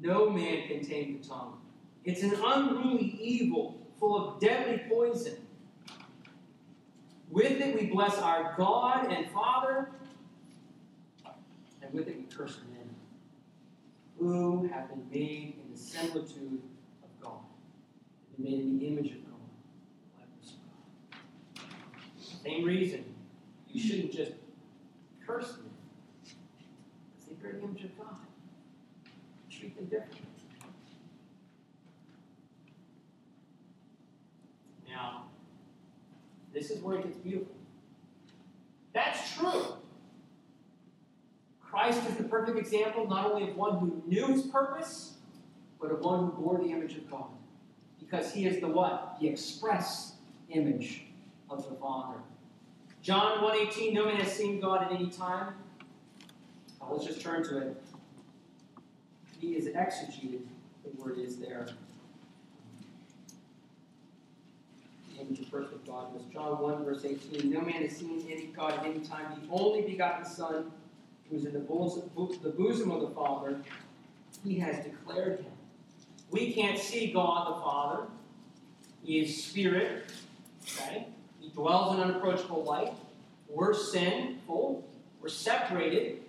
No 0.00 0.30
man 0.30 0.68
can 0.68 0.84
tame 0.84 1.18
the 1.20 1.28
tongue. 1.28 1.60
It's 2.04 2.22
an 2.22 2.34
unruly 2.44 3.18
evil 3.20 3.80
full 3.98 4.16
of 4.16 4.40
deadly 4.40 4.82
poison. 4.88 5.36
With 7.30 7.60
it 7.60 7.74
we 7.74 7.86
bless 7.86 8.18
our 8.18 8.54
God 8.56 9.10
and 9.10 9.28
Father, 9.30 9.90
and 11.82 11.92
with 11.92 12.06
it 12.08 12.16
we 12.16 12.24
curse 12.24 12.58
men, 12.70 12.94
who 14.18 14.68
have 14.68 14.88
been 14.88 15.08
made 15.10 15.56
in 15.64 15.72
the 15.72 15.78
similitude 15.78 16.60
of 17.02 17.20
God, 17.20 17.40
been 18.36 18.44
made 18.44 18.60
in 18.60 18.78
the 18.78 18.86
image 18.86 19.10
of 19.12 19.24
God. 19.24 19.32
Same 22.44 22.64
reason 22.64 23.04
you 23.72 23.80
shouldn't 23.80 24.12
just 24.12 24.32
curse 25.26 25.52
them, 25.52 25.70
because 26.22 27.26
they 27.28 27.50
the 27.50 27.64
image 27.64 27.84
of 27.84 27.98
God. 27.98 28.16
Treat 29.50 29.76
them 29.76 29.86
differently. 29.86 30.20
Now, 34.88 35.24
this 36.52 36.70
is 36.70 36.80
where 36.82 36.98
it 36.98 37.04
gets 37.04 37.18
beautiful. 37.18 37.54
That's 38.92 39.34
true. 39.34 39.76
Christ 41.60 42.08
is 42.08 42.16
the 42.16 42.24
perfect 42.24 42.58
example 42.58 43.08
not 43.08 43.32
only 43.32 43.50
of 43.50 43.56
one 43.56 43.78
who 43.78 44.02
knew 44.06 44.26
his 44.28 44.42
purpose, 44.42 45.14
but 45.80 45.90
of 45.90 46.00
one 46.00 46.26
who 46.26 46.32
bore 46.32 46.58
the 46.58 46.70
image 46.70 46.96
of 46.96 47.10
God. 47.10 47.26
Because 47.98 48.32
he 48.32 48.46
is 48.46 48.60
the 48.60 48.68
what? 48.68 49.16
The 49.20 49.26
express 49.26 50.12
image 50.50 51.06
of 51.50 51.68
the 51.68 51.74
Father. 51.74 52.18
John 53.04 53.44
1.18, 53.44 53.92
no 53.92 54.06
man 54.06 54.16
has 54.16 54.32
seen 54.32 54.58
God 54.58 54.82
at 54.82 54.90
any 54.90 55.10
time. 55.10 55.52
Uh, 56.80 56.86
let's 56.90 57.04
just 57.04 57.20
turn 57.20 57.44
to 57.44 57.58
it. 57.58 57.82
He 59.38 59.56
is 59.56 59.66
exegeted, 59.66 60.40
the 60.82 61.02
word 61.02 61.18
is 61.18 61.36
there. 61.36 61.68
The 65.12 65.20
image 65.20 65.40
of 65.40 65.50
birth 65.50 65.70
of 65.70 65.86
God 65.86 66.14
was 66.14 66.22
John 66.32 66.62
1, 66.62 66.82
verse 66.82 67.04
18. 67.04 67.50
No 67.50 67.60
man 67.60 67.82
has 67.82 67.94
seen 67.94 68.26
any 68.30 68.46
God 68.46 68.72
at 68.72 68.86
any 68.86 69.00
time. 69.00 69.38
The 69.42 69.52
only 69.52 69.82
begotten 69.82 70.24
Son, 70.24 70.72
who's 71.28 71.44
in 71.44 71.52
the 71.52 71.58
bosom, 71.58 72.10
the 72.42 72.48
bosom 72.48 72.90
of 72.90 73.02
the 73.02 73.10
Father, 73.10 73.60
he 74.42 74.58
has 74.60 74.82
declared 74.82 75.40
him. 75.40 75.52
We 76.30 76.54
can't 76.54 76.78
see 76.78 77.12
God 77.12 77.48
the 77.48 77.60
Father. 77.60 78.06
He 79.04 79.20
is 79.20 79.44
spirit. 79.44 80.10
Okay? 80.62 81.08
Dwells 81.54 81.94
in 81.94 82.02
unapproachable 82.02 82.64
light. 82.64 82.92
We're 83.48 83.74
sinful. 83.74 84.84
We're 85.20 85.28
separated. 85.28 86.22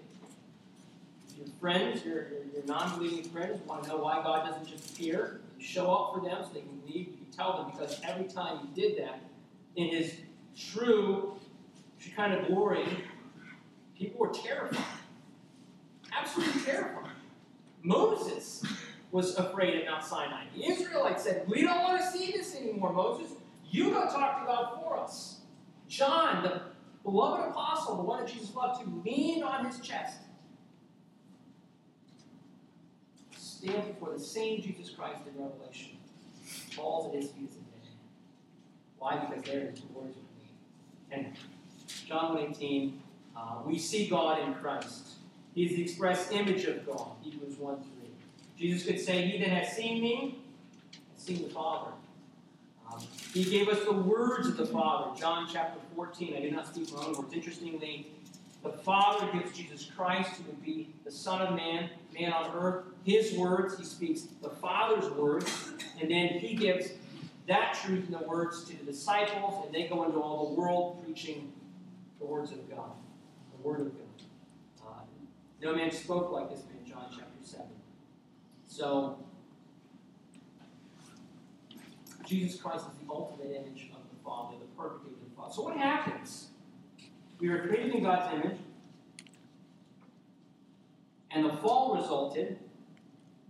Your 1.37 1.47
friends, 1.59 2.05
your, 2.05 2.15
your, 2.29 2.43
your 2.53 2.65
non-believing 2.65 3.23
friends, 3.31 3.59
want 3.67 3.83
to 3.83 3.89
know 3.89 3.97
why 3.97 4.21
God 4.23 4.45
doesn't 4.45 4.67
just 4.67 4.91
appear. 4.91 5.41
You 5.57 5.65
show 5.65 5.91
up 5.91 6.13
for 6.13 6.21
them 6.21 6.37
so 6.43 6.53
they 6.53 6.61
can 6.61 6.81
leave. 6.87 7.07
You 7.07 7.25
tell 7.35 7.57
them 7.57 7.71
because 7.71 7.99
every 8.03 8.25
time 8.25 8.59
you 8.61 8.81
did 8.81 9.03
that, 9.03 9.19
in 9.75 9.89
his 9.89 10.15
true 10.57 11.33
kind 12.15 12.33
of 12.33 12.47
glory, 12.47 12.85
people 13.97 14.19
were 14.19 14.33
terrified. 14.33 14.85
Absolutely 16.17 16.61
terrified. 16.61 17.11
Moses 17.83 18.63
was 19.11 19.35
afraid 19.37 19.75
at 19.75 19.85
Mount 19.85 20.03
Sinai. 20.03 20.45
The 20.55 20.65
Israelites 20.65 21.23
said, 21.23 21.47
We 21.47 21.61
don't 21.61 21.83
want 21.83 22.01
to 22.01 22.07
see 22.07 22.31
this 22.31 22.55
anymore, 22.55 22.93
Moses. 22.93 23.31
You 23.75 23.91
go 23.91 24.05
talk 24.07 24.39
to 24.39 24.45
God 24.45 24.79
for 24.79 24.97
us. 24.97 25.41
John, 25.89 26.43
the 26.43 26.61
beloved 27.03 27.49
apostle, 27.49 27.97
the 27.97 28.03
one 28.03 28.23
that 28.23 28.31
Jesus 28.31 28.55
loved, 28.55 28.81
to 28.81 29.01
lean 29.03 29.43
on 29.43 29.65
his 29.65 29.81
chest 29.81 30.19
stands 33.37 33.85
before 33.87 34.13
the 34.13 34.19
same 34.19 34.61
Jesus 34.61 34.91
Christ 34.91 35.23
in 35.27 35.43
Revelation, 35.43 35.97
falls 36.71 37.13
at 37.13 37.21
his 37.21 37.31
feet 37.31 37.51
man. 37.51 37.91
Why? 38.97 39.17
Because 39.17 39.43
there 39.43 39.71
his 39.71 39.81
words 39.93 40.15
with 40.15 40.15
me. 40.15 40.47
And 41.11 41.33
John 42.07 42.37
1.18, 42.37 42.93
uh, 43.35 43.57
we 43.65 43.77
see 43.77 44.07
God 44.07 44.39
in 44.39 44.53
Christ. 44.53 45.15
He 45.53 45.65
is 45.65 45.75
the 45.75 45.81
express 45.81 46.31
image 46.31 46.63
of 46.63 46.85
God, 46.85 47.11
Hebrews 47.21 47.57
1 47.57 47.75
3. 47.75 47.83
Jesus 48.57 48.87
could 48.87 49.01
say, 49.01 49.27
He 49.27 49.37
that 49.39 49.49
has 49.49 49.75
seen 49.75 50.01
me 50.01 50.39
has 51.13 51.25
seen 51.25 51.43
the 51.43 51.53
Father. 51.53 51.91
He 53.35 53.43
gave 53.43 53.67
us 53.67 53.83
the 53.83 53.91
words 53.91 54.47
of 54.47 54.55
the 54.55 54.65
Father, 54.65 55.13
John 55.19 55.45
chapter 55.51 55.77
14. 55.93 56.35
I 56.37 56.39
did 56.39 56.53
not 56.53 56.67
speak 56.67 56.89
my 56.93 57.03
own 57.03 57.17
words. 57.17 57.33
Interestingly, 57.33 58.07
the 58.63 58.69
Father 58.69 59.29
gives 59.33 59.51
Jesus 59.51 59.91
Christ, 59.93 60.37
who 60.37 60.43
would 60.43 60.63
be 60.63 60.93
the 61.03 61.11
Son 61.11 61.41
of 61.41 61.53
Man, 61.53 61.89
man 62.17 62.31
on 62.31 62.55
earth, 62.55 62.85
his 63.03 63.33
words. 63.33 63.77
He 63.77 63.83
speaks 63.83 64.21
the 64.41 64.51
Father's 64.51 65.11
words, 65.11 65.73
and 65.99 66.09
then 66.09 66.29
he 66.29 66.55
gives 66.55 66.91
that 67.49 67.77
truth 67.83 68.05
and 68.05 68.13
the 68.13 68.25
words 68.25 68.63
to 68.69 68.77
the 68.77 68.85
disciples, 68.85 69.65
and 69.65 69.75
they 69.75 69.89
go 69.89 70.05
into 70.05 70.17
all 70.17 70.51
the 70.51 70.61
world 70.61 71.03
preaching 71.03 71.51
the 72.19 72.25
words 72.25 72.53
of 72.53 72.69
God, 72.69 72.93
the 73.51 73.67
Word 73.67 73.81
of 73.81 73.91
God. 73.97 74.87
Uh, 74.87 74.91
no 75.61 75.75
man 75.75 75.91
spoke 75.91 76.31
like 76.31 76.49
this 76.49 76.63
man, 76.73 76.85
John 76.87 77.07
chapter 77.09 77.43
7. 77.43 77.65
So, 78.65 79.19
Jesus 82.25 82.59
Christ 82.59 82.85
is 82.85 83.05
the 83.05 83.13
ultimate 83.13 83.55
image 83.55 83.89
of 83.93 84.01
the 84.09 84.23
Father, 84.23 84.55
the 84.59 84.81
perfect 84.81 85.05
image 85.07 85.21
of 85.21 85.29
the 85.29 85.35
Father. 85.35 85.53
So, 85.53 85.63
what 85.63 85.77
happens? 85.77 86.49
We 87.39 87.49
were 87.49 87.59
created 87.59 87.95
in 87.95 88.03
God's 88.03 88.33
image, 88.33 88.57
and 91.31 91.45
the 91.45 91.53
fall 91.57 91.95
resulted. 91.95 92.59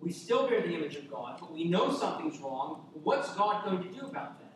We 0.02 0.12
still 0.12 0.48
bear 0.48 0.62
the 0.62 0.74
image 0.74 0.96
of 0.98 1.10
God, 1.10 1.38
but 1.40 1.52
we 1.52 1.64
know 1.64 1.92
something's 1.92 2.40
wrong. 2.40 2.86
What's 3.04 3.34
God 3.34 3.66
going 3.66 3.82
to 3.82 3.90
do 3.90 4.06
about 4.06 4.40
that? 4.40 4.54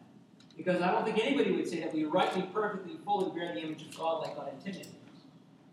Because 0.55 0.81
I 0.81 0.91
don't 0.91 1.05
think 1.05 1.17
anybody 1.17 1.51
would 1.53 1.67
say 1.67 1.79
that 1.79 1.93
we 1.93 2.03
rightly, 2.03 2.43
perfectly, 2.53 2.97
fully 3.05 3.31
bear 3.31 3.53
the 3.53 3.61
image 3.61 3.83
of 3.83 3.97
God 3.97 4.21
like 4.21 4.35
God 4.35 4.51
intended. 4.53 4.87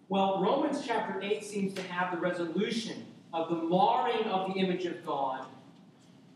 Well, 0.09 0.41
Romans 0.41 0.83
chapter 0.87 1.21
8 1.21 1.45
seems 1.45 1.75
to 1.75 1.83
have 1.83 2.15
the 2.15 2.19
resolution 2.19 3.07
of 3.33 3.49
the 3.49 3.57
marring 3.57 4.25
of 4.27 4.55
the 4.55 4.61
image 4.61 4.87
of 4.87 5.05
God 5.05 5.47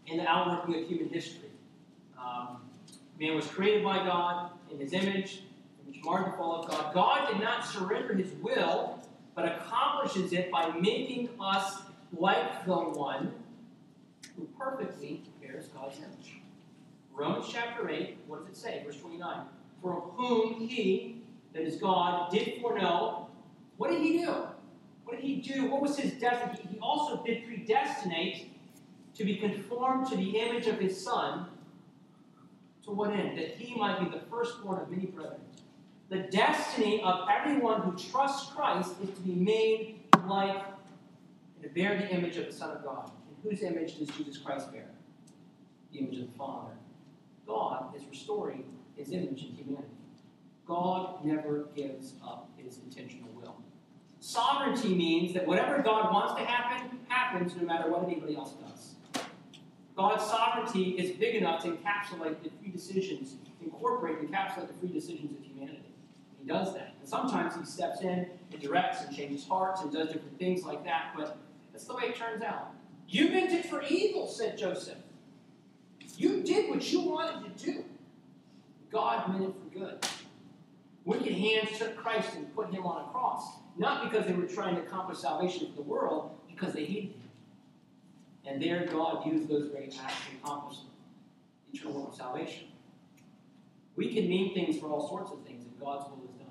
in 0.06 0.18
the 0.18 0.28
outworking 0.28 0.82
of 0.82 0.88
human 0.88 1.08
history. 1.08 1.49
Um, 2.22 2.58
man 3.18 3.34
was 3.34 3.46
created 3.46 3.84
by 3.84 3.98
God 3.98 4.50
in 4.70 4.78
his 4.78 4.92
image, 4.92 5.42
which 5.86 6.02
marred 6.04 6.26
the 6.26 6.36
fall 6.36 6.62
of 6.62 6.70
God. 6.70 6.94
God 6.94 7.30
did 7.30 7.40
not 7.40 7.64
surrender 7.66 8.14
his 8.14 8.32
will, 8.42 9.00
but 9.34 9.44
accomplishes 9.44 10.32
it 10.32 10.50
by 10.50 10.70
making 10.78 11.28
us 11.40 11.82
like 12.16 12.64
the 12.64 12.74
one 12.74 13.32
who 14.36 14.48
perfectly 14.58 15.22
bears 15.40 15.66
God's 15.68 15.98
image. 15.98 16.40
Romans 17.14 17.46
chapter 17.50 17.88
8, 17.88 18.16
what 18.26 18.40
does 18.40 18.56
it 18.56 18.60
say? 18.60 18.82
Verse 18.84 18.96
29. 18.96 19.40
For 19.82 19.92
whom 20.16 20.54
he, 20.54 21.22
that 21.52 21.62
is 21.62 21.76
God, 21.76 22.30
did 22.30 22.60
foreknow. 22.60 23.28
What 23.76 23.90
did 23.90 24.00
he 24.00 24.18
do? 24.18 24.34
What 25.04 25.16
did 25.16 25.24
he 25.24 25.36
do? 25.36 25.70
What 25.70 25.82
was 25.82 25.98
his 25.98 26.12
destiny? 26.12 26.68
He 26.70 26.78
also 26.78 27.22
did 27.24 27.46
predestinate 27.46 28.50
to 29.14 29.24
be 29.24 29.36
conformed 29.36 30.06
to 30.08 30.16
the 30.16 30.38
image 30.38 30.66
of 30.66 30.78
his 30.78 31.02
Son. 31.02 31.46
To 32.90 32.96
what 32.96 33.12
end? 33.12 33.38
That 33.38 33.50
he 33.56 33.76
might 33.76 34.00
be 34.00 34.18
the 34.18 34.24
firstborn 34.24 34.80
of 34.80 34.90
many 34.90 35.06
brethren. 35.06 35.40
The 36.08 36.22
destiny 36.22 37.00
of 37.02 37.28
everyone 37.30 37.82
who 37.82 37.96
trusts 37.96 38.50
Christ 38.50 38.94
is 39.00 39.10
to 39.10 39.20
be 39.20 39.32
made 39.32 40.00
like 40.26 40.56
and 41.54 41.62
to 41.62 41.68
bear 41.68 41.96
the 41.96 42.12
image 42.12 42.36
of 42.36 42.46
the 42.46 42.52
Son 42.52 42.76
of 42.76 42.82
God. 42.82 43.12
And 43.28 43.36
whose 43.44 43.62
image 43.62 43.98
does 43.98 44.08
Jesus 44.16 44.38
Christ 44.38 44.72
bear? 44.72 44.88
The 45.92 46.00
image 46.00 46.18
of 46.18 46.32
the 46.32 46.36
Father. 46.36 46.72
God 47.46 47.94
is 47.94 48.02
restoring 48.10 48.64
his 48.96 49.12
image 49.12 49.44
in 49.44 49.54
humanity. 49.54 49.86
God 50.66 51.24
never 51.24 51.68
gives 51.76 52.14
up 52.24 52.50
his 52.56 52.78
intentional 52.78 53.30
will. 53.40 53.54
Sovereignty 54.18 54.96
means 54.96 55.32
that 55.34 55.46
whatever 55.46 55.80
God 55.80 56.12
wants 56.12 56.34
to 56.40 56.44
happen, 56.44 56.98
happens 57.06 57.54
no 57.54 57.62
matter 57.62 57.88
what 57.88 58.02
anybody 58.02 58.34
else 58.34 58.54
does. 58.54 58.89
God's 60.00 60.24
sovereignty 60.24 60.92
is 60.92 61.10
big 61.10 61.34
enough 61.34 61.62
to 61.62 61.72
encapsulate 61.72 62.42
the 62.42 62.48
free 62.58 62.70
decisions, 62.72 63.34
incorporate 63.62 64.18
and 64.18 64.30
encapsulate 64.30 64.68
the 64.68 64.74
free 64.80 64.88
decisions 64.88 65.30
of 65.30 65.44
humanity. 65.44 65.92
He 66.40 66.48
does 66.48 66.72
that. 66.72 66.94
And 67.00 67.06
sometimes 67.06 67.54
he 67.54 67.66
steps 67.66 68.00
in 68.00 68.26
and 68.50 68.62
directs 68.62 69.04
and 69.04 69.14
changes 69.14 69.46
hearts 69.46 69.82
and 69.82 69.92
does 69.92 70.06
different 70.06 70.38
things 70.38 70.64
like 70.64 70.84
that, 70.84 71.12
but 71.14 71.36
that's 71.70 71.84
the 71.84 71.94
way 71.94 72.04
it 72.04 72.16
turns 72.16 72.42
out. 72.42 72.72
You 73.08 73.28
meant 73.28 73.52
it 73.52 73.66
for 73.66 73.82
evil, 73.82 74.26
said 74.26 74.56
Joseph. 74.56 74.96
You 76.16 76.42
did 76.44 76.70
what 76.70 76.90
you 76.90 77.02
wanted 77.02 77.58
to 77.58 77.66
do. 77.66 77.84
God 78.90 79.28
meant 79.28 79.50
it 79.50 79.54
for 79.62 79.78
good. 79.78 80.06
Wicked 81.04 81.34
hands 81.34 81.76
took 81.76 81.94
Christ 81.98 82.36
and 82.36 82.54
put 82.54 82.72
him 82.72 82.86
on 82.86 83.04
a 83.04 83.12
cross, 83.12 83.58
not 83.76 84.10
because 84.10 84.26
they 84.26 84.32
were 84.32 84.46
trying 84.46 84.76
to 84.76 84.80
accomplish 84.80 85.18
salvation 85.18 85.68
for 85.68 85.76
the 85.76 85.82
world, 85.82 86.30
because 86.48 86.72
they 86.72 86.86
hated 86.86 87.10
him. 87.10 87.19
And 88.46 88.60
there 88.60 88.86
God 88.86 89.26
used 89.26 89.48
those 89.48 89.68
great 89.68 89.94
acts 90.02 90.14
to 90.30 90.36
accomplish 90.42 90.78
eternal 91.72 92.00
work 92.00 92.08
of 92.10 92.14
salvation. 92.14 92.68
We 93.96 94.12
can 94.12 94.28
mean 94.28 94.54
things 94.54 94.78
for 94.78 94.86
all 94.86 95.08
sorts 95.08 95.30
of 95.30 95.42
things, 95.44 95.64
and 95.64 95.78
God's 95.78 96.06
will 96.10 96.24
is 96.24 96.34
done. 96.36 96.46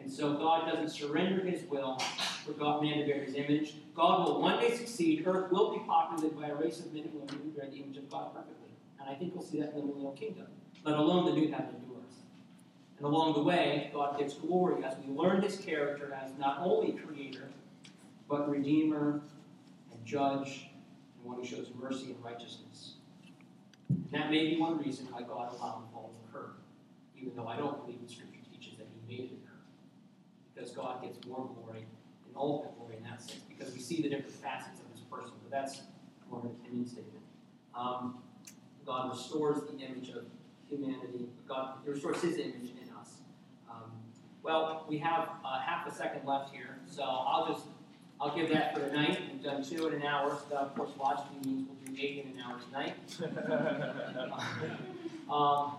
And 0.00 0.10
so 0.10 0.34
God 0.34 0.68
doesn't 0.68 0.90
surrender 0.90 1.44
his 1.44 1.62
will 1.70 1.98
for 2.44 2.52
God 2.52 2.82
man 2.82 2.98
to 2.98 3.04
bear 3.04 3.22
his 3.22 3.34
image. 3.34 3.74
God 3.94 4.26
will 4.26 4.40
one 4.40 4.60
day 4.60 4.76
succeed. 4.76 5.24
Earth 5.26 5.50
will 5.52 5.72
be 5.72 5.80
populated 5.86 6.38
by 6.38 6.48
a 6.48 6.54
race 6.54 6.80
of 6.80 6.92
men 6.92 7.04
and 7.04 7.14
women 7.14 7.40
who 7.42 7.50
bear 7.50 7.68
the 7.70 7.76
image 7.76 7.98
of 7.98 8.10
God 8.10 8.34
perfectly. 8.34 8.70
And 9.00 9.08
I 9.08 9.14
think 9.14 9.34
we'll 9.34 9.44
see 9.44 9.60
that 9.60 9.70
in 9.70 9.76
the 9.76 9.82
millennial 9.82 10.12
kingdom, 10.12 10.46
let 10.84 10.96
alone 10.96 11.26
the 11.26 11.32
new 11.32 11.50
heaven 11.50 11.74
and 11.74 11.88
new 11.88 11.96
earth. 11.96 12.16
And 12.96 13.06
along 13.06 13.34
the 13.34 13.42
way, 13.42 13.90
God 13.92 14.18
gives 14.18 14.34
glory 14.34 14.82
as 14.82 14.94
we 14.98 15.12
learn 15.14 15.42
his 15.42 15.56
character 15.56 16.12
as 16.20 16.30
not 16.38 16.60
only 16.60 16.92
creator, 16.92 17.48
but 18.28 18.48
redeemer 18.50 19.22
and 19.92 20.04
judge, 20.04 20.67
one 21.28 21.38
who 21.38 21.44
shows 21.44 21.70
mercy 21.78 22.06
and 22.06 22.24
righteousness. 22.24 22.94
And 23.90 24.08
that 24.12 24.30
may 24.30 24.48
be 24.48 24.58
one 24.58 24.78
reason 24.78 25.06
why 25.10 25.20
God 25.20 25.52
allowed 25.52 25.84
the 25.84 25.92
fall 25.92 26.14
to 26.14 26.28
occur, 26.28 26.50
even 27.16 27.36
though 27.36 27.46
I 27.46 27.56
don't 27.56 27.84
believe 27.84 28.00
the 28.02 28.12
scripture 28.12 28.40
teaches 28.50 28.78
that 28.78 28.86
he 28.88 29.16
made 29.16 29.24
it 29.30 29.38
occur. 29.44 29.60
Because 30.54 30.70
God 30.70 31.02
gets 31.02 31.24
more 31.26 31.50
glory 31.54 31.84
and 32.26 32.34
ultimate 32.34 32.76
glory 32.78 32.96
in 32.96 33.02
that 33.04 33.20
sense, 33.20 33.42
because 33.48 33.72
we 33.74 33.80
see 33.80 34.02
the 34.02 34.08
different 34.08 34.32
facets 34.32 34.80
of 34.80 34.90
his 34.90 35.02
person. 35.02 35.32
But 35.42 35.50
that's 35.50 35.82
more 36.30 36.40
of 36.40 36.46
an 36.46 36.52
opinion 36.62 36.86
statement. 36.86 37.22
Um, 37.74 38.22
God 38.84 39.10
restores 39.10 39.60
the 39.62 39.78
image 39.78 40.08
of 40.10 40.24
humanity. 40.68 41.28
God 41.46 41.74
restores 41.84 42.22
His 42.22 42.38
image 42.38 42.72
in 42.82 42.88
us. 42.98 43.18
Um, 43.70 43.92
well, 44.42 44.86
we 44.88 44.98
have 44.98 45.28
uh, 45.44 45.60
half 45.60 45.86
a 45.86 45.94
second 45.94 46.26
left 46.26 46.54
here, 46.54 46.78
so 46.86 47.02
I'll 47.02 47.46
just 47.52 47.66
I'll 48.20 48.34
give 48.34 48.48
that 48.50 48.74
for 48.74 48.80
tonight. 48.80 49.20
We've 49.32 49.40
done 49.42 49.62
two 49.62 49.86
in 49.86 49.94
an 49.94 50.02
hour, 50.02 50.30
so 50.30 50.42
that 50.50 50.58
of 50.58 50.74
course 50.74 50.90
logically 50.98 51.38
means 51.44 51.68
we'll 51.68 51.94
do 51.94 52.02
eight 52.02 52.24
in 52.24 52.32
an 52.32 52.40
hour 52.44 52.58
tonight. 52.68 52.94
um, 55.30 55.76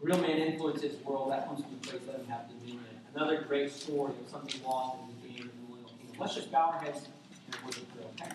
real 0.00 0.18
man 0.18 0.38
influences 0.38 0.96
world. 1.04 1.30
That 1.30 1.46
comes 1.46 1.60
from 1.60 1.70
the 1.80 1.88
place 1.88 2.00
that 2.06 2.24
have 2.28 2.48
to 2.48 2.54
do 2.66 2.72
it. 2.72 2.78
Another 3.14 3.42
great 3.42 3.70
story 3.70 4.14
of 4.24 4.30
something 4.30 4.62
lost 4.64 4.96
in 5.02 5.08
the 5.22 5.28
game 5.38 5.46
of 5.46 5.52
the 5.54 5.60
millennial 5.68 5.90
kingdom. 5.98 6.16
Let's 6.18 6.34
just 6.34 6.50
bow 6.50 6.70
our 6.72 6.80
heads 6.80 7.06
and 7.52 7.62
worship 7.66 7.86
prayer. 7.94 8.06
Okay. 8.14 8.32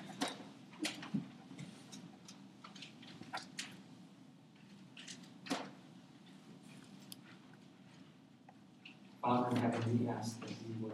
Father 9.23 9.49
in 9.51 9.55
heaven, 9.55 9.99
we 9.99 10.07
ask 10.09 10.39
that 10.41 10.49
you 10.49 10.75
would 10.81 10.91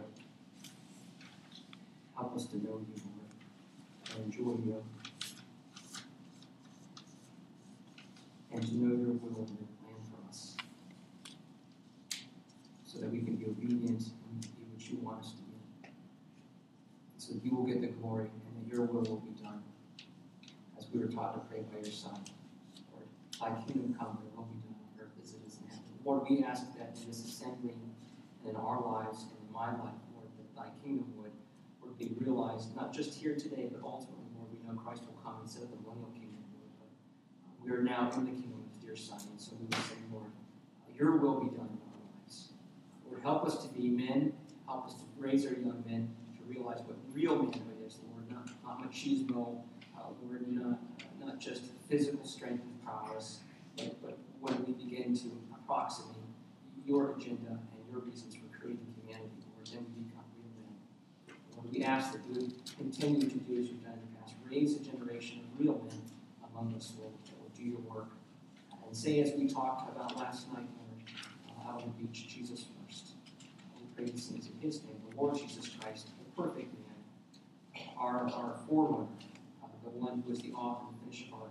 help 2.30 2.40
us 2.40 2.46
to 2.46 2.58
know 2.58 2.80
you, 2.86 3.02
more 3.16 4.14
and 4.14 4.24
enjoy 4.24 4.52
you, 4.64 4.84
and 8.52 8.62
to 8.62 8.76
know 8.76 8.94
your 8.94 9.14
will 9.14 9.46
and 9.48 9.58
your 9.58 9.68
plan 9.82 9.98
for 10.08 10.28
us, 10.28 10.56
so 12.84 13.00
that 13.00 13.10
we 13.10 13.18
can 13.18 13.34
be 13.34 13.46
obedient 13.46 14.00
and 14.00 14.40
be 14.42 14.62
what 14.72 14.88
you 14.88 14.98
want 14.98 15.18
us 15.18 15.32
to 15.32 15.42
be, 15.42 15.88
so 17.18 17.34
that 17.34 17.44
you 17.44 17.52
will 17.52 17.64
get 17.64 17.80
the 17.80 17.88
glory 17.88 18.30
and 18.46 18.64
that 18.64 18.72
your 18.72 18.86
will 18.86 19.02
will 19.02 19.16
be 19.26 19.42
done, 19.42 19.62
as 20.78 20.86
we 20.94 21.00
were 21.00 21.08
taught 21.08 21.34
to 21.34 21.40
pray 21.50 21.62
by 21.72 21.78
your 21.82 21.90
Son. 21.92 22.14
Lord, 22.92 23.06
thy 23.40 23.60
kingdom 23.66 23.96
come, 23.98 24.18
thy 24.22 24.36
will 24.36 24.44
be 24.44 24.60
done 24.62 24.78
on 24.78 25.02
earth 25.02 25.18
as 25.20 25.32
it 25.32 25.40
is 25.48 25.58
in 25.58 25.68
heaven. 25.68 25.82
Lord, 26.04 26.22
we 26.30 26.44
ask 26.44 26.78
that 26.78 26.96
in 27.00 27.08
this 27.08 27.24
assembly 27.24 27.74
and 27.74 28.50
in 28.50 28.54
our 28.54 28.80
lives 28.80 29.22
and 29.22 29.32
in 29.48 29.52
my 29.52 29.70
life, 29.82 29.98
Lord, 30.14 30.30
that 30.38 30.54
thy 30.54 30.70
kingdom 30.84 31.12
would, 31.18 31.32
would 31.82 31.89
be 32.00 32.14
realized, 32.18 32.74
not 32.74 32.92
just 32.92 33.14
here 33.14 33.34
today, 33.34 33.68
but 33.70 33.84
ultimately, 33.84 34.24
Lord, 34.36 34.48
we 34.52 34.58
know 34.66 34.78
Christ 34.80 35.02
will 35.04 35.20
come 35.22 35.40
and 35.40 35.48
set 35.48 35.62
up 35.62 35.70
the 35.70 35.76
millennial 35.82 36.10
kingdom. 36.14 36.44
But 36.80 36.88
we 37.64 37.70
are 37.70 37.82
now 37.82 38.10
in 38.16 38.24
the 38.24 38.32
kingdom 38.32 38.64
of 38.64 38.80
dear 38.80 38.96
Son, 38.96 39.20
and 39.30 39.40
so 39.40 39.52
we 39.60 39.66
will 39.66 39.84
say, 39.84 40.00
Lord, 40.10 40.30
your 40.96 41.16
will 41.16 41.40
be 41.40 41.48
done 41.56 41.68
in 41.68 41.80
our 41.92 42.00
lives. 42.20 42.52
Lord, 43.06 43.22
help 43.22 43.44
us 43.44 43.62
to 43.64 43.68
be 43.74 43.88
men, 43.88 44.32
help 44.66 44.86
us 44.86 44.94
to 44.94 45.04
raise 45.18 45.46
our 45.46 45.52
young 45.52 45.82
men 45.86 46.10
to 46.36 46.44
realize 46.48 46.80
what 46.86 46.96
real 47.12 47.36
manhood 47.36 47.84
is, 47.86 47.98
Lord, 48.10 48.30
not, 48.30 48.48
not 48.64 48.82
machismo, 48.82 49.62
uh, 49.96 50.08
Lord, 50.22 50.46
not, 50.48 50.78
not 51.18 51.38
just 51.38 51.62
physical 51.88 52.24
strength 52.24 52.62
and 52.62 52.82
prowess, 52.82 53.40
but, 53.76 54.00
but 54.02 54.18
when 54.40 54.64
we 54.64 54.72
begin 54.72 55.14
to 55.16 55.30
approximate 55.54 56.16
your 56.84 57.12
agenda 57.12 57.50
and 57.50 57.90
your 57.90 58.00
reasons 58.00 58.34
for 58.34 58.46
creating 58.58 58.86
humanity, 59.00 59.44
Lord, 59.54 59.66
then 59.68 59.86
we 59.96 60.04
become 60.04 60.24
real 60.36 61.69
we 61.80 61.86
ask 61.86 62.12
that 62.12 62.20
would 62.28 62.52
continue 62.76 63.22
to 63.22 63.38
do 63.38 63.58
as 63.58 63.68
you've 63.68 63.82
done 63.82 63.94
in 63.94 64.00
the 64.12 64.20
past. 64.20 64.34
Raise 64.50 64.76
a 64.76 64.80
generation 64.80 65.40
of 65.40 65.58
real 65.58 65.80
men 65.88 66.02
among 66.52 66.74
us, 66.74 66.92
that 66.98 67.04
will 67.40 67.50
do 67.56 67.62
your 67.62 67.80
work. 67.80 68.10
And 68.86 68.94
say, 68.94 69.20
as 69.20 69.32
we 69.32 69.48
talked 69.48 69.88
about 69.88 70.14
last 70.18 70.52
night, 70.52 70.66
Lord, 70.76 71.78
uh, 71.80 71.82
on 71.82 71.94
the 71.96 72.04
beach, 72.04 72.28
Jesus 72.28 72.66
first. 72.84 73.12
We 73.78 73.86
pray 73.96 74.04
these 74.12 74.26
things 74.26 74.48
in 74.48 74.60
his 74.60 74.82
name, 74.84 74.96
the 75.08 75.16
Lord 75.16 75.38
Jesus 75.38 75.70
Christ, 75.80 76.10
the 76.18 76.42
perfect 76.42 76.74
man, 76.74 77.84
our, 77.96 78.24
our 78.24 78.58
forerunner, 78.68 79.06
uh, 79.64 79.68
the 79.82 79.90
one 79.90 80.22
who 80.26 80.32
is 80.32 80.40
the 80.40 80.52
author 80.52 80.84
and 80.90 81.00
finisher 81.00 81.34
of 81.34 81.40
our. 81.40 81.48